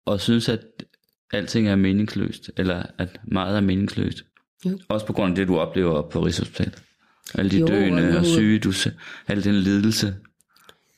og 0.07 0.21
synes, 0.21 0.49
at 0.49 0.61
alting 1.33 1.69
er 1.69 1.77
meningsløst, 1.77 2.51
eller 2.57 2.83
at 2.99 3.21
meget 3.25 3.57
er 3.57 3.61
meningsløst? 3.61 4.25
Jo. 4.65 4.79
Også 4.89 5.07
på 5.07 5.13
grund 5.13 5.31
af 5.31 5.37
det, 5.37 5.49
du 5.49 5.59
oplever 5.59 6.03
på 6.03 6.21
Rigshospitalet. 6.21 6.83
Alle 7.35 7.51
de 7.51 7.59
Jo, 7.59 7.67
døende 7.67 8.09
og 8.09 8.17
og 8.17 8.25
syge, 8.25 8.59
du 8.59 8.73
ser, 8.73 8.91
al 9.29 9.45
den 9.45 9.55
lidelse. 9.55 10.15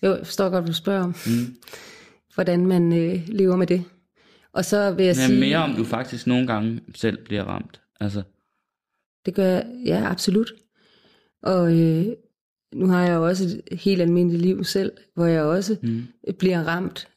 Jo, 0.02 0.16
jeg 0.16 0.26
forstår 0.26 0.50
godt, 0.50 0.64
hvad 0.64 0.72
du 0.72 0.76
spørger 0.76 1.02
om. 1.02 1.14
Mm. 1.26 1.56
Hvordan 2.34 2.66
man 2.66 2.92
øh, 2.92 3.28
lever 3.28 3.56
med 3.56 3.66
det. 3.66 3.84
Og 4.52 4.64
så 4.64 4.90
vil 4.90 5.06
jeg 5.06 5.16
Men 5.16 5.26
sige... 5.26 5.40
mere 5.40 5.58
om 5.58 5.74
du 5.74 5.84
faktisk 5.84 6.26
nogle 6.26 6.46
gange 6.46 6.80
selv 6.94 7.24
bliver 7.24 7.44
ramt. 7.44 7.80
Altså, 8.00 8.22
Det 9.26 9.34
gør 9.34 9.44
jeg, 9.44 9.66
ja, 9.86 10.10
absolut. 10.10 10.52
Og 11.42 11.78
øh, 11.78 12.06
nu 12.74 12.86
har 12.86 13.06
jeg 13.06 13.14
jo 13.14 13.26
også 13.26 13.62
et 13.66 13.78
helt 13.78 14.02
almindeligt 14.02 14.42
liv 14.42 14.64
selv, 14.64 14.92
hvor 15.14 15.26
jeg 15.26 15.42
også 15.42 15.76
mm. 15.82 16.02
bliver 16.38 16.62
ramt 16.62 17.08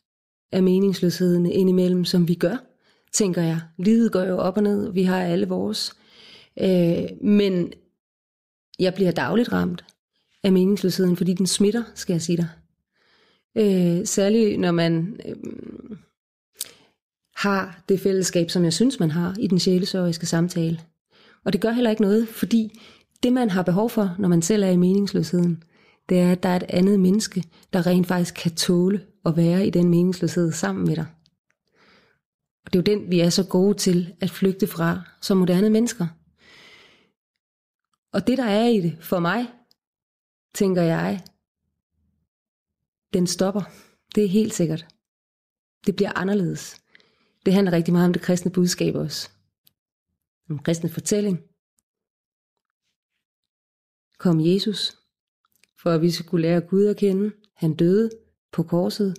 af 0.52 0.64
meningsløsheden 0.64 1.46
indimellem, 1.46 2.06
som 2.06 2.28
vi 2.28 2.36
gør, 2.36 2.58
tænker 3.14 3.42
jeg. 3.42 3.62
Livet 3.78 4.12
går 4.12 4.24
jo 4.24 4.38
op 4.38 4.58
og 4.58 4.64
ned, 4.64 4.94
vi 4.94 5.04
har 5.04 5.22
alle 5.22 5.48
vores. 5.48 5.94
Øh, 6.62 7.04
men 7.22 7.74
jeg 8.80 8.94
bliver 8.94 9.12
dagligt 9.12 9.52
ramt 9.52 9.86
af 10.44 10.52
meningsløsheden, 10.52 11.18
fordi 11.18 11.34
den 11.34 11.48
smitter, 11.48 11.84
skal 11.96 12.14
jeg 12.14 12.22
sige 12.22 12.38
dig. 12.38 12.50
Øh, 13.58 14.06
særligt 14.06 14.60
når 14.60 14.72
man 14.72 15.20
øh, 15.26 15.36
har 17.42 17.84
det 17.90 18.00
fællesskab, 18.00 18.50
som 18.50 18.64
jeg 18.64 18.74
synes, 18.74 19.00
man 19.00 19.12
har 19.12 19.36
i 19.40 19.48
den 19.48 19.60
sjælesørgeriske 19.60 20.26
samtale. 20.26 20.80
Og 21.46 21.54
det 21.54 21.62
gør 21.62 21.72
heller 21.72 21.90
ikke 21.90 22.02
noget, 22.02 22.28
fordi 22.28 22.80
det, 23.24 23.34
man 23.34 23.50
har 23.50 23.64
behov 23.64 23.90
for, 23.90 24.16
når 24.20 24.28
man 24.28 24.42
selv 24.42 24.64
er 24.64 24.70
i 24.70 24.78
meningsløsheden, 24.78 25.64
det 26.10 26.20
er, 26.20 26.32
at 26.32 26.44
der 26.44 26.50
er 26.50 26.56
et 26.56 26.64
andet 26.70 27.00
menneske, 27.00 27.44
der 27.74 27.88
rent 27.88 28.08
faktisk 28.08 28.36
kan 28.36 28.56
tåle 28.56 29.06
at 29.26 29.38
være 29.38 29.68
i 29.68 29.70
den 29.70 29.90
meningsløshed 29.90 30.52
sammen 30.52 30.86
med 30.86 30.96
dig. 30.96 31.06
Og 32.66 32.74
det 32.74 32.80
er 32.80 32.94
jo 32.94 32.98
den, 32.98 33.12
vi 33.12 33.20
er 33.20 33.30
så 33.30 33.48
gode 33.48 33.78
til 33.78 34.14
at 34.22 34.30
flygte 34.30 34.68
fra 34.68 35.02
som 35.22 35.38
moderne 35.38 35.70
mennesker. 35.70 36.08
Og 38.14 38.28
det, 38.28 38.38
der 38.38 38.46
er 38.46 38.68
i 38.68 38.82
det 38.82 38.98
for 39.02 39.20
mig, 39.20 39.48
tænker 40.56 40.82
jeg, 40.82 41.24
den 43.14 43.28
stopper. 43.28 43.62
Det 44.16 44.26
er 44.26 44.30
helt 44.30 44.54
sikkert. 44.54 44.86
Det 45.86 45.96
bliver 45.96 46.12
anderledes. 46.16 46.81
Det 47.46 47.54
handler 47.54 47.72
rigtig 47.72 47.94
meget 47.94 48.06
om 48.06 48.14
det 48.14 48.22
kristne 48.22 48.52
budskab 48.52 48.96
også. 48.96 49.30
Om 50.50 50.60
kristne 50.60 50.90
fortælling. 50.90 51.38
Kom 54.18 54.40
Jesus, 54.40 54.98
for 55.82 55.92
at 55.92 56.02
vi 56.02 56.12
skulle 56.12 56.42
lære 56.42 56.62
Gud 56.62 56.86
at 56.86 56.98
kende. 56.98 57.32
Han 57.56 57.74
døde 57.74 58.10
på 58.52 58.64
korset. 58.64 59.18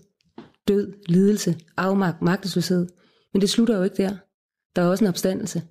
Død, 0.69 0.93
lidelse, 1.07 1.61
afmagt, 1.77 2.23
magtesløshed. 2.23 2.89
Men 3.33 3.41
det 3.41 3.51
slutter 3.51 3.77
jo 3.77 3.83
ikke 3.83 3.97
der. 3.97 4.17
Der 4.77 4.83
er 4.83 4.87
også 4.87 5.05
en 5.05 5.09
opstandelse. 5.09 5.63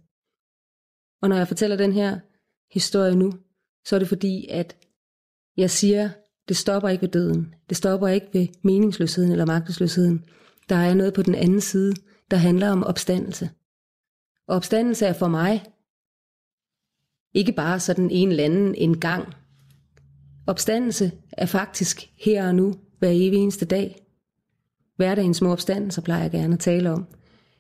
Og 1.22 1.30
når 1.30 1.36
jeg 1.36 1.48
fortæller 1.48 1.78
den 1.78 1.94
her 1.94 2.20
historie 2.74 3.16
nu, 3.16 3.34
så 3.86 3.96
er 3.96 4.00
det 4.00 4.08
fordi, 4.08 4.48
at 4.48 4.78
jeg 5.58 5.70
siger, 5.70 6.10
det 6.48 6.58
stopper 6.58 6.90
ikke 6.90 7.02
ved 7.02 7.10
døden. 7.10 7.56
Det 7.70 7.78
stopper 7.78 8.08
ikke 8.08 8.28
ved 8.34 8.48
meningsløsheden 8.64 9.32
eller 9.32 9.46
magtesløsheden. 9.46 10.26
Der 10.70 10.76
er 10.76 10.94
noget 10.94 11.14
på 11.14 11.22
den 11.22 11.36
anden 11.36 11.62
side, 11.62 11.94
der 12.32 12.38
handler 12.38 12.70
om 12.70 12.84
opstandelse. 12.84 13.50
Og 14.48 14.56
opstandelse 14.56 15.06
er 15.06 15.14
for 15.14 15.28
mig 15.28 15.64
ikke 17.34 17.52
bare 17.52 17.80
sådan 17.80 18.10
en 18.10 18.30
eller 18.30 18.44
anden 18.44 18.76
en 18.76 19.00
gang. 19.00 19.34
Opstandelse 20.48 21.12
er 21.32 21.46
faktisk 21.46 22.10
her 22.18 22.48
og 22.48 22.56
nu, 22.56 22.74
hver 23.00 23.10
evig 23.10 23.40
eneste 23.40 23.66
dag. 23.66 24.06
Hverdagens 24.96 25.38
små 25.38 25.52
opstandelser 25.52 26.02
plejer 26.02 26.22
jeg 26.22 26.32
gerne 26.32 26.54
at 26.54 26.60
tale 26.60 26.92
om. 26.92 27.06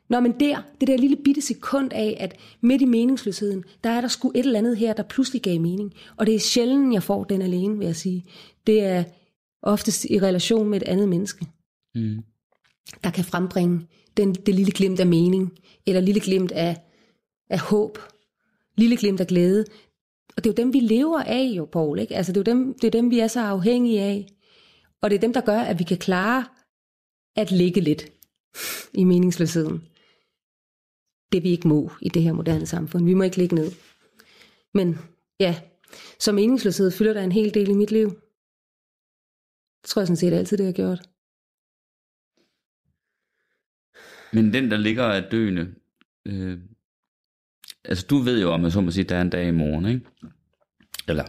Nå, 0.10 0.20
men 0.20 0.40
der, 0.40 0.62
det 0.80 0.88
der 0.88 0.98
lille 0.98 1.18
bitte 1.24 1.42
sekund 1.42 1.94
af, 1.94 2.18
at 2.20 2.36
midt 2.62 2.82
i 2.82 2.86
meningsløsheden, 2.86 3.64
der 3.84 3.90
er 3.90 4.02
der 4.02 4.08
sgu 4.08 4.32
et 4.36 4.46
eller 4.46 4.60
andet 4.60 4.78
her, 4.78 4.94
der 4.94 5.04
pludselig 5.04 5.42
gav 5.42 5.60
mening. 5.60 5.94
Og 6.18 6.26
det 6.26 6.36
er 6.36 6.40
sjældent, 6.40 6.94
jeg 6.94 7.04
får 7.04 7.24
den 7.24 7.42
alene, 7.42 7.78
vil 7.78 7.86
jeg 7.86 7.96
sige. 7.96 8.26
Det 8.68 8.84
er 8.84 9.04
oftest 9.62 10.06
i 10.06 10.20
relation 10.20 10.70
med 10.70 10.82
et 10.82 10.88
andet 10.88 11.10
menneske, 11.10 11.46
mm. 11.96 12.24
der 13.04 13.10
kan 13.10 13.24
frembringe 13.24 13.88
den, 14.18 14.36
det 14.36 14.56
lille 14.56 14.72
glimt 14.72 15.00
af 15.00 15.08
mening, 15.08 15.60
eller 15.86 16.02
lille 16.02 16.22
glimt 16.22 16.52
af, 16.52 16.82
af 17.50 17.60
håb, 17.60 17.98
lille 18.78 18.98
glimt 18.98 19.20
af 19.20 19.28
glæde. 19.28 19.66
Og 20.38 20.44
det 20.44 20.50
er 20.50 20.54
jo 20.54 20.64
dem, 20.64 20.74
vi 20.74 20.80
lever 20.80 21.20
af 21.20 21.44
jo, 21.44 21.66
Paul. 21.66 22.00
Ikke? 22.00 22.16
Altså, 22.16 22.32
det, 22.32 22.48
er 22.48 22.52
jo 22.52 22.58
dem, 22.58 22.74
det 22.74 22.88
er 22.88 22.92
dem, 22.92 23.12
vi 23.12 23.20
er 23.20 23.28
så 23.28 23.40
afhængige 23.40 24.02
af. 24.02 24.28
Og 25.02 25.10
det 25.10 25.16
er 25.16 25.22
dem, 25.22 25.34
der 25.34 25.42
gør, 25.42 25.60
at 25.60 25.80
vi 25.80 25.84
kan 25.84 25.98
klare 25.98 26.46
at 27.36 27.52
ligge 27.52 27.82
lidt 27.82 28.12
i 28.94 29.04
meningsløsheden. 29.04 29.84
Det 31.32 31.44
vi 31.44 31.50
ikke 31.50 31.68
må 31.68 31.92
i 32.02 32.10
det 32.10 32.24
her 32.24 32.34
moderne 32.34 32.66
samfund. 32.66 33.06
Vi 33.06 33.14
må 33.14 33.24
ikke 33.24 33.38
ligge 33.38 33.56
ned. 33.56 33.72
Men 34.74 34.98
ja, 35.40 35.62
så 36.20 36.32
meningsløshed 36.32 36.92
fylder 36.92 37.14
der 37.14 37.24
en 37.24 37.32
hel 37.32 37.54
del 37.54 37.70
i 37.70 37.74
mit 37.74 37.92
liv. 37.92 38.10
Det 39.82 39.90
tror 39.90 40.02
jeg 40.02 40.08
sådan 40.08 40.18
set 40.18 40.34
altid, 40.34 40.58
det 40.58 40.66
har 40.66 40.74
gjort. 40.74 41.11
Men 44.34 44.54
den, 44.54 44.72
der 44.72 44.78
ligger 44.78 45.04
af 45.04 45.24
døende, 45.24 45.74
øh, 46.26 46.58
altså 47.86 48.06
du 48.10 48.18
ved 48.18 48.42
jo 48.42 48.52
om, 48.54 48.66
at 48.66 48.74
så 48.74 48.82
må 48.82 48.92
sige, 48.92 49.04
der 49.04 49.16
er 49.16 49.22
en 49.22 49.30
dag 49.30 49.48
i 49.48 49.52
morgen, 49.52 49.86
ikke? 49.86 50.02
Eller, 51.08 51.24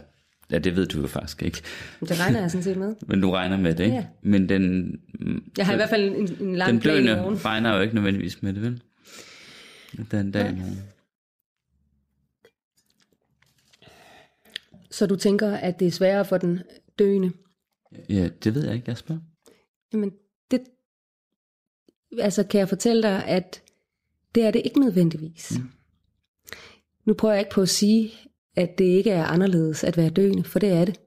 ja, 0.51 0.57
det 0.59 0.75
ved 0.75 0.85
du 0.87 1.01
jo 1.01 1.07
faktisk 1.07 1.43
ikke. 1.43 1.61
Det 1.99 2.19
regner 2.19 2.39
jeg 2.39 2.51
sådan 2.51 2.63
set 2.63 2.77
med. 2.77 2.95
Men 3.07 3.21
du 3.21 3.31
regner 3.31 3.57
med 3.57 3.75
det, 3.75 3.83
ikke? 3.83 3.95
Ja. 3.95 4.05
Men 4.21 4.49
den, 4.49 4.91
Jeg 5.57 5.65
har 5.65 5.73
i 5.73 5.75
hvert 5.75 5.89
fald 5.89 6.15
en, 6.15 6.47
en 6.47 6.55
lang 6.55 6.71
den 6.71 6.79
plan 6.79 6.95
i 6.95 6.97
døende 7.07 7.21
morgen. 7.21 7.45
regner 7.45 7.75
jo 7.75 7.81
ikke 7.81 7.95
nødvendigvis 7.95 8.43
med 8.43 8.53
det, 8.53 8.61
vel? 8.61 8.81
Der 10.11 10.17
er 10.17 10.21
en 10.21 10.31
dag 10.31 10.49
i 10.51 10.55
morgen. 10.55 10.77
Så 14.91 15.05
du 15.07 15.15
tænker, 15.15 15.51
at 15.51 15.79
det 15.79 15.87
er 15.87 15.91
sværere 15.91 16.25
for 16.25 16.37
den 16.37 16.59
døende? 16.99 17.31
Ja, 18.09 18.29
det 18.43 18.55
ved 18.55 18.65
jeg 18.65 18.75
ikke, 18.75 18.85
jeg 18.87 18.97
spørger. 18.97 19.21
Jamen. 19.93 20.11
Altså, 22.19 22.43
kan 22.43 22.59
jeg 22.59 22.69
fortælle 22.69 23.03
dig, 23.03 23.25
at 23.25 23.61
det 24.35 24.43
er 24.43 24.51
det 24.51 24.61
ikke 24.65 24.79
nødvendigvis. 24.79 25.51
Mm. 25.57 25.69
Nu 27.05 27.13
prøver 27.13 27.33
jeg 27.33 27.41
ikke 27.41 27.51
på 27.51 27.61
at 27.61 27.69
sige, 27.69 28.13
at 28.55 28.77
det 28.77 28.85
ikke 28.85 29.11
er 29.11 29.25
anderledes 29.25 29.83
at 29.83 29.97
være 29.97 30.09
døende, 30.09 30.43
for 30.43 30.59
det 30.59 30.69
er 30.71 30.85
det. 30.85 30.99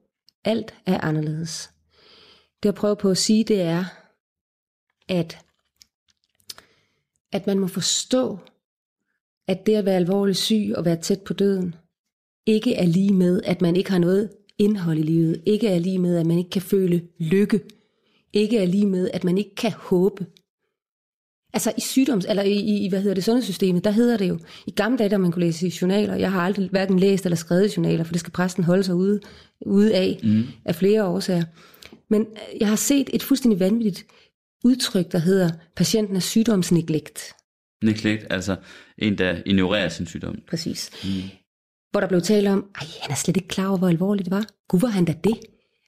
Alt 0.43 0.75
er 0.85 1.01
anderledes. 1.01 1.71
Det 2.63 2.65
jeg 2.65 2.75
prøver 2.75 2.95
på 2.95 3.09
at 3.09 3.17
sige, 3.17 3.43
det 3.43 3.61
er, 3.61 3.85
at, 5.07 5.37
at 7.31 7.47
man 7.47 7.59
må 7.59 7.67
forstå, 7.67 8.39
at 9.47 9.65
det 9.65 9.75
at 9.75 9.85
være 9.85 9.95
alvorligt 9.95 10.37
syg 10.37 10.73
og 10.77 10.85
være 10.85 11.01
tæt 11.01 11.21
på 11.21 11.33
døden, 11.33 11.75
ikke 12.45 12.75
er 12.75 12.85
lige 12.85 13.13
med, 13.13 13.41
at 13.43 13.61
man 13.61 13.75
ikke 13.75 13.91
har 13.91 13.99
noget 13.99 14.29
indhold 14.57 14.97
i 14.97 15.01
livet, 15.01 15.43
ikke 15.45 15.67
er 15.67 15.79
lige 15.79 15.99
med, 15.99 16.17
at 16.17 16.25
man 16.25 16.37
ikke 16.37 16.49
kan 16.49 16.61
føle 16.61 17.07
lykke, 17.19 17.61
ikke 18.33 18.57
er 18.57 18.65
lige 18.65 18.87
med, 18.87 19.09
at 19.13 19.23
man 19.23 19.37
ikke 19.37 19.55
kan 19.55 19.71
håbe. 19.71 20.25
Altså 21.57 21.73
i 21.77 21.81
sygdoms, 21.81 22.25
eller 22.25 22.43
i, 22.43 22.85
i 22.85 22.89
hvad 22.89 22.99
hedder 22.99 23.13
det, 23.13 23.23
sundhedssystemet, 23.23 23.83
der 23.83 23.91
hedder 23.91 24.17
det 24.17 24.29
jo, 24.29 24.39
i 24.67 24.71
gamle 24.71 24.97
dage, 24.97 25.09
der 25.09 25.17
man 25.17 25.31
kunne 25.31 25.45
læse 25.45 25.67
i 25.67 25.73
journaler, 25.81 26.15
jeg 26.15 26.31
har 26.31 26.41
aldrig 26.41 26.69
hverken 26.69 26.99
læst 26.99 27.25
eller 27.25 27.35
skrevet 27.35 27.77
journaler, 27.77 28.03
for 28.03 28.11
det 28.11 28.19
skal 28.19 28.31
præsten 28.31 28.63
holde 28.63 28.83
sig 28.83 28.95
ude, 28.95 29.19
ude 29.65 29.95
af, 29.95 30.19
mm. 30.23 30.43
af 30.65 30.75
flere 30.75 31.05
årsager. 31.05 31.43
Men 32.09 32.21
øh, 32.21 32.61
jeg 32.61 32.67
har 32.67 32.75
set 32.75 33.09
et 33.13 33.23
fuldstændig 33.23 33.59
vanvittigt 33.59 34.05
udtryk, 34.63 35.11
der 35.11 35.17
hedder, 35.17 35.49
patienten 35.75 36.15
er 36.15 36.19
sygdomsneglekt. 36.19 37.33
Neglect, 37.83 38.25
altså 38.29 38.55
en, 38.97 39.17
der 39.17 39.35
ignorerer 39.45 39.89
sin 39.89 40.05
sygdom. 40.05 40.35
Præcis. 40.49 40.89
Mm. 41.03 41.09
Hvor 41.91 41.99
der 41.99 42.07
blev 42.07 42.21
talt 42.21 42.47
om, 42.47 42.65
ej, 42.75 42.87
han 43.01 43.11
er 43.11 43.15
slet 43.15 43.37
ikke 43.37 43.47
klar 43.47 43.67
over, 43.67 43.77
hvor 43.77 43.87
alvorligt 43.87 44.25
det 44.25 44.31
var. 44.31 44.45
Gud, 44.69 44.79
var 44.79 44.87
han 44.87 45.05
da 45.05 45.13
det? 45.23 45.37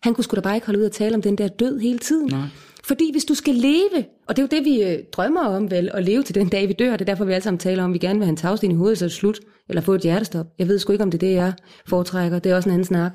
Han 0.01 0.13
kunne 0.13 0.23
sgu 0.23 0.35
da 0.35 0.41
bare 0.41 0.55
ikke 0.55 0.67
holde 0.67 0.79
ud 0.79 0.85
og 0.85 0.91
tale 0.91 1.15
om 1.15 1.21
den 1.21 1.37
der 1.37 1.47
død 1.47 1.79
hele 1.79 1.99
tiden. 1.99 2.29
Nej. 2.29 2.47
Fordi 2.83 3.11
hvis 3.11 3.25
du 3.25 3.33
skal 3.33 3.55
leve, 3.55 4.05
og 4.27 4.35
det 4.35 4.41
er 4.41 4.47
jo 4.51 4.57
det, 4.57 4.65
vi 4.65 4.83
øh, 4.83 5.03
drømmer 5.11 5.45
om 5.45 5.71
vel, 5.71 5.89
at 5.93 6.03
leve 6.03 6.23
til 6.23 6.35
den 6.35 6.49
dag, 6.49 6.67
vi 6.67 6.73
dør, 6.73 6.91
det 6.91 7.01
er 7.01 7.05
derfor, 7.05 7.25
vi 7.25 7.33
alle 7.33 7.43
sammen 7.43 7.59
taler 7.59 7.83
om, 7.83 7.89
at 7.89 7.93
vi 7.93 7.99
gerne 7.99 8.19
vil 8.19 8.25
have 8.25 8.29
en 8.29 8.37
tagsten 8.37 8.71
i 8.71 8.75
hovedet, 8.75 8.97
så 8.97 9.05
er 9.05 9.07
det 9.07 9.15
slut, 9.15 9.39
eller 9.69 9.81
få 9.81 9.93
et 9.93 10.01
hjertestop. 10.01 10.47
Jeg 10.59 10.67
ved 10.67 10.79
sgu 10.79 10.91
ikke, 10.91 11.03
om 11.03 11.11
det 11.11 11.23
er 11.23 11.27
det, 11.27 11.35
jeg 11.35 11.53
foretrækker. 11.87 12.39
Det 12.39 12.51
er 12.51 12.55
også 12.55 12.69
en 12.69 12.73
anden 12.73 12.85
snak. 12.85 13.11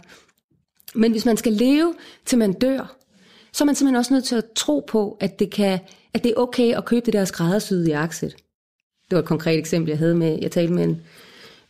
Men 0.94 1.12
hvis 1.12 1.26
man 1.26 1.36
skal 1.36 1.52
leve, 1.52 1.94
til 2.26 2.38
man 2.38 2.52
dør, 2.52 2.96
så 3.52 3.64
er 3.64 3.66
man 3.66 3.74
simpelthen 3.74 3.96
også 3.96 4.14
nødt 4.14 4.24
til 4.24 4.36
at 4.36 4.44
tro 4.56 4.84
på, 4.88 5.16
at 5.20 5.38
det, 5.38 5.50
kan, 5.50 5.78
at 6.14 6.24
det 6.24 6.30
er 6.30 6.40
okay 6.40 6.74
at 6.74 6.84
købe 6.84 7.06
det 7.06 7.12
der 7.12 7.24
skræddersyde 7.24 7.88
jakkesæt. 7.88 8.36
Det 9.10 9.16
var 9.16 9.18
et 9.18 9.24
konkret 9.28 9.58
eksempel, 9.58 9.90
jeg 9.90 9.98
havde 9.98 10.14
med, 10.14 10.38
jeg 10.42 10.50
talte 10.50 10.72
med 10.72 10.84
en, 10.84 11.00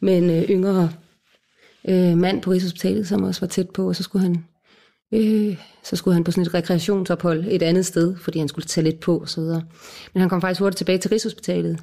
med 0.01 0.19
en 0.19 0.31
øh, 0.31 0.43
yngre 0.43 0.91
øh, 1.89 2.19
mand 2.19 2.43
på 2.43 2.51
Rigshospitalet, 2.51 3.09
som 3.09 3.23
også 3.23 3.41
var 3.41 3.49
tæt 3.49 3.71
på, 3.71 3.89
og 3.89 3.97
så 3.97 4.03
skulle 4.03 4.23
han 4.23 4.45
øh, 5.15 5.57
så 5.83 5.97
skulle 5.97 6.15
han 6.15 6.25
på 6.25 6.31
sådan 6.31 6.43
et 6.43 6.55
rekreationsophold 6.55 7.45
et 7.49 7.63
andet 7.63 7.87
sted, 7.87 8.17
fordi 8.17 8.39
han 8.39 8.49
skulle 8.49 8.67
tage 8.67 8.85
lidt 8.85 9.01
på 9.01 9.19
og 9.19 9.29
så 9.29 9.41
videre. 9.41 9.63
Men 10.13 10.21
han 10.21 10.29
kom 10.29 10.41
faktisk 10.41 10.61
hurtigt 10.61 10.79
tilbage 10.79 10.99
til 10.99 11.09
Rigshospitalet. 11.09 11.79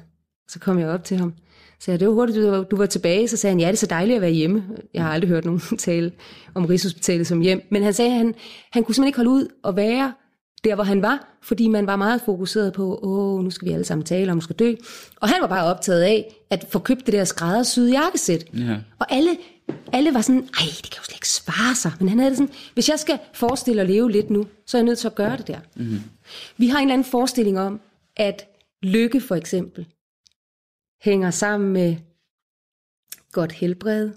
Så 0.48 0.58
kom 0.58 0.78
jeg 0.78 0.88
op 0.88 1.04
til 1.04 1.16
ham. 1.16 1.34
Så 1.80 1.90
jeg, 1.90 2.00
det 2.00 2.08
var 2.08 2.14
hurtigt, 2.14 2.36
du 2.36 2.50
var, 2.50 2.62
du 2.62 2.76
var 2.76 2.86
tilbage. 2.86 3.28
Så 3.28 3.36
sagde 3.36 3.52
han, 3.52 3.60
ja, 3.60 3.66
det 3.66 3.72
er 3.72 3.76
så 3.76 3.86
dejligt 3.86 4.16
at 4.16 4.22
være 4.22 4.30
hjemme. 4.30 4.64
Jeg 4.94 5.02
har 5.02 5.10
aldrig 5.10 5.28
hørt 5.28 5.44
nogen 5.44 5.60
tale 5.78 6.12
om 6.54 6.64
Rigshospitalet 6.64 7.26
som 7.26 7.40
hjem. 7.40 7.62
Men 7.70 7.82
han 7.82 7.92
sagde, 7.92 8.10
at 8.10 8.16
han, 8.16 8.34
han 8.72 8.84
kunne 8.84 8.94
simpelthen 8.94 9.08
ikke 9.08 9.16
holde 9.16 9.30
ud 9.30 9.48
og 9.62 9.76
være 9.76 10.12
der, 10.64 10.74
hvor 10.74 10.84
han 10.84 11.02
var, 11.02 11.38
fordi 11.42 11.68
man 11.68 11.86
var 11.86 11.96
meget 11.96 12.22
fokuseret 12.24 12.72
på, 12.72 13.00
åh, 13.02 13.44
nu 13.44 13.50
skal 13.50 13.68
vi 13.68 13.72
alle 13.72 13.84
sammen 13.84 14.04
tale 14.04 14.32
om, 14.32 14.38
at 14.38 14.44
skal 14.44 14.56
dø. 14.56 14.74
Og 15.16 15.28
han 15.28 15.38
var 15.40 15.46
bare 15.46 15.64
optaget 15.64 16.02
af 16.02 16.34
at 16.50 16.66
få 16.70 16.78
købt 16.78 17.06
det 17.06 17.12
der 17.12 17.24
skræddersyde 17.24 18.00
jakkesæt. 18.00 18.44
Ja. 18.54 18.76
Og 18.98 19.12
alle, 19.12 19.30
alle 19.92 20.14
var 20.14 20.20
sådan, 20.20 20.42
ej, 20.42 20.66
det 20.82 20.90
kan 20.90 20.98
jo 20.98 21.04
slet 21.04 21.16
ikke 21.16 21.28
spare 21.28 21.74
sig. 21.74 21.92
Men 21.98 22.08
han 22.08 22.18
havde 22.18 22.30
det 22.30 22.38
sådan, 22.38 22.54
hvis 22.74 22.88
jeg 22.88 22.98
skal 22.98 23.18
forestille 23.34 23.82
at 23.82 23.88
leve 23.88 24.10
lidt 24.10 24.30
nu, 24.30 24.46
så 24.66 24.76
er 24.76 24.80
jeg 24.80 24.86
nødt 24.86 24.98
til 24.98 25.06
at 25.06 25.14
gøre 25.14 25.36
det 25.36 25.46
der. 25.46 25.58
Mm-hmm. 25.76 26.00
Vi 26.56 26.68
har 26.68 26.78
en 26.78 26.82
eller 26.82 26.94
anden 26.94 27.10
forestilling 27.10 27.60
om, 27.60 27.80
at 28.16 28.46
lykke 28.82 29.20
for 29.20 29.34
eksempel 29.34 29.86
hænger 31.02 31.30
sammen 31.30 31.72
med 31.72 31.96
godt 33.32 33.52
helbred, 33.52 34.10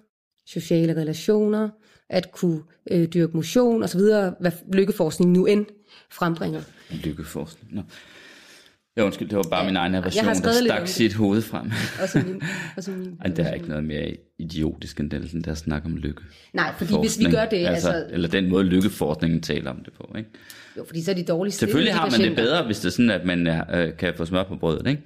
sociale 0.47 0.95
relationer, 0.95 1.69
at 2.09 2.31
kunne 2.31 2.61
øh, 2.91 3.07
dyrke 3.07 3.37
motion 3.37 3.83
osv., 3.83 4.01
hvad 4.39 4.51
lykkeforskning 4.73 5.31
nu 5.31 5.45
end 5.45 5.65
frembringer. 6.09 6.61
Lykkeforskning. 6.89 7.75
Nå. 7.75 7.81
Ja, 8.97 9.03
undskyld, 9.03 9.29
det 9.29 9.37
var 9.37 9.43
bare 9.43 9.65
min 9.65 9.75
egen 9.75 9.95
aversion, 9.95 10.25
har 10.25 10.33
der 10.33 10.51
stak 10.65 10.87
sit 10.87 11.13
hoved 11.13 11.41
frem. 11.41 11.71
Også 12.01 12.23
min, 12.27 12.41
også 12.77 12.91
min 12.91 13.17
Ej, 13.25 13.27
det 13.27 13.45
er 13.47 13.53
ikke 13.53 13.67
noget 13.67 13.83
mere 13.83 14.15
idiotisk 14.39 14.99
end 14.99 15.09
den, 15.11 15.41
der 15.45 15.53
snak 15.53 15.85
om 15.85 15.95
lykke. 15.97 16.21
Nej, 16.53 16.73
fordi 16.77 16.93
hvis 16.99 17.19
vi 17.19 17.23
Forskning. 17.23 17.33
gør 17.33 17.45
det, 17.45 17.67
altså, 17.67 17.89
altså, 17.89 18.13
Eller 18.13 18.27
den 18.29 18.49
måde 18.49 18.63
lykkeforskningen 18.63 19.41
taler 19.41 19.69
om 19.71 19.77
det 19.85 19.93
på, 19.93 20.13
ikke? 20.17 20.29
jo, 20.77 20.83
fordi 20.87 21.01
så 21.03 21.11
er 21.11 21.15
de 21.15 21.23
dårlige 21.23 21.53
stillede, 21.53 21.71
Selvfølgelig 21.71 21.93
har 21.93 22.09
man 22.09 22.21
det 22.21 22.35
bedre, 22.35 22.65
hvis 22.65 22.79
det 22.79 22.85
er 22.85 22.89
sådan, 22.91 23.09
at 23.09 23.25
man 23.25 23.47
øh, 23.47 23.97
kan 23.97 24.13
få 24.17 24.25
smør 24.25 24.43
på 24.43 24.55
brødet, 24.55 24.87
ikke? 24.87 25.01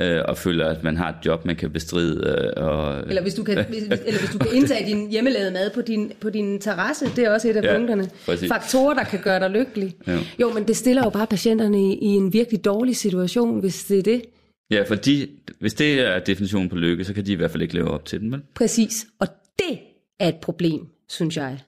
Øh, 0.00 0.22
og 0.28 0.38
føler, 0.38 0.66
at 0.66 0.82
man 0.84 0.96
har 0.96 1.08
et 1.08 1.14
job, 1.26 1.44
man 1.44 1.56
kan 1.56 1.70
bestride. 1.70 2.26
Øh, 2.56 2.64
og, 2.66 3.00
Eller 3.08 3.22
hvis, 3.22 3.34
du 3.34 3.42
kan, 3.44 3.64
hvis- 3.68 3.82
eller 3.82 4.18
hvis 4.18 4.30
du 4.32 4.38
kan 4.38 4.48
indtage 4.54 4.86
din 4.86 5.10
hjemmelavede 5.10 5.50
mad 5.50 5.70
på 5.74 5.80
din, 5.80 6.12
på 6.20 6.30
din 6.30 6.58
terrasse, 6.60 7.06
det 7.16 7.24
er 7.24 7.30
også 7.30 7.48
et 7.48 7.56
af 7.56 7.62
Ja, 7.62 7.76
punkterne. 7.76 8.08
præcis. 8.26 8.48
Faktorer, 8.48 8.94
der 8.94 9.04
kan 9.04 9.20
gøre 9.22 9.40
dig 9.40 9.50
lykkelig. 9.50 9.96
Jo. 10.08 10.18
jo, 10.40 10.52
men 10.52 10.68
det 10.68 10.76
stiller 10.76 11.02
jo 11.04 11.10
bare 11.10 11.26
patienterne 11.26 11.80
i, 11.92 11.94
i 11.94 12.06
en 12.06 12.32
virkelig 12.32 12.64
dårlig 12.64 12.96
situation, 12.96 13.60
hvis 13.60 13.84
det 13.84 13.98
er 13.98 14.02
det. 14.02 14.22
Ja, 14.70 14.82
for 14.82 14.94
de, 14.94 15.28
hvis 15.58 15.74
det 15.74 16.00
er 16.00 16.18
definitionen 16.18 16.68
på 16.68 16.76
lykke, 16.76 17.04
så 17.04 17.14
kan 17.14 17.26
de 17.26 17.32
i 17.32 17.34
hvert 17.34 17.50
fald 17.50 17.62
ikke 17.62 17.74
leve 17.74 17.90
op 17.90 18.04
til 18.04 18.20
den, 18.20 18.32
vel? 18.32 18.42
Præcis. 18.54 19.06
Og 19.18 19.26
det 19.58 19.78
er 20.18 20.28
et 20.28 20.36
problem, 20.42 20.86
synes 21.08 21.36
jeg. 21.36 21.60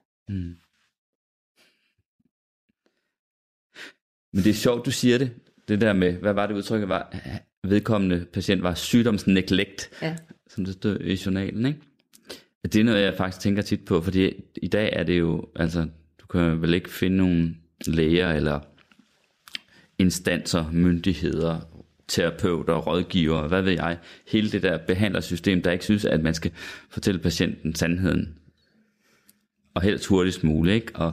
Men 4.32 4.44
det 4.44 4.46
er 4.46 4.54
sjovt, 4.54 4.86
du 4.86 4.90
siger 4.90 5.18
det. 5.18 5.30
Det 5.68 5.80
der 5.80 5.92
med, 5.92 6.12
hvad 6.12 6.32
var 6.32 6.46
det 6.46 6.54
udtrykket 6.54 6.88
var? 6.88 7.16
Vedkommende 7.64 8.26
patient 8.32 8.62
var 8.62 8.74
sygdomsneglect, 8.74 9.90
Ja. 10.02 10.16
som 10.48 10.64
det 10.64 10.74
stod 10.74 11.00
i 11.00 11.20
journalen, 11.26 11.66
ikke? 11.66 11.80
Det 12.62 12.76
er 12.76 12.84
noget, 12.84 13.02
jeg 13.02 13.14
faktisk 13.16 13.40
tænker 13.42 13.62
tit 13.62 13.84
på, 13.84 14.00
fordi 14.00 14.32
i 14.62 14.68
dag 14.68 14.90
er 14.92 15.02
det 15.02 15.18
jo, 15.18 15.48
altså, 15.56 15.88
du 16.20 16.26
kan 16.26 16.62
vel 16.62 16.74
ikke 16.74 16.90
finde 16.90 17.16
nogen 17.16 17.58
læger 17.86 18.32
eller 18.32 18.60
instanser, 19.98 20.70
myndigheder, 20.72 21.60
terapeuter, 22.12 22.74
rådgivere, 22.74 23.48
hvad 23.48 23.62
ved 23.62 23.72
jeg, 23.72 23.98
hele 24.28 24.50
det 24.50 24.62
der 24.62 24.78
behandlersystem, 24.78 25.62
der 25.62 25.70
ikke 25.70 25.84
synes, 25.84 26.04
at 26.04 26.22
man 26.22 26.34
skal 26.34 26.50
fortælle 26.90 27.20
patienten 27.20 27.74
sandheden, 27.74 28.34
og 29.74 29.82
helst 29.82 30.06
hurtigst 30.06 30.44
muligt, 30.44 30.74
ikke? 30.74 30.96
Og, 30.96 31.12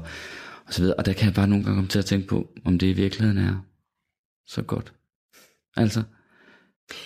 og 0.66 0.74
så 0.74 0.82
videre. 0.82 0.95
Og 0.95 1.06
der 1.06 1.14
kan 1.14 1.26
jeg 1.26 1.34
bare 1.34 1.47
nogle 1.47 1.64
gange 1.64 1.78
komme 1.78 1.88
til 1.88 2.00
at 2.00 2.06
tænke 2.06 2.28
på, 2.28 2.50
om 2.66 2.80
det 2.80 2.88
i 2.88 2.93
virkeligheden 2.93 3.38
er 3.38 3.66
så 4.47 4.62
godt. 4.62 4.93
Altså, 5.78 6.04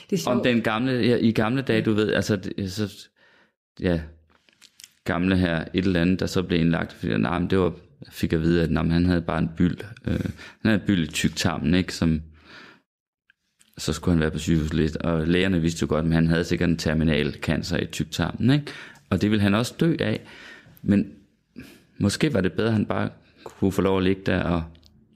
Det 0.09 0.15
er 0.15 0.21
sjovt. 0.21 0.37
om 0.37 0.43
den 0.43 0.61
gamle, 0.61 0.91
ja, 0.91 1.15
i 1.15 1.31
gamle 1.31 1.61
dage, 1.61 1.81
du 1.81 1.93
ved, 1.93 2.13
altså, 2.13 2.35
det, 2.35 2.71
så, 2.71 3.07
ja, 3.79 4.01
gamle 5.03 5.37
her, 5.37 5.65
et 5.73 5.85
eller 5.85 6.01
andet, 6.01 6.19
der 6.19 6.25
så 6.25 6.43
blev 6.43 6.59
indlagt, 6.59 6.93
fordi 6.93 7.17
nej, 7.17 7.39
men 7.39 7.49
det 7.49 7.59
var, 7.59 7.73
fik 8.11 8.31
jeg 8.31 8.39
at 8.39 8.43
vide, 8.45 8.63
at 8.63 8.71
nej, 8.71 8.87
han 8.87 9.05
havde 9.05 9.21
bare 9.21 9.39
en 9.39 9.49
byld, 9.57 9.77
øh, 10.07 10.19
han 10.19 10.31
havde 10.65 10.79
en 10.79 10.87
byld 10.87 11.03
i 11.09 11.11
tyktarmen, 11.11 11.73
ikke, 11.73 11.95
som, 11.95 12.21
så 13.77 13.93
skulle 13.93 14.13
han 14.13 14.19
være 14.19 14.31
på 14.31 14.39
sygehusliste, 14.39 15.01
og 15.01 15.27
lægerne 15.27 15.61
vidste 15.61 15.83
jo 15.83 15.87
godt, 15.89 16.05
at 16.05 16.13
han 16.13 16.27
havde 16.27 16.43
sikkert 16.43 16.69
en 16.69 16.77
terminal 16.77 17.33
cancer 17.41 17.77
i 17.77 17.85
tyktarmen, 17.85 18.49
ikke? 18.49 18.65
og 19.09 19.21
det 19.21 19.31
ville 19.31 19.41
han 19.41 19.53
også 19.53 19.73
dø 19.79 19.95
af, 19.99 20.21
men 20.81 21.11
måske 21.97 22.33
var 22.33 22.41
det 22.41 22.53
bedre, 22.53 22.67
at 22.67 22.73
han 22.73 22.85
bare 22.85 23.09
kunne 23.43 23.71
få 23.71 23.81
lov 23.81 23.97
at 23.97 24.03
ligge 24.03 24.21
der 24.25 24.43
og 24.43 24.63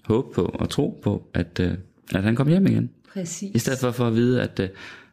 håbe 0.06 0.34
på 0.34 0.42
og 0.42 0.70
tro 0.70 1.00
på, 1.04 1.30
at, 1.34 1.60
øh, 1.60 1.74
at 2.16 2.24
han 2.24 2.36
kom 2.36 2.48
hjem 2.48 2.68
igen. 2.68 2.90
Præcis. 3.14 3.56
I 3.56 3.60
stedet 3.60 3.80
for, 3.80 3.92
for 3.92 4.08
at 4.08 4.16
vide, 4.16 4.42
at, 4.42 4.60
øh, 4.60 4.70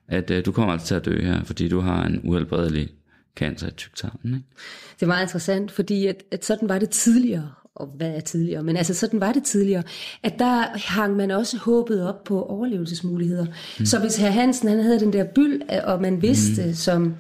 at 0.09 0.31
øh, 0.31 0.45
du 0.45 0.53
kommer 0.53 0.73
altså 0.73 0.87
til 0.87 0.95
at 0.95 1.05
dø 1.05 1.23
her, 1.23 1.45
fordi 1.45 1.69
du 1.69 1.81
har 1.81 2.05
en 2.07 2.21
uhelbredelig 2.25 2.89
cancer 3.37 3.69
i 3.69 3.71
tyktarmen. 3.71 4.35
Ikke? 4.35 4.47
Det 4.95 5.03
er 5.03 5.07
meget 5.07 5.23
interessant, 5.23 5.71
fordi 5.71 6.07
at, 6.07 6.23
at 6.31 6.45
sådan 6.45 6.69
var 6.69 6.79
det 6.79 6.91
tidligere, 6.91 7.51
og 7.77 7.87
hvad 7.97 8.11
er 8.11 8.21
tidligere, 8.21 8.63
men 8.63 8.77
altså 8.77 8.95
sådan 8.95 9.21
var 9.21 9.33
det 9.33 9.45
tidligere, 9.45 9.83
at 10.23 10.39
der 10.39 10.65
hang 10.75 11.17
man 11.17 11.31
også 11.31 11.57
håbet 11.57 12.09
op 12.09 12.25
på 12.25 12.43
overlevelsesmuligheder. 12.43 13.47
Mm. 13.79 13.87
Så 13.87 13.99
hvis 13.99 14.17
herr 14.17 14.31
Hansen, 14.31 14.69
han 14.69 14.81
havde 14.81 15.01
den 15.01 15.13
der 15.13 15.25
byld, 15.25 15.63
og 15.85 16.03
man 16.03 16.23
vidste 16.23 16.67
mm. 16.67 16.75
som 16.75 17.15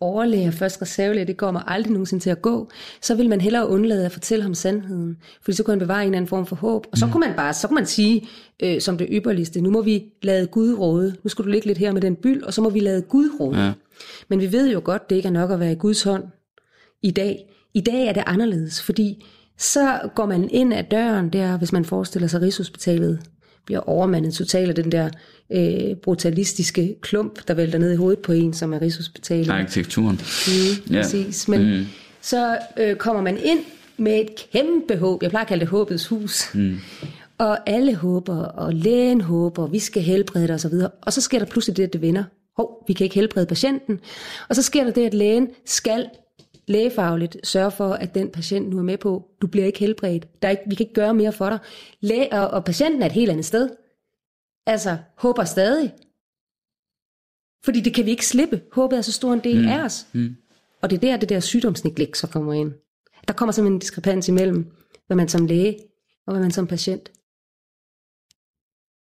overlæger, 0.00 0.50
først 0.50 0.82
reservelæge, 0.82 1.26
det 1.26 1.36
går 1.36 1.50
mig 1.50 1.62
aldrig 1.66 1.92
nogensinde 1.92 2.24
til 2.24 2.30
at 2.30 2.42
gå, 2.42 2.70
så 3.02 3.14
vil 3.14 3.28
man 3.28 3.40
hellere 3.40 3.68
undlade 3.68 4.06
at 4.06 4.12
fortælle 4.12 4.42
ham 4.42 4.54
sandheden, 4.54 5.16
fordi 5.42 5.56
så 5.56 5.62
kunne 5.62 5.72
han 5.72 5.78
bevare 5.78 6.02
en 6.02 6.06
eller 6.06 6.16
anden 6.16 6.28
form 6.28 6.46
for 6.46 6.56
håb. 6.56 6.86
Og 6.92 6.98
så 6.98 7.06
kunne 7.12 7.26
man 7.26 7.36
bare, 7.36 7.54
så 7.54 7.68
kunne 7.68 7.74
man 7.74 7.86
sige, 7.86 8.28
øh, 8.62 8.80
som 8.80 8.98
det 8.98 9.06
ypperligste, 9.10 9.60
nu 9.60 9.70
må 9.70 9.82
vi 9.82 10.04
lade 10.22 10.46
Gud 10.46 10.74
råde, 10.74 11.16
nu 11.22 11.28
skal 11.28 11.44
du 11.44 11.50
ligge 11.50 11.66
lidt 11.66 11.78
her 11.78 11.92
med 11.92 12.00
den 12.00 12.16
byld, 12.16 12.42
og 12.42 12.54
så 12.54 12.62
må 12.62 12.70
vi 12.70 12.80
lade 12.80 13.02
Gud 13.02 13.30
råde. 13.40 13.64
Ja. 13.64 13.72
Men 14.28 14.40
vi 14.40 14.52
ved 14.52 14.70
jo 14.72 14.80
godt, 14.84 15.10
det 15.10 15.16
ikke 15.16 15.28
er 15.28 15.32
nok 15.32 15.50
at 15.50 15.60
være 15.60 15.72
i 15.72 15.76
Guds 15.76 16.02
hånd 16.02 16.24
i 17.02 17.10
dag. 17.10 17.52
I 17.74 17.80
dag 17.80 18.06
er 18.06 18.12
det 18.12 18.22
anderledes, 18.26 18.82
fordi 18.82 19.24
så 19.58 19.98
går 20.14 20.26
man 20.26 20.48
ind 20.50 20.74
ad 20.74 20.84
døren 20.90 21.28
der, 21.28 21.58
hvis 21.58 21.72
man 21.72 21.84
forestiller 21.84 22.28
sig, 22.28 22.42
Rigshospitalet 22.42 23.20
bliver 23.64 23.80
overmandet 23.80 24.34
totalt 24.34 24.68
af 24.68 24.74
den 24.74 24.92
der 24.92 25.10
øh, 25.52 25.96
brutalistiske 26.02 26.96
klump, 27.02 27.48
der 27.48 27.54
vælter 27.54 27.78
ned 27.78 27.92
i 27.92 27.96
hovedet 27.96 28.18
på 28.18 28.32
en, 28.32 28.52
som 28.52 28.72
er 28.72 28.80
Rigshospitalet. 28.82 29.50
Arkitekturen. 29.50 30.20
Mm, 30.46 30.94
Ja. 30.94 31.02
Præcis. 31.02 31.48
Men 31.48 31.76
mm. 31.76 31.86
så 32.20 32.58
øh, 32.76 32.96
kommer 32.96 33.22
man 33.22 33.38
ind 33.44 33.58
med 33.96 34.20
et 34.20 34.30
kæmpe 34.52 34.96
håb. 34.96 35.22
Jeg 35.22 35.30
plejer 35.30 35.44
at 35.44 35.48
kalde 35.48 35.60
det 35.60 35.68
håbets 35.68 36.06
hus. 36.06 36.54
Mm. 36.54 36.78
Og 37.38 37.68
alle 37.70 37.94
håber, 37.94 38.36
og 38.36 38.74
lægen 38.74 39.20
håber, 39.20 39.66
vi 39.66 39.78
skal 39.78 40.02
helbrede 40.02 40.46
det 40.46 40.54
osv. 40.54 40.74
Og 41.02 41.12
så 41.12 41.20
sker 41.20 41.38
der 41.38 41.46
pludselig 41.46 41.76
det, 41.76 41.82
at 41.82 41.92
det 41.92 42.00
vender. 42.00 42.24
Hov, 42.56 42.84
vi 42.88 42.92
kan 42.92 43.04
ikke 43.04 43.14
helbrede 43.14 43.46
patienten. 43.46 44.00
Og 44.48 44.56
så 44.56 44.62
sker 44.62 44.84
der 44.84 44.90
det, 44.90 45.06
at 45.06 45.14
lægen 45.14 45.48
skal 45.66 46.06
lægefagligt 46.68 47.46
sørge 47.46 47.70
for, 47.70 47.88
at 47.88 48.14
den 48.14 48.30
patient 48.30 48.68
nu 48.68 48.78
er 48.78 48.82
med 48.82 48.98
på, 48.98 49.30
du 49.42 49.46
bliver 49.46 49.66
ikke 49.66 49.78
helbredt. 49.78 50.42
Der 50.42 50.48
er 50.48 50.52
ikke, 50.52 50.62
vi 50.66 50.74
kan 50.74 50.84
ikke 50.84 50.94
gøre 50.94 51.14
mere 51.14 51.32
for 51.32 51.50
dig. 51.50 51.58
Læge, 52.00 52.32
og, 52.32 52.48
og 52.48 52.64
patienten 52.64 53.02
er 53.02 53.06
et 53.06 53.12
helt 53.12 53.30
andet 53.30 53.44
sted. 53.44 53.70
Altså, 54.66 54.96
håber 55.16 55.44
stadig. 55.44 55.94
Fordi 57.64 57.80
det 57.80 57.94
kan 57.94 58.06
vi 58.06 58.10
ikke 58.10 58.26
slippe. 58.26 58.62
Håbet 58.72 58.98
er 58.98 59.02
så 59.02 59.12
stor 59.12 59.32
en 59.32 59.44
del 59.44 59.62
mm. 59.62 59.68
af 59.68 59.84
os. 59.84 60.06
Mm. 60.12 60.36
Og 60.82 60.90
det 60.90 60.96
er 60.96 61.00
der, 61.00 61.16
det 61.16 61.28
der 61.28 61.40
sygdomsneglekt 61.40 62.16
så 62.16 62.26
kommer 62.26 62.52
ind. 62.52 62.72
Der 63.28 63.34
kommer 63.34 63.52
simpelthen 63.52 63.74
en 63.74 63.80
diskrepans 63.80 64.28
imellem, 64.28 64.66
hvad 65.06 65.16
man 65.16 65.28
som 65.28 65.46
læge 65.46 65.78
og 66.26 66.32
hvad 66.32 66.42
man 66.42 66.50
som 66.50 66.66
patient 66.66 67.12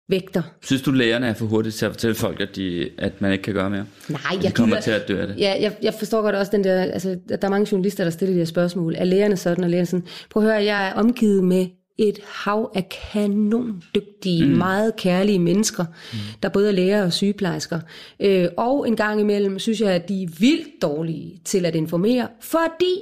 vægter. 0.08 0.42
Synes 0.62 0.82
du, 0.82 0.90
lægerne 0.90 1.26
er 1.26 1.34
for 1.34 1.46
hurtigt 1.46 1.74
til 1.74 1.86
at 1.86 1.92
fortælle 1.92 2.14
folk, 2.14 2.40
at, 2.40 2.56
de, 2.56 2.88
at 2.98 3.20
man 3.20 3.32
ikke 3.32 3.42
kan 3.42 3.54
gøre 3.54 3.70
mere? 3.70 3.86
Nej, 4.08 4.20
de 4.32 4.38
jeg 4.42 4.54
kommer 4.54 4.76
gider- 4.76 4.82
til 4.82 4.90
at 4.90 5.08
dø 5.08 5.20
af 5.20 5.26
det. 5.26 5.38
Ja, 5.38 5.56
jeg, 5.60 5.76
jeg 5.82 5.94
forstår 5.94 6.22
godt 6.22 6.34
også 6.34 6.52
den 6.52 6.64
der, 6.64 6.82
altså, 6.82 7.18
at 7.30 7.42
der 7.42 7.48
er 7.48 7.50
mange 7.50 7.68
journalister, 7.72 8.04
der 8.04 8.10
stiller 8.10 8.34
de 8.34 8.38
her 8.38 8.44
spørgsmål. 8.44 8.94
Er 8.98 9.04
lægerne 9.04 9.36
sådan, 9.36 9.64
og 9.64 9.70
lægerne 9.70 9.86
sådan? 9.86 10.06
Prøv 10.30 10.42
at 10.42 10.48
høre, 10.48 10.64
jeg 10.64 10.88
er 10.88 10.92
omgivet 10.92 11.44
med 11.44 11.66
et 11.98 12.18
hav 12.26 12.70
af 12.74 12.88
kanondygtige, 13.12 14.46
mm. 14.46 14.50
meget 14.50 14.96
kærlige 14.96 15.38
mennesker, 15.38 15.84
mm. 16.12 16.18
der 16.42 16.48
både 16.48 16.68
er 16.68 16.72
læger 16.72 17.04
og 17.04 17.12
sygeplejersker. 17.12 17.80
Øh, 18.20 18.48
og 18.56 18.88
en 18.88 18.96
gang 18.96 19.20
imellem 19.20 19.58
synes 19.58 19.80
jeg, 19.80 19.90
at 19.92 20.08
de 20.08 20.22
er 20.22 20.28
vildt 20.38 20.82
dårlige 20.82 21.40
til 21.44 21.66
at 21.66 21.74
informere, 21.74 22.28
fordi 22.40 22.94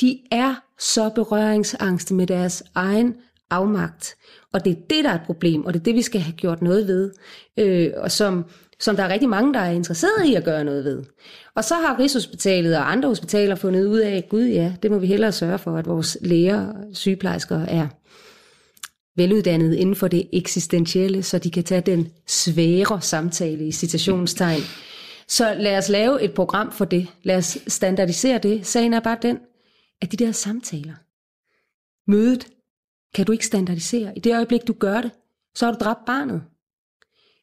de 0.00 0.18
er 0.30 0.54
så 0.78 1.10
berøringsangste 1.14 2.14
med 2.14 2.26
deres 2.26 2.62
egen 2.74 3.14
afmagt. 3.50 4.14
Og 4.56 4.64
det 4.64 4.70
er 4.70 4.80
det, 4.90 5.04
der 5.04 5.10
er 5.10 5.14
et 5.14 5.26
problem, 5.26 5.64
og 5.64 5.74
det 5.74 5.80
er 5.80 5.84
det, 5.84 5.94
vi 5.94 6.02
skal 6.02 6.20
have 6.20 6.32
gjort 6.32 6.62
noget 6.62 6.88
ved. 6.88 7.10
Øh, 7.58 7.90
og 7.96 8.10
som, 8.10 8.44
som 8.80 8.96
der 8.96 9.02
er 9.02 9.08
rigtig 9.08 9.28
mange, 9.28 9.54
der 9.54 9.60
er 9.60 9.70
interesseret 9.70 10.26
i 10.26 10.34
at 10.34 10.44
gøre 10.44 10.64
noget 10.64 10.84
ved. 10.84 11.02
Og 11.54 11.64
så 11.64 11.74
har 11.74 11.98
Rigshospitalet 11.98 12.76
og 12.76 12.92
andre 12.92 13.08
hospitaler 13.08 13.54
fundet 13.54 13.86
ud 13.86 13.98
af, 13.98 14.26
gud 14.28 14.44
ja, 14.44 14.72
det 14.82 14.90
må 14.90 14.98
vi 14.98 15.06
hellere 15.06 15.32
sørge 15.32 15.58
for, 15.58 15.76
at 15.76 15.86
vores 15.86 16.18
læger 16.20 16.66
og 16.66 16.74
sygeplejersker 16.92 17.60
er 17.60 17.86
veluddannede 19.16 19.78
inden 19.78 19.96
for 19.96 20.08
det 20.08 20.28
eksistentielle, 20.32 21.22
så 21.22 21.38
de 21.38 21.50
kan 21.50 21.64
tage 21.64 21.80
den 21.80 22.08
svære 22.26 23.00
samtale 23.00 23.66
i 23.66 23.72
citationstegn. 23.72 24.60
Så 25.28 25.54
lad 25.58 25.78
os 25.78 25.88
lave 25.88 26.22
et 26.22 26.34
program 26.34 26.72
for 26.72 26.84
det. 26.84 27.06
Lad 27.22 27.36
os 27.36 27.58
standardisere 27.66 28.38
det. 28.38 28.66
Sagen 28.66 28.94
er 28.94 29.00
bare 29.00 29.18
den, 29.22 29.38
at 30.02 30.12
de 30.12 30.16
der 30.16 30.32
samtaler, 30.32 30.94
mødet, 32.10 32.46
kan 33.14 33.26
du 33.26 33.32
ikke 33.32 33.46
standardisere. 33.46 34.16
I 34.16 34.20
det 34.20 34.34
øjeblik, 34.34 34.66
du 34.66 34.72
gør 34.72 35.00
det, 35.00 35.10
så 35.54 35.66
har 35.66 35.72
du 35.72 35.78
dræbt 35.80 36.04
barnet. 36.06 36.42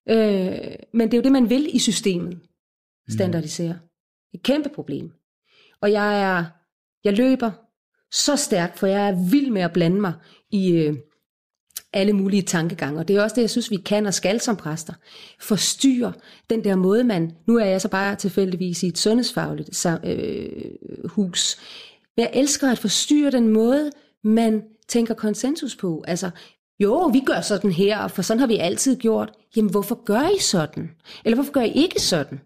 Øh, 0.09 0.75
men 0.93 1.07
det 1.07 1.13
er 1.13 1.17
jo 1.17 1.23
det, 1.23 1.31
man 1.31 1.49
vil 1.49 1.75
i 1.75 1.79
systemet. 1.79 2.39
Standardisere. 3.09 3.79
Et 4.33 4.43
kæmpe 4.43 4.69
problem. 4.69 5.11
Og 5.81 5.91
jeg 5.91 6.21
er, 6.21 6.45
jeg 7.03 7.17
løber 7.17 7.51
så 8.11 8.35
stærkt, 8.35 8.79
for 8.79 8.87
jeg 8.87 9.09
er 9.09 9.29
vild 9.31 9.51
med 9.51 9.61
at 9.61 9.73
blande 9.73 10.01
mig 10.01 10.13
i 10.51 10.71
øh, 10.71 10.95
alle 11.93 12.13
mulige 12.13 12.41
tankegange. 12.41 12.99
Og 12.99 13.07
det 13.07 13.15
er 13.15 13.23
også 13.23 13.35
det, 13.35 13.41
jeg 13.41 13.49
synes, 13.49 13.71
vi 13.71 13.75
kan 13.75 14.05
og 14.05 14.13
skal 14.13 14.39
som 14.39 14.55
præster. 14.55 14.93
Forstyrre 15.39 16.13
den 16.49 16.63
der 16.63 16.75
måde, 16.75 17.03
man... 17.03 17.31
Nu 17.47 17.57
er 17.57 17.65
jeg 17.65 17.81
så 17.81 17.89
bare 17.89 18.15
tilfældigvis 18.15 18.83
i 18.83 18.87
et 18.87 18.97
sundhedsfagligt 18.97 19.85
øh, 20.03 20.71
hus. 21.05 21.59
Men 22.17 22.23
jeg 22.23 22.31
elsker 22.33 22.71
at 22.71 22.79
forstyrre 22.79 23.31
den 23.31 23.47
måde, 23.47 23.91
man 24.23 24.63
tænker 24.87 25.13
konsensus 25.13 25.75
på. 25.75 26.03
Altså, 26.07 26.31
jo, 26.79 27.05
vi 27.05 27.21
gør 27.25 27.41
sådan 27.41 27.71
her, 27.71 28.07
for 28.07 28.21
sådan 28.21 28.39
har 28.39 28.47
vi 28.47 28.57
altid 28.57 28.97
gjort. 28.97 29.31
Jamen, 29.55 29.71
hvorfor 29.71 30.03
gør 30.03 30.35
I 30.35 30.39
sådan? 30.39 30.91
Eller 31.25 31.35
hvorfor 31.35 31.51
gør 31.51 31.61
I 31.61 31.71
ikke 31.71 32.01
sådan? 32.01 32.39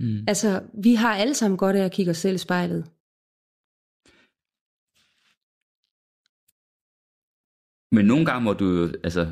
Mm. 0.00 0.24
Altså, 0.28 0.62
vi 0.82 0.94
har 0.94 1.14
alle 1.14 1.34
sammen 1.34 1.58
godt 1.58 1.76
af 1.76 1.84
at 1.84 1.92
kigge 1.92 2.10
os 2.10 2.18
selv 2.18 2.34
i 2.34 2.38
spejlet. 2.38 2.84
Men 7.94 8.06
nogle 8.06 8.26
gange 8.26 8.44
må 8.44 8.52
du 8.52 8.64
jo, 8.64 8.92
altså, 9.04 9.28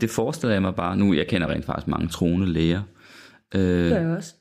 det 0.00 0.10
forestiller 0.10 0.52
jeg 0.52 0.62
mig 0.62 0.74
bare 0.74 0.96
nu, 0.96 1.14
jeg 1.14 1.28
kender 1.28 1.48
rent 1.48 1.64
faktisk 1.64 1.88
mange 1.88 2.08
troende 2.08 2.46
læger. 2.46 2.82
Øh, 3.54 3.60
det 3.60 3.90
gør 3.90 4.00
jeg 4.00 4.16
også. 4.16 4.34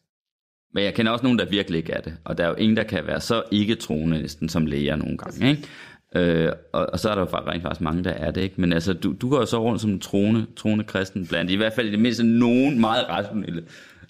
Men 0.73 0.83
jeg 0.83 0.93
kender 0.93 1.11
også 1.11 1.23
nogen, 1.23 1.39
der 1.39 1.49
virkelig 1.49 1.77
ikke 1.77 1.93
er 1.93 2.01
det. 2.01 2.17
Og 2.25 2.37
der 2.37 2.43
er 2.43 2.47
jo 2.47 2.55
ingen, 2.55 2.77
der 2.77 2.83
kan 2.83 3.07
være 3.07 3.21
så 3.21 3.43
ikke 3.51 3.75
troende 3.75 4.21
næsten 4.21 4.49
som 4.49 4.65
læger 4.65 4.95
nogle 4.95 5.17
gange. 5.17 5.49
Ikke? 5.49 5.67
Øh, 6.15 6.51
og, 6.73 6.89
og 6.93 6.99
så 6.99 7.09
er 7.09 7.15
der 7.15 7.21
jo 7.21 7.27
rent 7.27 7.61
faktisk 7.61 7.81
mange, 7.81 8.03
der 8.03 8.11
er 8.11 8.31
det. 8.31 8.41
ikke. 8.41 8.61
Men 8.61 8.73
altså, 8.73 8.93
du, 8.93 9.15
du 9.21 9.29
går 9.29 9.39
jo 9.39 9.45
så 9.45 9.63
rundt 9.63 9.81
som 9.81 9.89
en 9.89 9.99
troende, 9.99 10.45
troende 10.55 10.83
kristen 10.83 11.27
blandt 11.27 11.51
i 11.51 11.55
hvert 11.55 11.73
fald 11.73 11.87
i 11.87 11.91
det 11.91 11.99
mindste 11.99 12.23
nogen 12.23 12.79
meget 12.79 13.09
rationelle 13.09 13.63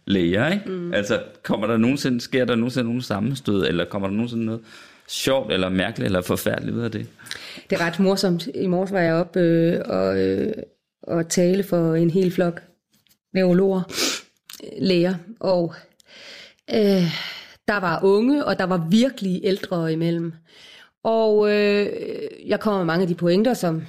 læger. 0.07 0.51
Ikke? 0.51 0.69
Mm. 0.69 0.93
Altså, 0.93 1.21
kommer 1.43 1.67
der 1.67 1.77
nogensinde, 1.77 2.21
sker 2.21 2.45
der 2.45 2.55
nogensinde 2.55 2.87
nogen 2.87 3.01
sammenstød, 3.01 3.67
eller 3.67 3.85
kommer 3.85 4.07
der 4.07 4.15
nogensinde 4.15 4.45
noget 4.45 4.61
sjovt, 5.07 5.53
eller 5.53 5.69
mærkeligt, 5.69 6.05
eller 6.05 6.21
forfærdeligt 6.21 6.77
ud 6.77 6.81
af 6.81 6.91
det? 6.91 7.07
Det 7.69 7.81
er 7.81 7.85
ret 7.85 7.99
morsomt. 7.99 8.47
I 8.55 8.67
morges 8.67 8.91
var 8.91 8.99
jeg 8.99 9.13
op 9.13 9.35
øh, 9.35 9.81
og, 9.85 10.19
øh, 10.19 10.53
og 11.03 11.29
tale 11.29 11.63
for 11.63 11.95
en 11.95 12.09
hel 12.09 12.31
flok 12.31 12.61
neurologer, 13.33 13.81
læger, 14.81 15.15
og 15.39 15.73
øh, 16.73 17.03
der 17.67 17.79
var 17.79 17.99
unge, 18.03 18.45
og 18.45 18.59
der 18.59 18.65
var 18.65 18.87
virkelig 18.89 19.41
ældre 19.43 19.93
imellem. 19.93 20.33
Og 21.03 21.51
øh, 21.51 21.87
jeg 22.47 22.59
kommer 22.59 22.79
med 22.79 22.85
mange 22.85 23.01
af 23.01 23.07
de 23.07 23.15
pointer, 23.15 23.53
som 23.53 23.81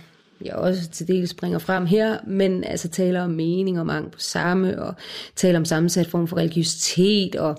jeg 0.44 0.54
også 0.54 0.88
til 0.88 1.08
del 1.08 1.28
springer 1.28 1.58
frem 1.58 1.86
her, 1.86 2.18
men 2.26 2.64
altså 2.64 2.88
taler 2.88 3.22
om 3.22 3.30
mening 3.30 3.80
og 3.80 3.86
mangel 3.86 4.10
på 4.10 4.18
samme, 4.20 4.82
og 4.82 4.94
taler 5.36 5.58
om 5.58 5.64
sammensat 5.64 6.06
form 6.06 6.28
for 6.28 6.36
religiøsitet, 6.36 7.36
og, 7.36 7.56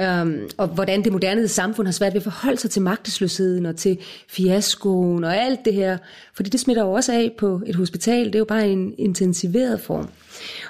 øhm, 0.00 0.48
og 0.56 0.68
hvordan 0.68 1.04
det 1.04 1.12
moderne 1.12 1.48
samfund 1.48 1.86
har 1.86 1.92
svært 1.92 2.12
ved 2.12 2.20
at 2.20 2.22
forholde 2.22 2.60
sig 2.60 2.70
til 2.70 2.82
magtesløsheden 2.82 3.66
og 3.66 3.76
til 3.76 3.98
fiaskoen 4.28 5.24
og 5.24 5.36
alt 5.36 5.64
det 5.64 5.74
her, 5.74 5.98
fordi 6.34 6.50
det 6.50 6.60
smitter 6.60 6.84
jo 6.84 6.92
også 6.92 7.12
af 7.12 7.32
på 7.38 7.60
et 7.66 7.76
hospital, 7.76 8.26
det 8.26 8.34
er 8.34 8.38
jo 8.38 8.44
bare 8.44 8.68
en 8.68 8.94
intensiveret 8.98 9.80
form. 9.80 10.08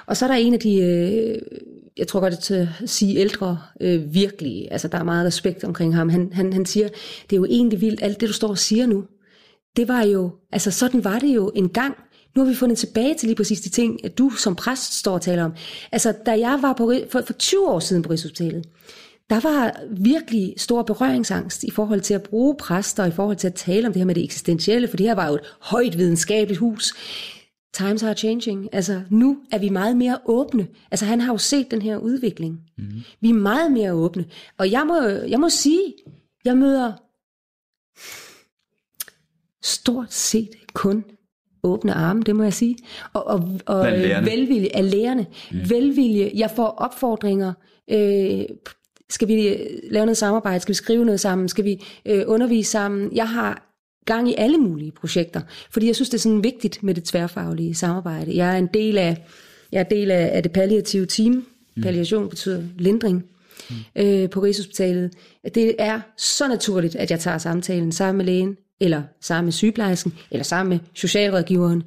Og 0.05 0.17
så 0.17 0.25
er 0.25 0.29
der 0.29 0.35
en 0.35 0.53
af 0.53 0.59
de, 0.59 0.77
øh, 0.81 1.37
jeg 1.97 2.07
tror 2.07 2.19
godt 2.19 2.51
at 2.51 2.67
sige 2.89 3.17
ældre, 3.17 3.59
øh, 3.81 4.13
virkelig, 4.13 4.67
altså 4.71 4.87
der 4.87 4.97
er 4.97 5.03
meget 5.03 5.25
respekt 5.25 5.63
omkring 5.63 5.95
ham, 5.95 6.09
han, 6.09 6.29
han, 6.33 6.53
han 6.53 6.65
siger, 6.65 6.87
det 7.29 7.35
er 7.35 7.37
jo 7.37 7.45
egentlig 7.45 7.81
vildt, 7.81 8.03
alt 8.03 8.21
det 8.21 8.29
du 8.29 8.33
står 8.33 8.47
og 8.47 8.57
siger 8.57 8.85
nu, 8.85 9.03
det 9.75 9.87
var 9.87 10.03
jo, 10.03 10.31
altså 10.51 10.71
sådan 10.71 11.03
var 11.03 11.19
det 11.19 11.35
jo 11.35 11.51
en 11.55 11.69
gang. 11.69 11.95
Nu 12.35 12.43
har 12.43 12.49
vi 12.49 12.55
fundet 12.55 12.77
tilbage 12.77 13.15
til 13.15 13.27
lige 13.27 13.35
præcis 13.35 13.61
de 13.61 13.69
ting, 13.69 14.05
at 14.05 14.17
du 14.17 14.29
som 14.29 14.55
præst 14.55 14.93
står 14.93 15.13
og 15.13 15.21
taler 15.21 15.43
om. 15.43 15.53
Altså, 15.91 16.13
da 16.25 16.39
jeg 16.39 16.59
var 16.61 16.73
på, 16.73 16.93
for, 17.11 17.21
for 17.21 17.33
20 17.33 17.67
år 17.69 17.79
siden 17.79 18.03
på 18.03 18.09
Rigshospitalet, 18.09 18.65
der 19.29 19.39
var 19.39 19.81
virkelig 19.91 20.53
stor 20.57 20.83
berøringsangst 20.83 21.63
i 21.63 21.71
forhold 21.71 22.01
til 22.01 22.13
at 22.13 22.23
bruge 22.23 22.55
præster, 22.55 23.05
i 23.05 23.11
forhold 23.11 23.37
til 23.37 23.47
at 23.47 23.53
tale 23.53 23.87
om 23.87 23.93
det 23.93 23.99
her 23.99 24.05
med 24.05 24.15
det 24.15 24.23
eksistentielle, 24.23 24.87
for 24.87 24.97
det 24.97 25.05
her 25.05 25.15
var 25.15 25.27
jo 25.27 25.33
et 25.33 25.55
højt 25.61 25.97
videnskabeligt 25.97 26.59
hus. 26.59 26.93
Times 27.73 28.03
are 28.03 28.13
changing. 28.13 28.69
Altså, 28.71 29.01
nu 29.09 29.37
er 29.51 29.57
vi 29.57 29.69
meget 29.69 29.97
mere 29.97 30.19
åbne. 30.25 30.67
Altså, 30.91 31.05
han 31.05 31.21
har 31.21 31.33
jo 31.33 31.37
set 31.37 31.71
den 31.71 31.81
her 31.81 31.97
udvikling. 31.97 32.59
Mm. 32.77 32.85
Vi 33.21 33.29
er 33.29 33.33
meget 33.33 33.71
mere 33.71 33.93
åbne. 33.93 34.25
Og 34.57 34.71
jeg 34.71 34.85
må, 34.87 35.01
jeg 35.07 35.39
må 35.39 35.49
sige, 35.49 35.93
jeg 36.45 36.57
møder 36.57 36.93
stort 39.63 40.13
set 40.13 40.49
kun 40.73 41.03
åbne 41.63 41.93
arme, 41.93 42.21
det 42.21 42.35
må 42.35 42.43
jeg 42.43 42.53
sige. 42.53 42.77
Og, 43.13 43.27
og, 43.27 43.59
og 43.65 43.85
velvilje 44.25 44.69
af 44.73 44.91
lærerne. 44.91 45.25
Mm. 45.51 45.69
Velvilje. 45.69 46.31
Jeg 46.35 46.51
får 46.55 46.67
opfordringer. 46.67 47.53
Øh, 47.91 48.45
skal 49.09 49.27
vi 49.27 49.47
øh, 49.47 49.79
lave 49.91 50.05
noget 50.05 50.17
samarbejde? 50.17 50.59
Skal 50.59 50.73
vi 50.73 50.77
skrive 50.77 51.05
noget 51.05 51.19
sammen? 51.19 51.49
Skal 51.49 51.65
vi 51.65 51.83
øh, 52.05 52.23
undervise 52.27 52.71
sammen? 52.71 53.15
Jeg 53.15 53.29
har 53.29 53.67
gang 54.05 54.29
i 54.29 54.35
alle 54.37 54.57
mulige 54.57 54.91
projekter, 54.91 55.41
fordi 55.71 55.87
jeg 55.87 55.95
synes, 55.95 56.09
det 56.09 56.17
er 56.17 56.21
sådan 56.21 56.43
vigtigt 56.43 56.83
med 56.83 56.95
det 56.95 57.03
tværfaglige 57.03 57.75
samarbejde. 57.75 58.35
Jeg 58.35 58.53
er 58.53 58.57
en 58.57 58.69
del 58.73 58.97
af, 58.97 59.25
jeg 59.71 59.79
er 59.79 59.83
del 59.83 60.11
af, 60.11 60.29
af 60.33 60.43
det 60.43 60.51
palliative 60.51 61.05
team. 61.05 61.45
Mm. 61.75 61.83
Palliation 61.83 62.29
betyder 62.29 62.63
lindring 62.77 63.23
mm. 63.69 63.75
øh, 63.95 64.29
på 64.29 64.39
Rigshospitalet. 64.39 65.13
Det 65.55 65.75
er 65.79 66.01
så 66.17 66.47
naturligt, 66.47 66.95
at 66.95 67.11
jeg 67.11 67.19
tager 67.19 67.37
samtalen 67.37 67.91
sammen 67.91 68.17
med 68.17 68.25
lægen, 68.25 68.57
eller 68.81 69.03
sammen 69.21 69.45
med 69.45 69.51
sygeplejersken, 69.51 70.13
eller 70.31 70.43
sammen 70.43 70.69
med 70.69 70.79
socialrådgiveren. 70.93 71.83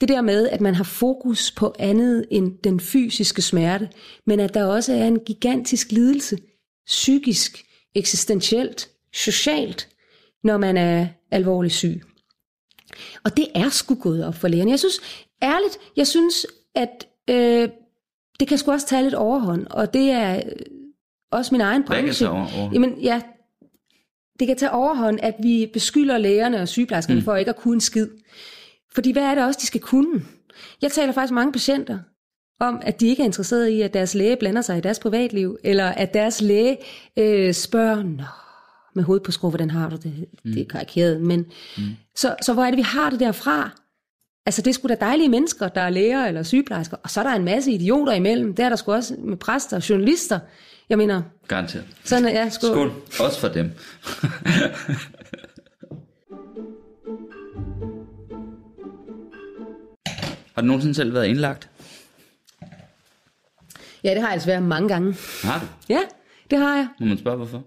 Det 0.00 0.08
der 0.08 0.20
med, 0.20 0.48
at 0.48 0.60
man 0.60 0.74
har 0.74 0.84
fokus 0.84 1.50
på 1.50 1.74
andet 1.78 2.26
end 2.30 2.58
den 2.64 2.80
fysiske 2.80 3.42
smerte, 3.42 3.88
men 4.26 4.40
at 4.40 4.54
der 4.54 4.64
også 4.64 4.92
er 4.92 5.06
en 5.06 5.20
gigantisk 5.20 5.92
lidelse, 5.92 6.38
psykisk, 6.86 7.64
eksistentielt, 7.94 8.88
socialt, 9.14 9.88
når 10.44 10.58
man 10.58 10.76
er 10.76 11.06
alvorligt 11.30 11.74
syg. 11.74 12.02
Og 13.24 13.36
det 13.36 13.46
er 13.54 13.68
sgu 13.68 13.94
gået 13.94 14.24
op 14.24 14.34
for 14.34 14.48
lægerne. 14.48 14.70
Jeg 14.70 14.78
synes, 14.78 15.00
ærligt, 15.42 15.78
jeg 15.96 16.06
synes, 16.06 16.46
at 16.74 17.06
øh, 17.30 17.68
det 18.40 18.48
kan 18.48 18.58
sgu 18.58 18.72
også 18.72 18.86
tage 18.86 19.02
lidt 19.02 19.14
overhånd, 19.14 19.66
og 19.66 19.94
det 19.94 20.10
er 20.10 20.36
øh, 20.36 20.42
også 21.32 21.54
min 21.54 21.60
egen 21.60 21.84
branche. 21.84 22.28
Over, 22.28 22.70
Jamen, 22.72 23.00
ja, 23.00 23.20
det 24.40 24.46
kan 24.46 24.56
tage 24.56 24.72
overhånd, 24.72 25.18
at 25.22 25.34
vi 25.42 25.70
beskylder 25.72 26.18
lægerne 26.18 26.60
og 26.60 26.68
sygeplejerskerne 26.68 27.20
mm. 27.20 27.24
for 27.24 27.36
ikke 27.36 27.48
at 27.48 27.56
kunne 27.56 27.74
en 27.74 27.80
skid. 27.80 28.08
Fordi 28.94 29.12
hvad 29.12 29.22
er 29.22 29.34
det 29.34 29.44
også, 29.44 29.58
de 29.62 29.66
skal 29.66 29.80
kunne? 29.80 30.22
Jeg 30.82 30.92
taler 30.92 31.12
faktisk 31.12 31.32
mange 31.32 31.52
patienter 31.52 31.98
om, 32.60 32.80
at 32.82 33.00
de 33.00 33.08
ikke 33.08 33.22
er 33.22 33.26
interesserede 33.26 33.72
i, 33.72 33.80
at 33.82 33.94
deres 33.94 34.14
læge 34.14 34.36
blander 34.36 34.62
sig 34.62 34.78
i 34.78 34.80
deres 34.80 34.98
privatliv, 34.98 35.58
eller 35.64 35.86
at 35.86 36.14
deres 36.14 36.40
læge 36.40 36.78
øh, 37.16 37.54
spørger, 37.54 38.02
Nå, 38.02 38.24
med 38.94 39.04
hovedet 39.04 39.22
på 39.22 39.32
skrue, 39.32 39.50
hvordan 39.50 39.70
har 39.70 39.88
du 39.88 39.96
det? 39.96 40.26
Mm. 40.44 40.52
Det 40.52 40.60
er 40.60 40.66
karikeret, 40.66 41.20
men 41.20 41.46
mm. 41.76 41.82
så, 42.16 42.36
så 42.42 42.52
hvor 42.52 42.64
er 42.64 42.70
det, 42.70 42.76
vi 42.76 42.82
har 42.82 43.10
det 43.10 43.20
derfra? 43.20 43.70
Altså, 44.46 44.62
det 44.62 44.70
er 44.70 44.74
sgu 44.74 44.88
da 44.88 44.94
dejlige 44.94 45.28
mennesker, 45.28 45.68
der 45.68 45.80
er 45.80 45.90
læger 45.90 46.26
eller 46.26 46.42
sygeplejersker, 46.42 46.96
og 47.02 47.10
så 47.10 47.20
er 47.20 47.24
der 47.24 47.34
en 47.34 47.44
masse 47.44 47.72
idioter 47.72 48.12
imellem. 48.12 48.54
Det 48.54 48.64
er 48.64 48.68
der 48.68 48.76
sgu 48.76 48.92
også 48.92 49.14
med 49.18 49.36
præster 49.36 49.76
og 49.76 49.90
journalister. 49.90 50.38
Jeg 50.90 50.98
mener... 50.98 51.22
Garanteret. 51.48 51.86
Sådan 52.04 52.24
er, 52.24 52.30
ja, 52.30 52.48
skål. 52.48 52.70
Skål. 52.70 52.92
Også 53.26 53.40
for 53.40 53.48
dem. 53.48 53.64
har 60.54 60.62
du 60.62 60.66
nogensinde 60.66 60.94
selv 60.94 61.14
været 61.14 61.26
indlagt? 61.26 61.70
Ja, 64.04 64.10
det 64.10 64.20
har 64.20 64.26
jeg 64.28 64.32
altså 64.32 64.46
været 64.46 64.62
mange 64.62 64.88
gange. 64.88 65.16
Har 65.42 65.60
du? 65.60 65.66
Ja, 65.88 66.00
det 66.50 66.58
har 66.58 66.76
jeg. 66.76 66.88
Må 67.00 67.06
man 67.06 67.18
spørge, 67.18 67.36
hvorfor? 67.36 67.64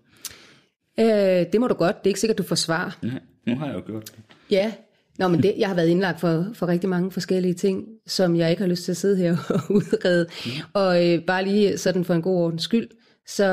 Øh, 0.99 1.05
det 1.51 1.59
må 1.59 1.67
du 1.67 1.74
godt. 1.74 2.03
Det 2.03 2.05
er 2.05 2.09
ikke 2.09 2.19
sikkert, 2.19 2.38
du 2.38 2.43
får 2.43 2.55
svar. 2.55 2.97
Nej, 3.01 3.19
nu 3.47 3.55
har 3.55 3.65
jeg 3.65 3.76
jo 3.76 3.82
gjort 3.86 4.05
det. 4.05 4.15
Ja, 4.49 4.74
Nå, 5.19 5.28
men 5.28 5.43
det, 5.43 5.53
jeg 5.57 5.67
har 5.67 5.76
været 5.76 5.88
indlagt 5.88 6.19
for, 6.19 6.47
for 6.53 6.67
rigtig 6.67 6.89
mange 6.89 7.11
forskellige 7.11 7.53
ting, 7.53 7.88
som 8.07 8.36
jeg 8.36 8.49
ikke 8.49 8.61
har 8.61 8.69
lyst 8.69 8.84
til 8.84 8.91
at 8.91 8.97
sidde 8.97 9.17
her 9.17 9.38
og 9.55 9.71
udrede. 9.71 10.28
Og 10.74 11.07
øh, 11.07 11.26
bare 11.26 11.45
lige 11.45 11.78
sådan 11.78 12.05
for 12.05 12.13
en 12.13 12.21
god 12.21 12.36
ordens 12.36 12.63
skyld, 12.63 12.88
så 13.28 13.43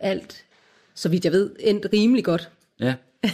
alt, 0.00 0.44
så 0.94 1.08
vidt 1.08 1.24
jeg 1.24 1.32
ved, 1.32 1.50
endt 1.60 1.86
rimelig 1.92 2.24
godt. 2.24 2.50
Ja. 2.80 2.94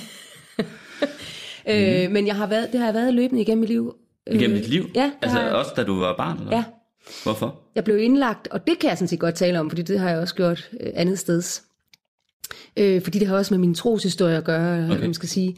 øh, 1.68 2.06
mm. 2.06 2.12
Men 2.12 2.26
jeg 2.26 2.36
har 2.36 2.46
været, 2.46 2.72
det 2.72 2.80
har 2.80 2.86
jeg 2.86 2.94
været 2.94 3.14
løbende 3.14 3.42
igennem 3.42 3.60
mit 3.60 3.68
liv. 3.68 3.96
Igennem 4.26 4.58
dit 4.58 4.68
liv? 4.68 4.90
Ja. 4.94 5.12
Altså 5.22 5.50
også 5.50 5.72
da 5.76 5.84
du 5.84 5.98
var 5.98 6.16
barn? 6.16 6.38
Eller? 6.38 6.56
Ja. 6.56 6.64
Hvorfor? 7.22 7.60
Jeg 7.74 7.84
blev 7.84 7.98
indlagt, 7.98 8.48
og 8.48 8.66
det 8.66 8.78
kan 8.78 8.90
jeg 8.90 8.98
sådan 8.98 9.08
set 9.08 9.20
godt 9.20 9.34
tale 9.34 9.60
om, 9.60 9.70
fordi 9.70 9.82
det 9.82 10.00
har 10.00 10.10
jeg 10.10 10.18
også 10.18 10.34
gjort 10.34 10.70
øh, 10.80 10.92
andet 10.94 11.18
steds. 11.18 11.62
Øh, 12.76 13.02
fordi 13.02 13.18
det 13.18 13.28
har 13.28 13.36
også 13.36 13.54
med 13.54 13.58
min 13.58 13.74
troshistorie 13.74 14.36
at 14.36 14.44
gøre, 14.44 14.84
okay. 14.90 15.00
man 15.00 15.14
skal 15.14 15.28
sige. 15.28 15.56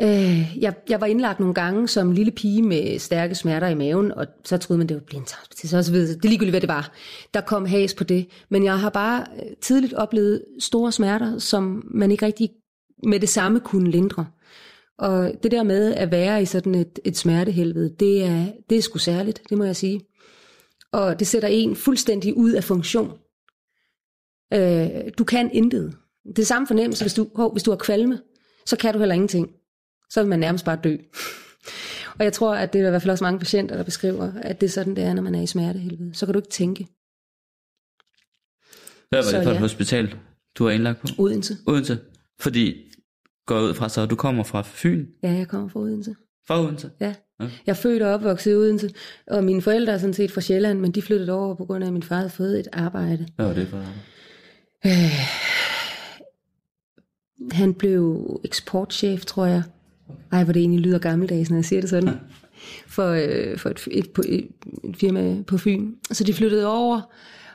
Øh, 0.00 0.58
jeg, 0.58 0.74
jeg 0.88 1.00
var 1.00 1.06
indlagt 1.06 1.40
nogle 1.40 1.54
gange 1.54 1.88
som 1.88 2.12
lille 2.12 2.32
pige 2.32 2.62
med 2.62 2.98
stærke 2.98 3.34
smerter 3.34 3.68
i 3.68 3.74
maven, 3.74 4.12
og 4.12 4.26
så 4.44 4.56
troede 4.56 4.78
man, 4.78 4.88
det 4.88 4.94
var 4.94 5.02
blindtarmsbetændelse 5.06 5.78
og 5.78 5.84
så 5.84 5.92
videre. 5.92 6.14
Det 6.14 6.24
er 6.24 6.28
ligegyldigt, 6.28 6.52
hvad 6.52 6.60
det 6.60 6.68
var. 6.68 6.92
Der 7.34 7.40
kom 7.40 7.66
has 7.66 7.94
på 7.94 8.04
det. 8.04 8.28
Men 8.48 8.64
jeg 8.64 8.80
har 8.80 8.90
bare 8.90 9.26
øh, 9.36 9.56
tidligt 9.60 9.94
oplevet 9.94 10.44
store 10.58 10.92
smerter, 10.92 11.38
som 11.38 11.88
man 11.90 12.10
ikke 12.10 12.26
rigtig 12.26 12.50
med 13.02 13.20
det 13.20 13.28
samme 13.28 13.60
kunne 13.60 13.90
lindre. 13.90 14.26
Og 14.98 15.32
det 15.42 15.50
der 15.50 15.62
med 15.62 15.94
at 15.94 16.10
være 16.10 16.42
i 16.42 16.44
sådan 16.44 16.74
et, 16.74 16.98
et 17.04 17.16
smertehelvede, 17.16 17.94
det 18.00 18.24
er, 18.24 18.44
det 18.70 18.78
er 18.78 18.82
sgu 18.82 18.98
særligt, 18.98 19.42
det 19.50 19.58
må 19.58 19.64
jeg 19.64 19.76
sige. 19.76 20.00
Og 20.92 21.18
det 21.18 21.26
sætter 21.26 21.48
en 21.48 21.76
fuldstændig 21.76 22.36
ud 22.36 22.52
af 22.52 22.64
funktion. 22.64 23.12
Øh, 24.52 24.88
du 25.18 25.24
kan 25.24 25.50
intet. 25.52 25.96
Det 26.26 26.38
er 26.38 26.46
samme 26.46 26.66
fornemmelse, 26.66 27.04
hvis 27.04 27.14
du, 27.14 27.28
hov, 27.34 27.52
hvis 27.52 27.62
du 27.62 27.70
har 27.70 27.78
kvalme, 27.78 28.20
så 28.66 28.76
kan 28.76 28.92
du 28.92 28.98
heller 28.98 29.14
ingenting. 29.14 29.50
Så 30.10 30.20
vil 30.20 30.28
man 30.28 30.38
nærmest 30.38 30.64
bare 30.64 30.78
dø. 30.84 30.96
Og 32.18 32.24
jeg 32.24 32.32
tror, 32.32 32.54
at 32.54 32.72
det 32.72 32.80
er 32.80 32.86
i 32.86 32.90
hvert 32.90 33.02
fald 33.02 33.10
også 33.10 33.24
mange 33.24 33.38
patienter, 33.38 33.76
der 33.76 33.84
beskriver, 33.84 34.32
at 34.42 34.60
det 34.60 34.66
er 34.66 34.70
sådan, 34.70 34.96
det 34.96 35.04
er, 35.04 35.14
når 35.14 35.22
man 35.22 35.34
er 35.34 35.42
i 35.42 35.46
smertehelvede. 35.46 36.14
Så 36.14 36.26
kan 36.26 36.32
du 36.32 36.38
ikke 36.38 36.50
tænke. 36.50 36.88
Hvad 39.08 39.18
var 39.18 39.22
Så 39.22 39.36
det 39.36 39.44
for 39.44 39.50
et 39.50 39.54
ja. 39.54 39.60
hospital, 39.60 40.14
du 40.54 40.64
var 40.64 40.70
indlagt 40.70 41.00
på? 41.00 41.08
Odense. 41.18 41.56
Odense. 41.66 41.98
Fordi, 42.40 42.92
går 43.46 43.60
ud 43.60 43.74
fra 43.74 43.88
så, 43.88 44.06
du 44.06 44.16
kommer 44.16 44.44
fra 44.44 44.62
Fyn? 44.64 45.06
Ja, 45.22 45.32
jeg 45.32 45.48
kommer 45.48 45.68
fra 45.68 45.80
Odense. 45.80 46.14
Fra 46.46 46.60
Odense? 46.60 46.90
Ja. 47.00 47.14
Ja. 47.40 47.44
Jeg 47.66 47.72
er 47.72 47.74
født 47.74 48.02
og 48.02 48.14
opvokset 48.14 48.52
i 48.52 48.54
Odense, 48.54 48.90
og 49.26 49.44
mine 49.44 49.62
forældre 49.62 49.92
er 49.92 49.98
sådan 49.98 50.14
set 50.14 50.30
fra 50.32 50.40
Sjælland, 50.40 50.80
men 50.80 50.92
de 50.92 51.02
flyttede 51.02 51.32
over 51.32 51.54
på 51.54 51.64
grund 51.64 51.84
af, 51.84 51.88
at 51.88 51.92
min 51.92 52.02
far 52.02 52.16
havde 52.16 52.30
fået 52.30 52.60
et 52.60 52.68
arbejde. 52.72 53.28
Hvad 53.36 53.46
var 53.46 53.54
det 53.54 53.68
for? 53.68 53.84
Han 57.52 57.74
blev 57.74 58.26
eksportchef, 58.44 59.24
tror 59.24 59.46
jeg. 59.46 59.62
Ej, 60.32 60.44
hvor 60.44 60.52
det 60.52 60.60
egentlig 60.60 60.80
lyder 60.80 60.98
gammeldags, 60.98 61.50
når 61.50 61.56
jeg 61.56 61.64
siger 61.64 61.80
det 61.80 61.90
sådan. 61.90 62.10
For, 62.86 63.10
øh, 63.10 63.58
for 63.58 63.68
et, 63.68 63.88
et, 63.90 64.06
et, 64.28 64.48
et 64.84 64.96
firma 64.96 65.42
på 65.42 65.58
Fyn. 65.58 65.92
Så 66.12 66.24
de 66.24 66.34
flyttede 66.34 66.66
over, 66.66 67.00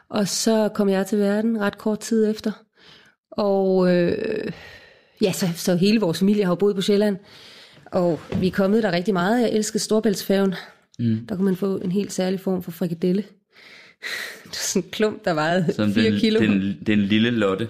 og 0.09 0.27
så 0.27 0.69
kom 0.73 0.89
jeg 0.89 1.07
til 1.07 1.19
verden 1.19 1.61
ret 1.61 1.77
kort 1.77 1.99
tid 1.99 2.29
efter. 2.29 2.51
Og 3.31 3.95
øh, 3.95 4.51
ja, 5.21 5.31
så, 5.31 5.47
så 5.55 5.75
hele 5.75 5.99
vores 5.99 6.19
familie 6.19 6.45
har 6.45 6.55
boet 6.55 6.75
på 6.75 6.81
Sjælland. 6.81 7.17
Og 7.85 8.19
vi 8.39 8.47
er 8.47 8.51
kommet 8.51 8.83
der 8.83 8.91
rigtig 8.91 9.13
meget. 9.13 9.41
Jeg 9.41 9.51
elskede 9.51 9.79
Storbæltsfærgen. 9.79 10.55
Mm. 10.99 11.27
Der 11.29 11.35
kunne 11.35 11.45
man 11.45 11.55
få 11.55 11.77
en 11.77 11.91
helt 11.91 12.13
særlig 12.13 12.39
form 12.39 12.63
for 12.63 12.71
frikadelle. 12.71 13.23
Det 14.01 14.45
var 14.45 14.53
sådan 14.53 14.83
en 14.87 14.91
klump, 14.91 15.25
der 15.25 15.33
vejede 15.33 15.73
Som 15.73 15.93
4 15.93 16.03
den, 16.11 16.19
kilo. 16.19 16.39
den, 16.39 16.77
den 16.87 16.99
lille 16.99 17.29
Lotte 17.29 17.67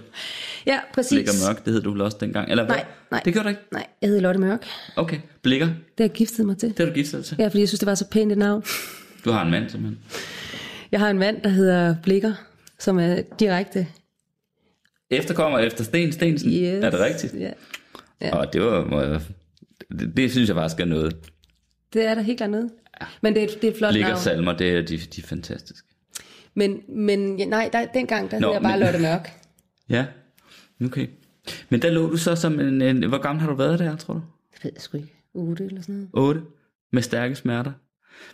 ja, 0.66 0.80
præcis. 0.94 1.12
Blikker 1.16 1.32
Mørk, 1.48 1.66
det 1.66 1.74
hed 1.74 1.82
du 1.82 1.92
vel 1.92 2.02
også 2.02 2.18
dengang? 2.20 2.50
Eller 2.52 2.66
hvad? 2.66 2.76
Nej, 2.76 2.86
nej. 3.12 3.22
Det 3.26 3.34
gjorde 3.34 3.44
du 3.44 3.50
ikke? 3.50 3.62
Nej, 3.72 3.88
jeg 4.02 4.08
hedder 4.08 4.22
Lotte 4.22 4.40
Mørk. 4.40 4.66
Okay, 4.96 5.18
Blikker, 5.42 5.66
Det 5.68 5.76
har 5.98 6.04
jeg 6.04 6.12
giftet 6.12 6.46
mig 6.46 6.58
til. 6.58 6.70
det 6.70 6.80
har 6.80 6.86
du 6.86 6.92
giftet 6.94 7.18
dig 7.18 7.26
til. 7.26 7.36
Ja, 7.40 7.48
fordi 7.48 7.60
jeg 7.60 7.68
synes, 7.68 7.80
det 7.80 7.86
var 7.88 7.96
så 7.96 8.08
pænt 8.10 8.32
et 8.32 8.38
navn. 8.38 8.64
Du 9.26 9.32
har 9.32 9.46
en 9.46 9.52
mand 9.52 9.70
simpelthen. 9.70 10.00
Jeg 10.92 11.00
har 11.00 11.10
en 11.10 11.20
mand, 11.20 11.42
der 11.42 11.50
hedder 11.50 11.96
Blikker, 12.04 12.34
som 12.80 13.00
er 13.00 13.22
direkte. 13.40 13.88
Efterkommer 15.10 15.60
efter 15.60 15.84
Sten 15.84 16.12
Stensen. 16.12 16.52
Yes. 16.52 16.84
Er 16.84 16.90
det 16.90 17.00
rigtigt? 17.00 17.34
Ja. 17.40 17.52
Ja. 18.22 18.36
Og 18.38 18.54
det 18.54 18.62
var... 18.62 19.22
Det, 20.00 20.18
det, 20.18 20.32
synes 20.32 20.48
jeg 20.50 20.56
faktisk 20.56 20.80
er 20.80 20.86
noget. 20.86 21.16
Det 21.94 22.06
er 22.06 22.16
der 22.16 22.22
helt 22.22 22.38
klart 22.38 22.50
noget. 22.50 22.70
Men 23.22 23.34
det 23.34 23.44
er, 23.44 23.48
et- 23.48 23.62
det 23.62 23.68
er 23.68 23.72
et 23.72 23.78
flot 23.78 23.92
Blikker 23.92 24.10
navn. 24.10 24.22
salmer, 24.22 24.58
det 24.58 24.70
er, 24.72 24.82
de, 24.82 24.98
de 24.98 25.22
er 25.22 25.28
fantastiske. 25.28 25.88
Men, 26.56 26.82
men 26.90 27.40
ja, 27.40 27.46
nej, 27.46 27.70
der, 27.74 27.86
dengang 27.94 28.32
der 28.32 28.40
Nå, 28.40 28.48
hed 28.48 28.54
jeg 28.54 28.62
bare 28.62 28.78
men- 28.80 28.86
Lotte 28.86 29.00
Mørk. 29.00 29.32
Ja, 29.90 30.06
okay. 30.86 31.08
Men 31.70 31.82
der 31.82 31.90
lå 31.92 32.10
du 32.10 32.18
så 32.18 32.36
som 32.36 32.60
en, 32.60 32.82
en... 32.82 33.04
Hvor 33.10 33.18
gammel 33.22 33.42
har 33.42 33.50
du 33.50 33.56
været 33.56 33.80
der, 33.80 33.96
tror 33.96 34.14
du? 34.14 34.22
Det 34.56 34.64
ved 34.64 34.72
jeg 34.76 34.82
sgu 34.82 34.98
ikke. 34.98 35.14
8 35.34 35.66
eller 35.66 35.82
sådan 35.82 35.96
noget. 35.96 36.10
8. 36.14 36.42
Med 36.94 37.02
stærke 37.02 37.36
smerter. 37.36 37.72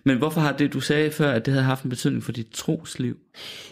Men 0.04 0.18
hvorfor 0.18 0.42
har 0.42 0.52
det, 0.58 0.74
du 0.74 0.80
sagde 0.80 1.12
før, 1.12 1.32
at 1.32 1.46
det 1.46 1.54
havde 1.54 1.64
haft 1.66 1.84
en 1.84 1.90
betydning 1.90 2.24
for 2.24 2.32
dit 2.32 2.48
trosliv? 2.54 3.18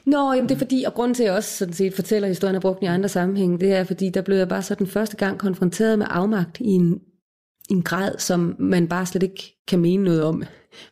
Nå, 0.06 0.34
jamen 0.34 0.50
det 0.50 0.56
er 0.56 0.60
fordi, 0.60 0.84
og 0.88 0.93
grunden 0.93 1.16
til, 1.16 1.24
at 1.24 1.28
jeg 1.28 1.36
også 1.36 1.58
sådan 1.58 1.74
set 1.74 1.93
fortæller 1.93 2.28
historien 2.28 2.56
og 2.56 2.62
brugt 2.62 2.80
den 2.80 2.86
i 2.86 2.89
andre 2.89 3.10
sammenhæng, 3.10 3.62
det 3.62 3.72
er 3.74 3.84
fordi, 3.84 4.10
der 4.10 4.22
blev 4.22 4.38
jeg 4.38 4.50
bare 4.50 4.62
så 4.62 4.76
den 4.76 4.88
første 4.88 5.18
gang 5.18 5.39
konfronteret 5.39 6.00
med 6.00 6.08
afmagt 6.10 6.58
i 6.60 6.66
en, 6.68 7.00
en 7.70 7.82
grad, 7.82 8.18
som 8.20 8.56
man 8.60 8.88
bare 8.88 9.06
slet 9.06 9.24
ikke 9.24 9.56
kan 9.68 9.80
mene 9.80 10.04
noget 10.04 10.24
om, 10.24 10.43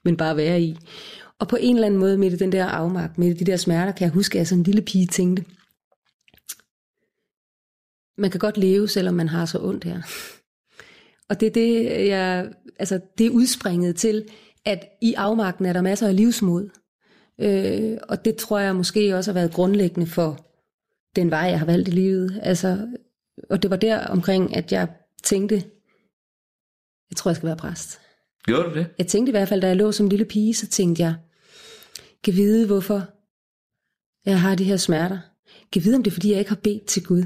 men 0.05 0.17
bare 0.17 0.37
være 0.37 0.61
i. 0.61 0.77
Og 1.43 1.49
på 1.49 1.57
en 1.59 1.75
eller 1.75 1.87
anden 1.87 1.99
måde 1.99 2.27
i 2.27 2.29
den 2.29 2.51
der 2.51 2.65
afmagt, 2.65 3.17
i 3.17 3.33
de 3.33 3.45
der 3.45 3.57
smerter, 3.57 3.91
kan 3.91 4.05
jeg 4.05 4.13
huske, 4.13 4.35
at 4.35 4.39
jeg 4.39 4.47
som 4.47 4.57
en 4.57 4.63
lille 4.63 4.81
pige 4.81 5.07
tænkte, 5.07 5.45
man 8.17 8.31
kan 8.31 8.39
godt 8.39 8.57
leve, 8.57 8.87
selvom 8.87 9.13
man 9.13 9.27
har 9.27 9.45
så 9.45 9.59
ondt 9.61 9.83
her. 9.83 10.01
Og 11.29 11.39
det 11.39 11.47
er 11.47 11.51
det, 11.51 12.07
jeg, 12.07 12.51
altså 12.79 12.99
det 13.17 13.25
er 13.25 13.29
udspringet 13.29 13.95
til, 13.95 14.25
at 14.65 14.85
i 15.01 15.13
afmagten 15.13 15.65
er 15.65 15.73
der 15.73 15.81
masser 15.81 16.07
af 16.07 16.15
livsmod. 16.15 16.69
Øh, 17.39 17.97
og 18.09 18.25
det 18.25 18.35
tror 18.35 18.59
jeg 18.59 18.75
måske 18.75 19.15
også 19.15 19.31
har 19.31 19.39
været 19.39 19.53
grundlæggende 19.53 20.07
for 20.07 20.45
den 21.15 21.31
vej, 21.31 21.39
jeg 21.39 21.59
har 21.59 21.65
valgt 21.65 21.87
i 21.87 21.91
livet. 21.91 22.39
Altså, 22.43 22.87
og 23.49 23.63
det 23.63 23.71
var 23.71 23.77
der 23.77 24.07
omkring, 24.07 24.55
at 24.55 24.71
jeg 24.71 24.87
tænkte, 25.23 25.55
jeg 27.09 27.17
tror, 27.17 27.31
jeg 27.31 27.35
skal 27.35 27.47
være 27.47 27.57
præst. 27.57 27.99
Gjorde 28.45 28.69
du 28.69 28.73
det? 28.73 28.87
Jeg 28.97 29.07
tænkte 29.07 29.29
i 29.29 29.35
hvert 29.35 29.49
fald, 29.49 29.61
da 29.61 29.67
jeg 29.67 29.75
lå 29.75 29.91
som 29.91 30.07
lille 30.07 30.25
pige, 30.25 30.53
så 30.53 30.67
tænkte 30.67 31.03
jeg, 31.03 31.15
kan 32.23 32.33
vide, 32.35 32.65
hvorfor 32.67 33.01
jeg 34.25 34.41
har 34.41 34.55
de 34.55 34.63
her 34.63 34.77
smerter. 34.77 35.17
Kan 35.73 35.83
vide, 35.83 35.95
om 35.95 36.03
det 36.03 36.11
er, 36.11 36.13
fordi 36.13 36.31
jeg 36.31 36.39
ikke 36.39 36.51
har 36.51 36.59
bedt 36.63 36.85
til 36.85 37.03
Gud. 37.03 37.23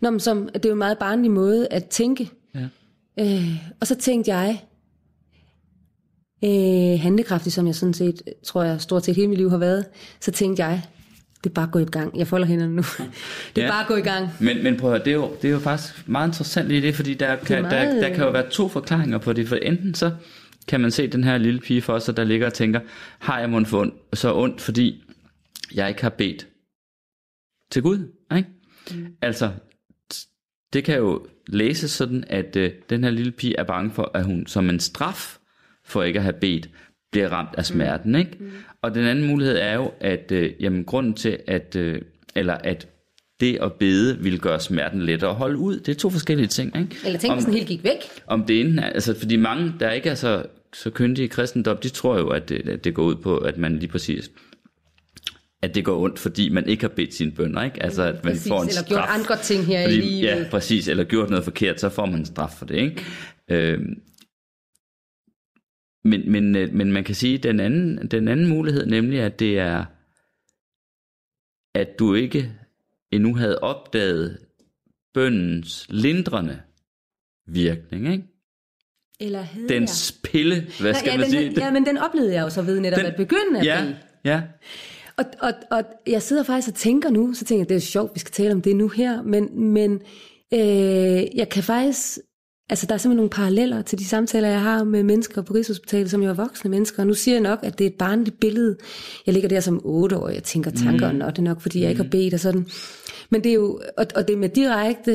Nå, 0.00 0.10
men 0.10 0.20
som, 0.20 0.48
det 0.54 0.64
er 0.64 0.68
jo 0.68 0.72
en 0.74 0.78
meget 0.78 0.98
barnlig 0.98 1.30
måde 1.30 1.68
at 1.70 1.84
tænke. 1.86 2.30
Ja. 2.54 2.68
Øh, 3.20 3.56
og 3.80 3.86
så 3.86 3.94
tænkte 3.94 4.34
jeg, 4.34 4.62
øh, 6.44 7.00
handlekraftig, 7.00 7.52
som 7.52 7.66
jeg 7.66 7.74
sådan 7.74 7.94
set, 7.94 8.22
tror 8.44 8.62
jeg, 8.62 8.80
stort 8.80 9.04
set 9.04 9.16
hele 9.16 9.28
mit 9.28 9.38
liv 9.38 9.50
har 9.50 9.58
været, 9.58 9.84
så 10.20 10.30
tænkte 10.32 10.64
jeg, 10.64 10.82
det 11.44 11.50
er 11.50 11.54
bare 11.54 11.66
at 11.66 11.72
gå 11.72 11.78
i 11.78 11.84
gang. 11.84 12.18
Jeg 12.18 12.26
folder 12.26 12.46
hænderne 12.46 12.76
nu. 12.76 12.82
Det 13.56 13.62
er 13.62 13.66
Ja. 13.66 13.70
bare 13.72 13.80
at 13.82 13.86
gå 13.88 13.96
i 13.96 14.00
gang. 14.00 14.28
Men, 14.40 14.62
men 14.62 14.76
prøv 14.76 14.90
at 14.92 14.96
høre, 14.98 15.04
det 15.04 15.10
er, 15.10 15.14
jo, 15.14 15.30
det 15.42 15.48
er 15.48 15.52
jo 15.52 15.58
faktisk 15.58 16.08
meget 16.08 16.28
interessant 16.28 16.72
i 16.72 16.80
det, 16.80 16.94
fordi 16.94 17.14
der 17.14 17.36
kan, 17.36 17.62
meget, 17.62 17.94
der, 17.94 18.08
der 18.08 18.14
kan 18.14 18.24
jo 18.24 18.30
være 18.30 18.50
to 18.50 18.68
forklaringer 18.68 19.18
på 19.18 19.32
det. 19.32 19.48
For 19.48 19.56
enten 19.56 19.94
så 19.94 20.12
kan 20.68 20.80
man 20.80 20.90
se 20.90 21.06
den 21.06 21.24
her 21.24 21.38
lille 21.38 21.60
pige 21.60 21.82
for 21.82 21.98
sig, 21.98 22.16
der 22.16 22.24
ligger 22.24 22.46
og 22.46 22.54
tænker, 22.54 22.80
har 23.18 23.40
jeg 23.40 23.50
mundt 23.50 23.72
ondt, 23.72 23.94
så 24.14 24.34
ondt, 24.34 24.60
fordi 24.60 25.04
jeg 25.74 25.88
ikke 25.88 26.02
har 26.02 26.10
bedt 26.10 26.48
til 27.70 27.82
Gud? 27.82 27.98
Ikke? 28.36 28.48
Mm. 28.94 29.06
Altså, 29.22 29.50
det 30.72 30.84
kan 30.84 30.96
jo 30.98 31.26
læses 31.46 31.90
sådan, 31.90 32.24
at 32.26 32.56
øh, 32.56 32.70
den 32.90 33.04
her 33.04 33.10
lille 33.10 33.32
pige 33.32 33.58
er 33.58 33.64
bange 33.64 33.90
for, 33.90 34.10
at 34.14 34.24
hun 34.24 34.46
som 34.46 34.70
en 34.70 34.80
straf 34.80 35.38
for 35.84 36.02
ikke 36.02 36.18
at 36.18 36.22
have 36.22 36.32
bedt, 36.40 36.70
bliver 37.12 37.28
ramt 37.28 37.54
af 37.58 37.66
smerten. 37.66 38.14
Ikke? 38.14 38.36
Mm. 38.40 38.50
Og 38.82 38.94
den 38.94 39.04
anden 39.04 39.26
mulighed 39.26 39.56
er 39.58 39.74
jo, 39.74 39.92
at 40.00 40.32
øh, 40.32 40.52
jamen, 40.60 40.84
grunden 40.84 41.14
til, 41.14 41.38
at, 41.46 41.76
øh, 41.76 42.02
eller 42.34 42.54
at 42.54 42.88
det 43.40 43.58
at 43.62 43.72
bede 43.72 44.18
vil 44.18 44.40
gøre 44.40 44.60
smerten 44.60 45.02
lettere 45.02 45.30
at 45.30 45.36
holde 45.36 45.58
ud. 45.58 45.80
Det 45.80 45.88
er 45.88 45.98
to 45.98 46.10
forskellige 46.10 46.46
ting. 46.46 46.76
Ikke? 46.76 46.96
Eller 47.06 47.18
tænk, 47.18 47.30
Om- 47.30 47.36
hvis 47.36 47.44
den 47.44 47.54
helt 47.54 47.68
gik 47.68 47.84
væk. 47.84 47.96
om 48.26 48.44
det 48.44 48.60
enten 48.60 48.78
er, 48.78 48.86
altså 48.86 49.18
fordi 49.18 49.36
mange, 49.36 49.74
der 49.80 49.90
ikke 49.90 50.08
er 50.10 50.14
så, 50.14 50.46
så 50.74 50.90
kyndige 50.90 51.24
i 51.24 51.28
kristendom, 51.28 51.76
de 51.76 51.88
tror 51.88 52.18
jo, 52.18 52.28
at 52.28 52.48
det, 52.48 52.68
at 52.68 52.84
det 52.84 52.94
går 52.94 53.04
ud 53.04 53.16
på, 53.16 53.38
at 53.38 53.58
man 53.58 53.78
lige 53.78 53.88
præcis, 53.88 54.30
at 55.62 55.74
det 55.74 55.84
går 55.84 56.02
ondt, 56.02 56.18
fordi 56.18 56.48
man 56.48 56.68
ikke 56.68 56.82
har 56.82 56.88
bedt 56.88 57.14
sine 57.14 57.32
bønder, 57.32 57.62
ikke? 57.62 57.82
Altså, 57.82 58.02
at 58.02 58.24
man 58.24 58.32
Præcis, 58.32 58.48
får 58.48 58.62
en 58.62 58.68
eller 58.68 58.72
straf. 58.82 58.88
gjort 58.88 59.04
andre 59.08 59.36
ting 59.42 59.64
her 59.64 59.80
i 59.80 59.84
fordi, 59.84 60.00
livet. 60.00 60.22
Ja, 60.22 60.48
præcis, 60.50 60.88
eller 60.88 61.04
gjort 61.04 61.30
noget 61.30 61.44
forkert, 61.44 61.80
så 61.80 61.88
får 61.88 62.06
man 62.06 62.14
en 62.20 62.24
straf 62.26 62.50
for 62.50 62.66
det, 62.66 62.76
ikke? 62.76 63.04
Øhm, 63.50 64.02
men, 66.04 66.32
men, 66.32 66.56
øh, 66.56 66.74
men 66.74 66.92
man 66.92 67.04
kan 67.04 67.14
sige, 67.14 67.38
den 67.38 67.60
anden, 67.60 68.08
den 68.10 68.28
anden 68.28 68.46
mulighed, 68.46 68.86
nemlig 68.86 69.20
at 69.20 69.38
det 69.38 69.58
er, 69.58 69.84
at 71.74 71.98
du 71.98 72.14
ikke 72.14 72.52
endnu 73.12 73.34
havde 73.34 73.58
opdaget 73.58 74.38
bøndens 75.14 75.86
lindrende 75.90 76.60
virkning, 77.46 78.12
ikke? 78.12 78.24
Eller 79.20 79.40
havde 79.40 79.68
Dens 79.68 80.14
pille, 80.24 80.66
hvad 80.80 80.94
skal 80.94 81.10
ja, 81.10 81.16
man 81.16 81.24
den, 81.26 81.30
sige? 81.30 81.52
Ja, 81.56 81.70
men 81.70 81.86
den 81.86 81.98
oplevede 81.98 82.34
jeg 82.34 82.42
jo 82.42 82.50
så 82.50 82.62
ved 82.62 82.80
netop 82.80 82.98
Den- 82.98 83.06
at 83.06 83.16
begynde 83.16 83.58
at 83.58 83.64
ja, 83.66 83.80
bede. 83.82 83.96
ja, 84.24 84.42
Og, 85.16 85.24
og, 85.40 85.52
og 85.70 85.82
jeg 86.06 86.22
sidder 86.22 86.42
faktisk 86.42 86.68
og 86.68 86.74
tænker 86.74 87.10
nu, 87.10 87.34
så 87.34 87.44
tænker 87.44 87.60
jeg, 87.60 87.68
det 87.68 87.74
er 87.76 87.80
sjovt, 87.80 88.14
vi 88.14 88.20
skal 88.20 88.32
tale 88.32 88.52
om 88.52 88.62
det 88.62 88.76
nu 88.76 88.88
her, 88.88 89.22
men, 89.22 89.60
men 89.72 89.92
øh, 90.54 91.36
jeg 91.36 91.48
kan 91.50 91.62
faktisk, 91.62 92.18
altså 92.70 92.86
der 92.86 92.94
er 92.94 92.98
simpelthen 92.98 93.16
nogle 93.16 93.30
paralleller 93.30 93.82
til 93.82 93.98
de 93.98 94.04
samtaler, 94.04 94.48
jeg 94.48 94.60
har 94.62 94.84
med 94.84 95.02
mennesker 95.02 95.42
på 95.42 95.54
Rigshospitalet, 95.54 96.10
som 96.10 96.22
jo 96.22 96.28
er 96.28 96.34
voksne 96.34 96.70
mennesker, 96.70 97.02
og 97.02 97.06
nu 97.06 97.14
siger 97.14 97.34
jeg 97.34 97.42
nok, 97.42 97.58
at 97.62 97.78
det 97.78 97.84
er 97.84 97.88
et 97.90 97.98
barnligt 97.98 98.40
billede. 98.40 98.76
Jeg 99.26 99.32
ligger 99.34 99.48
der 99.48 99.60
som 99.60 99.80
otte 99.84 100.16
år, 100.16 100.28
jeg 100.28 100.42
tænker 100.42 100.70
tanker, 100.70 101.12
mm. 101.12 101.20
og 101.20 101.36
det 101.36 101.38
er 101.38 101.42
nok, 101.48 101.60
fordi 101.60 101.80
jeg 101.80 101.90
ikke 101.90 102.02
har 102.02 102.10
bedt 102.10 102.34
og 102.34 102.40
sådan. 102.40 102.66
Men 103.30 103.44
det 103.44 103.50
er 103.50 103.54
jo, 103.54 103.80
og, 103.98 104.06
og 104.14 104.28
det 104.28 104.34
er 104.34 104.38
med 104.38 104.48
direkte 104.48 105.12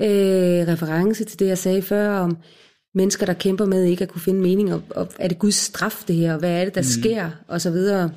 øh, 0.00 0.68
reference 0.72 1.24
til 1.24 1.38
det, 1.38 1.46
jeg 1.46 1.58
sagde 1.58 1.82
før 1.82 2.10
om 2.18 2.36
mennesker, 2.96 3.26
der 3.26 3.32
kæmper 3.34 3.66
med 3.66 3.84
ikke 3.84 4.02
at 4.02 4.10
kunne 4.10 4.20
finde 4.20 4.40
mening, 4.40 4.74
og, 4.74 4.82
og 4.90 5.08
er 5.18 5.28
det 5.28 5.38
Guds 5.38 5.54
straf 5.54 6.04
det 6.08 6.16
her, 6.16 6.32
og 6.32 6.38
hvad 6.38 6.60
er 6.60 6.64
det, 6.64 6.74
der 6.74 6.80
mm. 6.80 7.02
sker, 7.02 7.30
og 7.48 7.60
så 7.60 7.70
videre. 7.70 8.12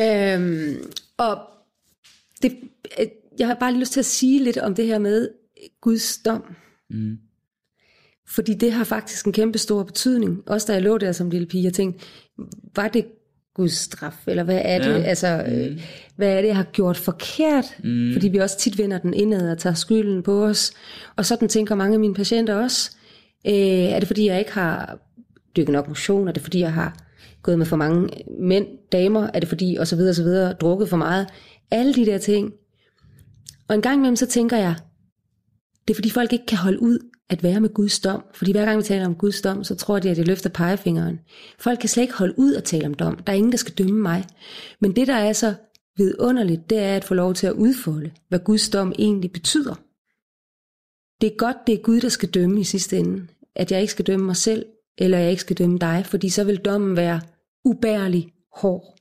Øhm, 0.00 0.92
og 1.16 1.38
det, 2.42 2.56
øh, 3.00 3.06
jeg 3.38 3.46
har 3.46 3.54
bare 3.54 3.72
lige 3.72 3.80
lyst 3.80 3.92
til 3.92 4.00
at 4.00 4.06
sige 4.06 4.44
lidt 4.44 4.58
om 4.58 4.74
det 4.74 4.86
her 4.86 4.98
med 4.98 5.28
Guds 5.80 6.18
dom. 6.18 6.54
Mm. 6.90 7.18
Fordi 8.28 8.54
det 8.54 8.72
har 8.72 8.84
faktisk 8.84 9.26
en 9.26 9.32
kæmpe 9.32 9.58
stor 9.58 9.82
betydning. 9.82 10.42
Også 10.46 10.66
da 10.66 10.72
jeg 10.72 10.82
lå 10.82 10.98
der 10.98 11.12
som 11.12 11.30
lille 11.30 11.46
pige, 11.46 11.64
jeg 11.64 11.72
tænkte, 11.72 12.06
var 12.76 12.88
det 12.88 13.06
Guds 13.54 13.72
straf, 13.72 14.16
eller 14.26 14.42
hvad 14.42 14.60
er 14.64 14.78
det, 14.78 14.90
Ja. 14.90 15.02
altså, 15.02 15.44
mm. 15.48 15.78
Hvad 16.16 16.28
er 16.28 16.40
det, 16.40 16.48
jeg 16.48 16.56
har 16.56 16.64
gjort 16.64 16.96
forkert? 16.96 17.64
Mm. 17.84 18.12
Fordi 18.12 18.28
vi 18.28 18.38
også 18.38 18.58
tit 18.58 18.78
vender 18.78 18.98
den 18.98 19.14
indad 19.14 19.50
og 19.50 19.58
tager 19.58 19.74
skylden 19.74 20.22
på 20.22 20.44
os. 20.44 20.72
Og 21.16 21.26
sådan 21.26 21.48
tænker 21.48 21.74
mange 21.74 21.94
af 21.94 22.00
mine 22.00 22.14
patienter 22.14 22.54
også. 22.54 22.90
Øh, 23.46 23.54
er 23.54 23.98
det 23.98 24.06
fordi, 24.06 24.26
jeg 24.26 24.38
ikke 24.38 24.52
har 24.52 24.98
dykket 25.56 25.72
nok 25.72 25.88
motion? 25.88 26.28
Er 26.28 26.32
det 26.32 26.42
fordi, 26.42 26.60
jeg 26.60 26.72
har 26.72 26.96
gået 27.42 27.58
med 27.58 27.66
for 27.66 27.76
mange 27.76 28.08
mænd, 28.40 28.66
damer? 28.92 29.30
Er 29.34 29.40
det 29.40 29.48
fordi, 29.48 29.76
og 29.80 29.86
så 29.86 29.96
videre, 29.96 30.10
og 30.10 30.14
så 30.14 30.22
videre, 30.22 30.52
drukket 30.52 30.88
for 30.88 30.96
meget? 30.96 31.26
Alle 31.70 31.94
de 31.94 32.06
der 32.06 32.18
ting. 32.18 32.52
Og 33.68 33.74
en 33.74 33.82
gang 33.82 33.96
imellem, 33.96 34.16
så 34.16 34.26
tænker 34.26 34.56
jeg, 34.56 34.74
det 35.88 35.94
er 35.94 35.96
fordi 35.96 36.10
folk 36.10 36.32
ikke 36.32 36.46
kan 36.46 36.58
holde 36.58 36.82
ud 36.82 36.98
at 37.30 37.42
være 37.42 37.60
med 37.60 37.74
Guds 37.74 38.00
dom. 38.00 38.24
Fordi 38.34 38.52
hver 38.52 38.64
gang 38.64 38.78
vi 38.78 38.82
taler 38.82 39.06
om 39.06 39.14
Guds 39.14 39.40
dom, 39.40 39.64
så 39.64 39.74
tror 39.74 39.98
de, 39.98 40.10
at 40.10 40.18
jeg 40.18 40.26
løfter 40.26 40.50
pegefingeren. 40.50 41.20
Folk 41.58 41.78
kan 41.78 41.88
slet 41.88 42.02
ikke 42.02 42.14
holde 42.14 42.38
ud 42.38 42.54
at 42.54 42.64
tale 42.64 42.86
om 42.86 42.94
dom. 42.94 43.16
Der 43.16 43.32
er 43.32 43.36
ingen, 43.36 43.52
der 43.52 43.58
skal 43.58 43.74
dømme 43.74 44.02
mig. 44.02 44.24
Men 44.80 44.96
det, 44.96 45.06
der 45.06 45.14
er 45.14 45.32
så 45.32 45.54
vidunderligt, 45.96 46.70
det 46.70 46.78
er 46.78 46.96
at 46.96 47.04
få 47.04 47.14
lov 47.14 47.34
til 47.34 47.46
at 47.46 47.52
udfolde, 47.52 48.10
hvad 48.28 48.38
Guds 48.38 48.68
dom 48.68 48.92
egentlig 48.98 49.32
betyder. 49.32 49.74
Det 51.20 51.32
er 51.32 51.36
godt, 51.36 51.56
det 51.66 51.74
er 51.74 51.82
Gud, 51.82 52.00
der 52.00 52.08
skal 52.08 52.28
dømme 52.28 52.60
i 52.60 52.64
sidste 52.64 52.98
ende. 52.98 53.26
At 53.56 53.72
jeg 53.72 53.80
ikke 53.80 53.90
skal 53.90 54.06
dømme 54.06 54.26
mig 54.26 54.36
selv, 54.36 54.66
eller 54.98 55.18
jeg 55.18 55.30
ikke 55.30 55.40
skal 55.40 55.56
dømme 55.58 55.78
dig, 55.78 56.02
fordi 56.06 56.28
så 56.28 56.44
vil 56.44 56.56
dommen 56.56 56.96
være 56.96 57.20
ubærlig 57.64 58.32
hård. 58.56 58.98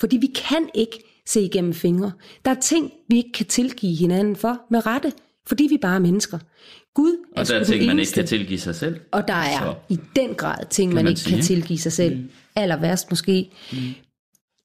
Fordi 0.00 0.16
vi 0.16 0.26
kan 0.26 0.68
ikke 0.74 0.98
se 1.26 1.40
igennem 1.40 1.74
fingre. 1.74 2.12
Der 2.44 2.50
er 2.50 2.60
ting, 2.60 2.92
vi 3.08 3.16
ikke 3.16 3.32
kan 3.32 3.46
tilgive 3.46 3.96
hinanden 3.96 4.36
for 4.36 4.60
med 4.70 4.86
rette, 4.86 5.12
fordi 5.46 5.66
vi 5.70 5.78
bare 5.78 5.94
er 5.94 5.98
mennesker. 6.00 6.38
Gud 6.94 7.16
er 7.36 7.40
Og 7.40 7.48
der 7.48 7.54
er 7.60 7.64
ting, 7.64 7.86
man 7.86 7.98
ikke 7.98 8.12
kan 8.12 8.26
tilgive 8.26 8.58
sig 8.58 8.74
selv. 8.74 9.00
Og 9.10 9.28
der 9.28 9.34
er 9.34 9.58
Så. 9.58 9.74
i 9.94 9.98
den 10.16 10.34
grad 10.34 10.64
ting, 10.70 10.88
man, 10.88 10.94
man 10.94 11.04
man 11.04 11.10
ikke 11.10 11.20
sige. 11.20 11.34
kan 11.34 11.44
tilgive 11.44 11.78
sig 11.78 11.92
selv. 11.92 12.16
Mm. 12.16 12.30
Aller 12.56 12.76
værst 12.80 13.10
måske. 13.10 13.50
Mm. 13.72 13.78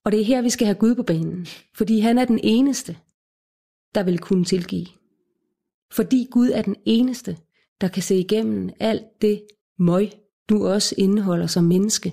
Og 0.08 0.12
det 0.12 0.20
er 0.20 0.24
her, 0.24 0.42
vi 0.42 0.50
skal 0.50 0.66
have 0.66 0.74
Gud 0.74 0.94
på 0.94 1.02
banen. 1.02 1.46
Fordi 1.74 1.98
han 1.98 2.18
er 2.18 2.24
den 2.24 2.40
eneste, 2.42 2.96
der 3.94 4.02
vil 4.02 4.18
kunne 4.18 4.44
tilgive. 4.44 4.86
Fordi 5.92 6.28
Gud 6.30 6.50
er 6.54 6.62
den 6.62 6.76
eneste, 6.84 7.36
der 7.80 7.88
kan 7.88 8.02
se 8.02 8.18
igennem 8.18 8.70
alt 8.80 9.22
det 9.22 9.42
møg, 9.78 10.10
du 10.48 10.66
også 10.66 10.94
indeholder 10.98 11.46
som 11.46 11.64
menneske. 11.64 12.12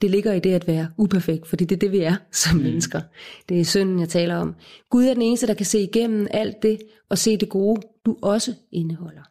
Det 0.00 0.10
ligger 0.10 0.32
i 0.32 0.40
det 0.40 0.52
at 0.52 0.66
være 0.66 0.90
uperfekt, 0.98 1.46
fordi 1.46 1.64
det 1.64 1.76
er 1.76 1.78
det, 1.78 1.92
vi 1.92 1.98
er 1.98 2.16
som 2.32 2.56
mm. 2.56 2.62
mennesker. 2.62 3.00
Det 3.48 3.60
er 3.60 3.64
synden, 3.64 4.00
jeg 4.00 4.08
taler 4.08 4.36
om. 4.36 4.54
Gud 4.90 5.04
er 5.04 5.14
den 5.14 5.22
eneste, 5.22 5.46
der 5.46 5.54
kan 5.54 5.66
se 5.66 5.82
igennem 5.82 6.26
alt 6.30 6.62
det 6.62 6.80
og 7.08 7.18
se 7.18 7.36
det 7.36 7.48
gode, 7.48 7.80
du 8.06 8.16
også 8.22 8.54
indeholder. 8.72 9.22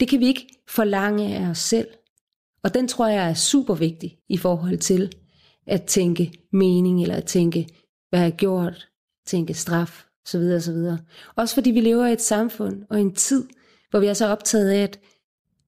Det 0.00 0.08
kan 0.08 0.20
vi 0.20 0.26
ikke 0.26 0.46
forlange 0.68 1.36
af 1.36 1.48
os 1.48 1.58
selv. 1.58 1.88
Og 2.64 2.74
den 2.74 2.88
tror 2.88 3.08
jeg 3.08 3.30
er 3.30 3.34
super 3.34 3.74
vigtig 3.74 4.18
i 4.28 4.36
forhold 4.36 4.78
til 4.78 5.12
at 5.66 5.82
tænke 5.84 6.32
mening, 6.52 7.02
eller 7.02 7.16
at 7.16 7.24
tænke, 7.24 7.68
hvad 8.10 8.20
jeg 8.20 8.26
har 8.26 8.36
gjort, 8.36 8.88
tænke 9.26 9.54
straf, 9.54 10.04
så 10.24 10.38
videre, 10.38 10.60
så 10.60 10.72
videre. 10.72 10.98
Også 11.36 11.54
fordi 11.54 11.70
vi 11.70 11.80
lever 11.80 12.06
i 12.06 12.12
et 12.12 12.20
samfund 12.20 12.82
og 12.90 13.00
en 13.00 13.14
tid, 13.14 13.48
hvor 13.90 14.00
vi 14.00 14.06
er 14.06 14.14
så 14.14 14.26
optaget 14.26 14.70
af 14.70 14.82
at 14.82 15.00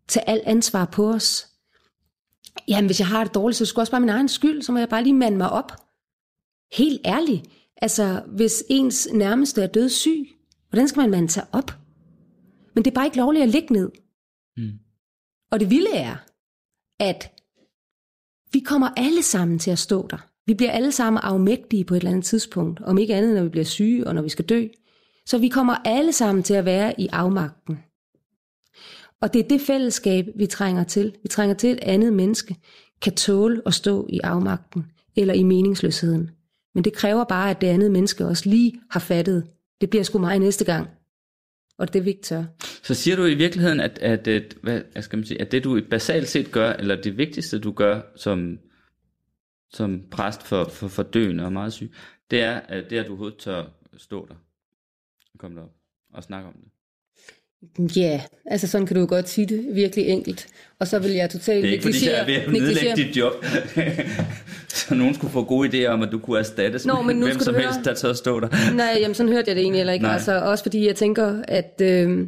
tage 0.08 0.28
alt 0.28 0.42
ansvar 0.46 0.84
på 0.84 1.10
os. 1.10 1.46
Jamen, 2.68 2.88
hvis 2.88 3.00
jeg 3.00 3.08
har 3.08 3.24
det 3.24 3.34
dårligt, 3.34 3.58
så 3.58 3.64
skulle 3.64 3.82
også 3.82 3.90
bare 3.90 4.00
min 4.00 4.10
egen 4.10 4.28
skyld, 4.28 4.62
så 4.62 4.72
må 4.72 4.78
jeg 4.78 4.88
bare 4.88 5.02
lige 5.02 5.14
mande 5.14 5.38
mig 5.38 5.50
op. 5.50 5.72
Helt 6.72 7.00
ærligt. 7.04 7.46
Altså, 7.76 8.22
hvis 8.26 8.64
ens 8.68 9.08
nærmeste 9.12 9.62
er 9.62 9.66
død 9.66 9.88
syg, 9.88 10.28
hvordan 10.68 10.88
skal 10.88 11.00
man 11.00 11.10
mande 11.10 11.30
sig 11.30 11.46
op? 11.52 11.70
Men 12.74 12.84
det 12.84 12.90
er 12.90 12.94
bare 12.94 13.04
ikke 13.04 13.16
lovligt 13.16 13.42
at 13.42 13.48
ligge 13.48 13.72
ned. 13.72 13.90
Mm. 14.56 14.78
Og 15.50 15.60
det 15.60 15.70
vilde 15.70 15.96
er, 15.96 16.16
at 17.00 17.33
kommer 18.64 18.88
alle 18.96 19.22
sammen 19.22 19.58
til 19.58 19.70
at 19.70 19.78
stå 19.78 20.06
der. 20.10 20.26
Vi 20.46 20.54
bliver 20.54 20.70
alle 20.70 20.92
sammen 20.92 21.20
afmægtige 21.22 21.84
på 21.84 21.94
et 21.94 21.98
eller 21.98 22.10
andet 22.10 22.24
tidspunkt, 22.24 22.80
om 22.80 22.98
ikke 22.98 23.14
andet, 23.14 23.34
når 23.34 23.42
vi 23.42 23.48
bliver 23.48 23.64
syge 23.64 24.06
og 24.06 24.14
når 24.14 24.22
vi 24.22 24.28
skal 24.28 24.44
dø. 24.44 24.66
Så 25.26 25.38
vi 25.38 25.48
kommer 25.48 25.76
alle 25.84 26.12
sammen 26.12 26.42
til 26.42 26.54
at 26.54 26.64
være 26.64 27.00
i 27.00 27.08
afmagten. 27.12 27.78
Og 29.20 29.32
det 29.32 29.44
er 29.44 29.48
det 29.48 29.60
fællesskab, 29.60 30.26
vi 30.36 30.46
trænger 30.46 30.84
til. 30.84 31.14
Vi 31.22 31.28
trænger 31.28 31.54
til, 31.54 31.68
at 31.68 31.74
et 31.74 31.84
andet 31.84 32.12
menneske 32.12 32.56
kan 33.02 33.14
tåle 33.14 33.62
at 33.66 33.74
stå 33.74 34.06
i 34.10 34.20
afmagten 34.24 34.86
eller 35.16 35.34
i 35.34 35.42
meningsløsheden. 35.42 36.30
Men 36.74 36.84
det 36.84 36.92
kræver 36.92 37.24
bare, 37.24 37.50
at 37.50 37.60
det 37.60 37.66
andet 37.66 37.90
menneske 37.90 38.26
også 38.26 38.48
lige 38.48 38.80
har 38.90 39.00
fattet. 39.00 39.46
Det 39.80 39.90
bliver 39.90 40.02
sgu 40.02 40.18
mig 40.18 40.38
næste 40.38 40.64
gang. 40.64 40.88
Og 41.78 41.92
det 41.92 41.98
er 41.98 42.04
Victor. 42.04 42.46
Så 42.82 42.94
siger 42.94 43.16
du 43.16 43.24
i 43.24 43.34
virkeligheden, 43.34 43.80
at, 43.80 43.98
at, 43.98 44.28
at, 44.28 44.56
hvad 44.62 44.82
hvad 44.92 45.02
skal 45.02 45.16
man 45.16 45.26
sige, 45.26 45.40
at 45.40 45.52
det 45.52 45.64
du 45.64 45.80
basalt 45.90 46.28
set 46.28 46.52
gør, 46.52 46.72
eller 46.72 47.02
det 47.02 47.16
vigtigste 47.16 47.58
du 47.58 47.72
gør 47.72 48.00
som, 48.16 48.58
som 49.70 50.02
præst 50.10 50.42
for, 50.42 50.64
for, 50.64 50.88
for 50.88 51.02
døende 51.02 51.44
og 51.44 51.52
meget 51.52 51.72
syg, 51.72 51.92
det 52.30 52.40
er, 52.40 52.54
at 52.54 52.90
det 52.90 52.98
er, 52.98 53.02
at 53.02 53.06
du 53.06 53.12
overhovedet 53.12 53.38
tør 53.38 53.64
stå 53.96 54.26
der 54.28 54.34
og 55.32 55.38
komme 55.38 55.56
derop 55.56 55.72
og 56.12 56.22
snakke 56.22 56.48
om 56.48 56.54
det. 56.54 56.73
Ja, 57.96 58.02
yeah, 58.02 58.20
altså 58.46 58.66
sådan 58.66 58.86
kan 58.86 58.96
du 58.96 59.00
jo 59.00 59.06
godt 59.08 59.28
sige 59.28 59.46
det, 59.46 59.66
virkelig 59.72 60.06
enkelt. 60.08 60.46
Og 60.78 60.88
så 60.88 60.98
vil 60.98 61.10
jeg 61.10 61.30
totalt 61.30 61.62
Det 61.62 61.68
er 61.68 61.72
ikke 61.72 61.84
fordi, 61.84 62.08
jeg 62.08 62.20
er 62.20 62.26
ved 62.26 62.34
at 62.34 62.52
nedlægge 62.52 62.96
dit 62.96 63.16
job. 63.16 63.32
så 64.68 64.94
nogen 64.94 65.14
skulle 65.14 65.32
få 65.32 65.44
gode 65.44 65.68
idéer 65.68 65.88
om, 65.88 66.02
at 66.02 66.08
du 66.12 66.18
kunne 66.18 66.38
erstattes 66.38 66.86
Nå, 66.86 67.02
men 67.02 67.16
nu 67.16 67.26
hvem 67.26 67.38
som 67.38 67.54
helst, 67.54 67.74
høre. 67.74 67.84
der 67.84 67.94
tør 67.94 68.10
at 68.10 68.16
stå 68.16 68.40
der. 68.40 68.48
Nej, 68.76 68.98
jamen 69.00 69.14
sådan 69.14 69.32
hørte 69.32 69.48
jeg 69.48 69.56
det 69.56 69.62
egentlig 69.62 69.78
heller 69.78 69.92
ikke. 69.92 70.02
Nej. 70.02 70.14
Altså, 70.14 70.40
også 70.40 70.64
fordi 70.64 70.86
jeg 70.86 70.96
tænker, 70.96 71.42
at 71.48 71.80
øh, 71.82 72.26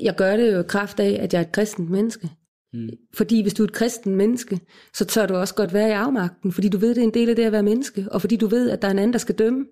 jeg 0.00 0.14
gør 0.16 0.36
det 0.36 0.52
jo 0.52 0.60
i 0.60 0.64
kraft 0.68 1.00
af, 1.00 1.18
at 1.22 1.32
jeg 1.32 1.38
er 1.38 1.44
et 1.44 1.52
kristent 1.52 1.90
menneske. 1.90 2.28
Mm. 2.74 2.88
Fordi 3.14 3.42
hvis 3.42 3.54
du 3.54 3.62
er 3.62 3.66
et 3.66 3.72
kristent 3.72 4.16
menneske, 4.16 4.60
så 4.94 5.04
tør 5.04 5.26
du 5.26 5.34
også 5.34 5.54
godt 5.54 5.74
være 5.74 5.88
i 5.88 5.92
afmagten, 5.92 6.52
fordi 6.52 6.68
du 6.68 6.78
ved, 6.78 6.88
det 6.88 6.98
er 6.98 7.02
en 7.02 7.14
del 7.14 7.30
af 7.30 7.36
det 7.36 7.44
at 7.44 7.52
være 7.52 7.62
menneske, 7.62 8.06
og 8.10 8.20
fordi 8.20 8.36
du 8.36 8.46
ved, 8.46 8.70
at 8.70 8.82
der 8.82 8.88
er 8.88 8.92
en 8.92 8.98
anden, 8.98 9.12
der 9.12 9.18
skal 9.18 9.34
dømme. 9.34 9.66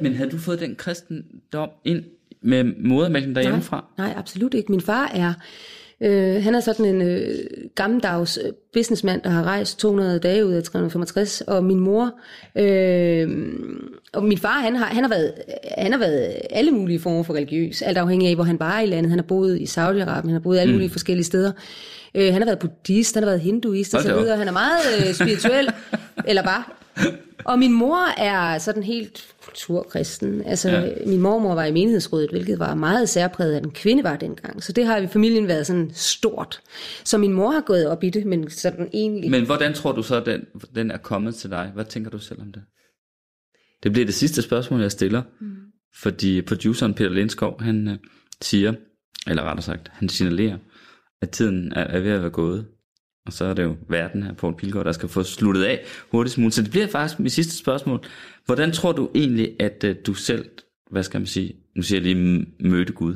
Men 0.00 0.14
havde 0.14 0.30
du 0.30 0.38
fået 0.38 0.60
den 0.60 0.74
kristendom 0.76 1.70
ind 1.84 2.04
med 2.42 2.64
modermælken 2.84 3.34
derhjemmefra? 3.34 3.84
Nej, 3.98 4.06
nej, 4.06 4.16
absolut 4.18 4.54
ikke. 4.54 4.72
Min 4.72 4.80
far 4.80 5.10
er, 5.14 5.32
øh, 6.00 6.44
han 6.44 6.54
er 6.54 6.60
sådan 6.60 6.86
en 6.86 7.02
øh, 7.02 7.34
gammeldags 7.74 8.38
øh, 8.44 8.52
businessmand, 8.72 9.22
der 9.22 9.30
har 9.30 9.42
rejst 9.42 9.78
200 9.78 10.18
dage 10.18 10.46
ud 10.46 10.52
af 10.52 10.62
365, 10.62 11.40
og 11.40 11.64
min 11.64 11.80
mor, 11.80 12.12
øh, 12.58 13.28
og 14.12 14.24
min 14.24 14.38
far, 14.38 14.60
han 14.60 14.76
har, 14.76 14.86
han, 14.86 15.04
har 15.04 15.08
været, 15.08 15.32
han 15.78 15.92
har 15.92 15.98
været 15.98 16.34
alle 16.50 16.70
mulige 16.70 17.00
former 17.00 17.22
for 17.22 17.34
religiøs, 17.34 17.82
alt 17.82 17.98
afhængig 17.98 18.28
af, 18.28 18.34
hvor 18.34 18.44
han 18.44 18.60
var 18.60 18.80
i 18.80 18.86
landet. 18.86 19.10
Han 19.10 19.18
har 19.18 19.26
boet 19.26 19.60
i 19.60 19.64
Saudi-Arabien, 19.64 20.26
han 20.26 20.32
har 20.32 20.40
boet 20.40 20.58
alle 20.58 20.72
mulige 20.72 20.90
forskellige 20.90 21.24
steder. 21.24 21.52
Øh, 22.14 22.32
han 22.32 22.42
har 22.42 22.44
været 22.44 22.58
buddhist, 22.58 23.14
han 23.14 23.22
har 23.22 23.30
været 23.30 23.40
hinduist 23.40 23.94
videre. 24.04 24.36
Han 24.36 24.48
er 24.48 24.52
meget 24.52 25.08
øh, 25.08 25.14
spirituel, 25.14 25.68
eller 26.28 26.42
var. 26.42 26.79
Og 27.44 27.58
min 27.58 27.72
mor 27.72 28.20
er 28.20 28.58
sådan 28.58 28.82
helt 28.82 29.34
kulturkristen. 29.44 30.42
Altså, 30.46 30.70
Ja. 30.70 30.92
min 31.06 31.20
mormor 31.20 31.54
var 31.54 31.64
i 31.64 31.72
menighedsrådet, 31.72 32.30
hvilket 32.30 32.58
var 32.58 32.74
meget 32.74 33.08
særpræget, 33.08 33.56
at 33.56 33.64
en 33.64 33.70
kvinde 33.70 34.04
var 34.04 34.16
dengang. 34.16 34.62
Så 34.62 34.72
det 34.72 34.86
har 34.86 34.96
i 34.96 35.06
familien 35.06 35.48
været 35.48 35.66
sådan 35.66 35.90
stort. 35.94 36.60
Så 37.04 37.18
min 37.18 37.32
mor 37.32 37.50
har 37.50 37.60
gået 37.60 37.86
op 37.88 38.04
i 38.04 38.10
det, 38.10 38.26
men 38.26 38.50
sådan 38.50 38.88
egentlig... 38.92 39.30
Men 39.30 39.46
hvordan 39.46 39.74
tror 39.74 39.92
du 39.92 40.02
så, 40.02 40.16
at 40.16 40.26
den, 40.26 40.40
den 40.74 40.90
er 40.90 40.96
kommet 40.98 41.34
til 41.34 41.50
dig? 41.50 41.70
Hvad 41.74 41.84
tænker 41.84 42.10
du 42.10 42.18
selv 42.18 42.40
om 42.40 42.52
det? 42.52 42.62
Det 43.82 43.92
bliver 43.92 44.06
det 44.06 44.14
sidste 44.14 44.42
spørgsmål, 44.42 44.80
jeg 44.80 44.90
stiller. 44.92 45.22
Mm. 45.40 45.56
Fordi 46.02 46.42
produceren 46.42 46.94
Peter 46.94 47.10
Lindskov, 47.10 47.62
han 47.62 47.88
øh, 47.88 47.98
siger, 48.42 48.74
eller 49.26 49.42
rettere 49.42 49.62
sagt, 49.62 49.88
han 49.92 50.08
signalerer, 50.08 50.58
at 51.22 51.30
tiden 51.30 51.72
er, 51.76 51.84
er 51.84 52.00
ved 52.00 52.10
at 52.10 52.20
være 52.22 52.30
gået. 52.30 52.66
Og 53.26 53.32
så 53.32 53.44
er 53.44 53.54
det 53.54 53.62
jo 53.62 53.76
verden 53.88 54.22
her, 54.22 54.32
Poul 54.34 54.56
Pilgaard, 54.56 54.84
der 54.84 54.92
skal 54.92 55.08
få 55.08 55.22
sluttet 55.22 55.64
af 55.64 55.84
hurtigst 56.10 56.38
muligt. 56.38 56.54
Så 56.54 56.62
det 56.62 56.70
bliver 56.70 56.86
faktisk 56.86 57.20
mit 57.20 57.32
sidste 57.32 57.56
spørgsmål. 57.58 58.00
Hvordan 58.46 58.72
tror 58.72 58.92
du 58.92 59.10
egentlig, 59.14 59.56
at 59.60 59.84
øh, 59.84 59.96
du 60.06 60.14
selv, 60.14 60.50
hvad 60.90 61.02
skal 61.02 61.20
man 61.20 61.26
sige, 61.26 61.56
nu 61.76 61.82
siger 61.82 62.00
jeg 62.00 62.14
lige, 62.14 62.46
mødte 62.60 62.92
Gud? 62.92 63.14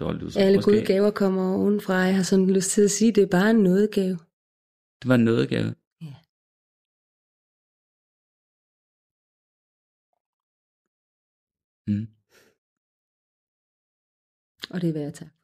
Dårligt 0.00 0.22
udtryk, 0.24 0.42
Alle 0.42 0.56
måske. 0.56 0.70
gode 0.70 0.86
gaver 0.86 1.10
kommer 1.10 1.54
ovenfra. 1.54 1.94
Jeg 1.94 2.16
har 2.16 2.22
sådan 2.22 2.50
lyst 2.50 2.70
til 2.70 2.82
at 2.82 2.90
sige, 2.90 3.08
at 3.08 3.14
det 3.14 3.22
er 3.22 3.26
bare 3.38 3.50
en 3.50 3.56
nådegave. 3.56 4.18
Det 5.00 5.08
var 5.08 5.14
en 5.14 5.24
nådegave. 5.24 5.74
Ja. 6.02 6.14
Mm. 11.88 12.06
Og 14.70 14.80
det 14.80 14.88
er 14.88 14.92
værd 14.92 15.06
at 15.06 15.14
takke 15.14 15.35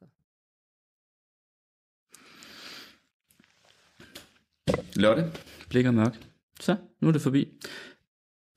Lotte, 4.95 5.25
blikker 5.69 5.91
mørk. 5.91 6.17
Så, 6.59 6.75
nu 7.01 7.07
er 7.07 7.11
det 7.11 7.21
forbi. 7.21 7.47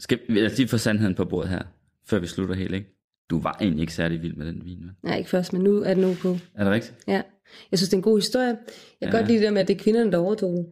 Skal 0.01 0.19
vi 0.29 0.35
lad 0.41 0.47
os 0.53 0.59
lige 0.59 0.69
få 0.69 0.79
sandheden 0.79 1.15
på 1.15 1.25
bordet 1.25 1.51
her, 1.51 1.63
før 2.07 2.19
vi 2.19 2.27
slutter 2.27 2.55
helt, 2.55 2.75
ikke? 2.75 2.93
Du 3.31 3.41
var 3.41 3.57
egentlig 3.61 3.81
ikke 3.81 3.93
særlig 3.95 4.23
vild 4.23 4.35
med 4.35 4.47
den 4.47 4.63
vin, 4.65 4.79
vel? 4.81 4.91
Nej, 5.03 5.19
ikke 5.19 5.31
først, 5.31 5.53
men 5.53 5.63
nu 5.63 5.83
er 5.83 5.95
det 5.95 5.99
nu 5.99 6.15
på. 6.23 6.39
Er 6.55 6.65
det 6.65 6.73
rigtigt? 6.73 6.95
Ja. 7.09 7.23
Jeg 7.71 7.79
synes, 7.79 7.89
det 7.89 7.95
er 7.95 7.99
en 7.99 8.03
god 8.03 8.19
historie. 8.19 8.47
Jeg 8.47 8.57
kan 9.03 9.09
Ja. 9.13 9.17
godt 9.19 9.27
lide 9.27 9.39
det 9.39 9.45
der 9.45 9.51
med, 9.51 9.61
at 9.63 9.69
det 9.69 9.75
er 9.75 9.79
kvinderne, 9.83 10.13
der 10.13 10.19
overtog 10.19 10.53
den. 10.55 10.67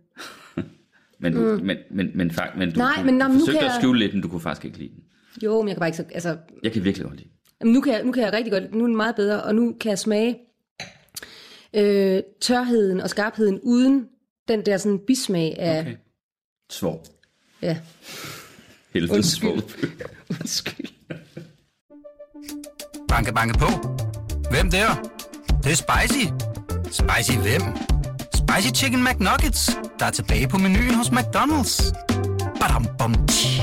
Men, 1.21 1.33
du, 1.33 1.41
mm. 1.41 1.67
men, 1.67 1.77
men, 1.91 2.11
men, 2.15 2.31
fakt, 2.31 2.57
men 2.59 2.73
du, 2.73 2.79
Nej, 2.79 2.93
du, 2.99 3.05
men 3.05 3.15
nå, 3.15 3.25
du 3.25 3.29
men 3.29 3.35
nu 3.35 3.39
forsøgte 3.41 3.59
kan 3.59 3.67
at 3.67 3.73
jeg- 3.73 3.81
skjule 3.81 3.99
lidt, 3.99 4.13
men 4.15 4.23
du 4.23 4.29
kunne 4.29 4.41
faktisk 4.41 4.65
ikke 4.65 4.79
lide 4.79 4.89
den. 4.95 5.05
Jo, 5.45 5.61
men 5.63 5.69
jeg 5.69 5.77
kan 5.77 5.81
bare 5.81 5.89
ikke 5.89 5.97
så... 5.97 6.05
Altså, 6.15 6.37
Jeg 6.63 6.73
kan 6.73 6.85
virkelig 6.85 7.07
godt 7.07 7.17
lide 7.19 7.29
den. 7.63 7.73
Nu 7.73 7.81
kan, 7.81 7.93
jeg, 7.93 8.05
nu 8.05 8.13
kan 8.13 8.23
jeg 8.23 8.33
rigtig 8.33 8.53
godt, 8.53 8.75
nu 8.75 8.83
er 8.85 8.87
den 8.87 8.97
meget 8.97 9.17
bedre, 9.17 9.43
og 9.43 9.55
nu 9.55 9.77
kan 9.81 9.91
jeg 9.91 9.99
smage 9.99 10.37
øh, 11.77 12.23
tørheden 12.41 13.01
og 13.01 13.11
skarpheden 13.11 13.61
uden 13.63 14.07
den 14.49 14.67
der 14.67 14.79
sådan 14.79 14.99
bismag 15.07 15.55
af... 15.59 15.81
Okay. 15.81 15.97
Svår. 16.71 17.05
Ja, 17.63 17.77
Helvede 18.95 19.13
Undskyld. 19.13 19.63
undskyld. 20.41 20.87
Banke, 23.09 23.33
banke 23.33 23.59
på. 23.59 23.67
Hvem 24.51 24.71
der? 24.71 24.95
Det, 25.47 25.65
det 25.65 25.73
er 25.73 25.77
spicy. 25.77 26.27
Spicy 26.85 27.39
hvem? 27.39 27.63
Spicy 28.35 28.83
Chicken 28.83 29.05
McNuggets, 29.05 29.79
der 29.99 30.07
er 30.07 30.11
tilbage 30.11 30.49
på 30.49 30.59
menuen 30.59 30.95
hos 30.95 31.09
McDonald's. 31.09 31.93
Badum, 32.61 32.87
bom, 32.99 33.27
tji. 33.27 33.54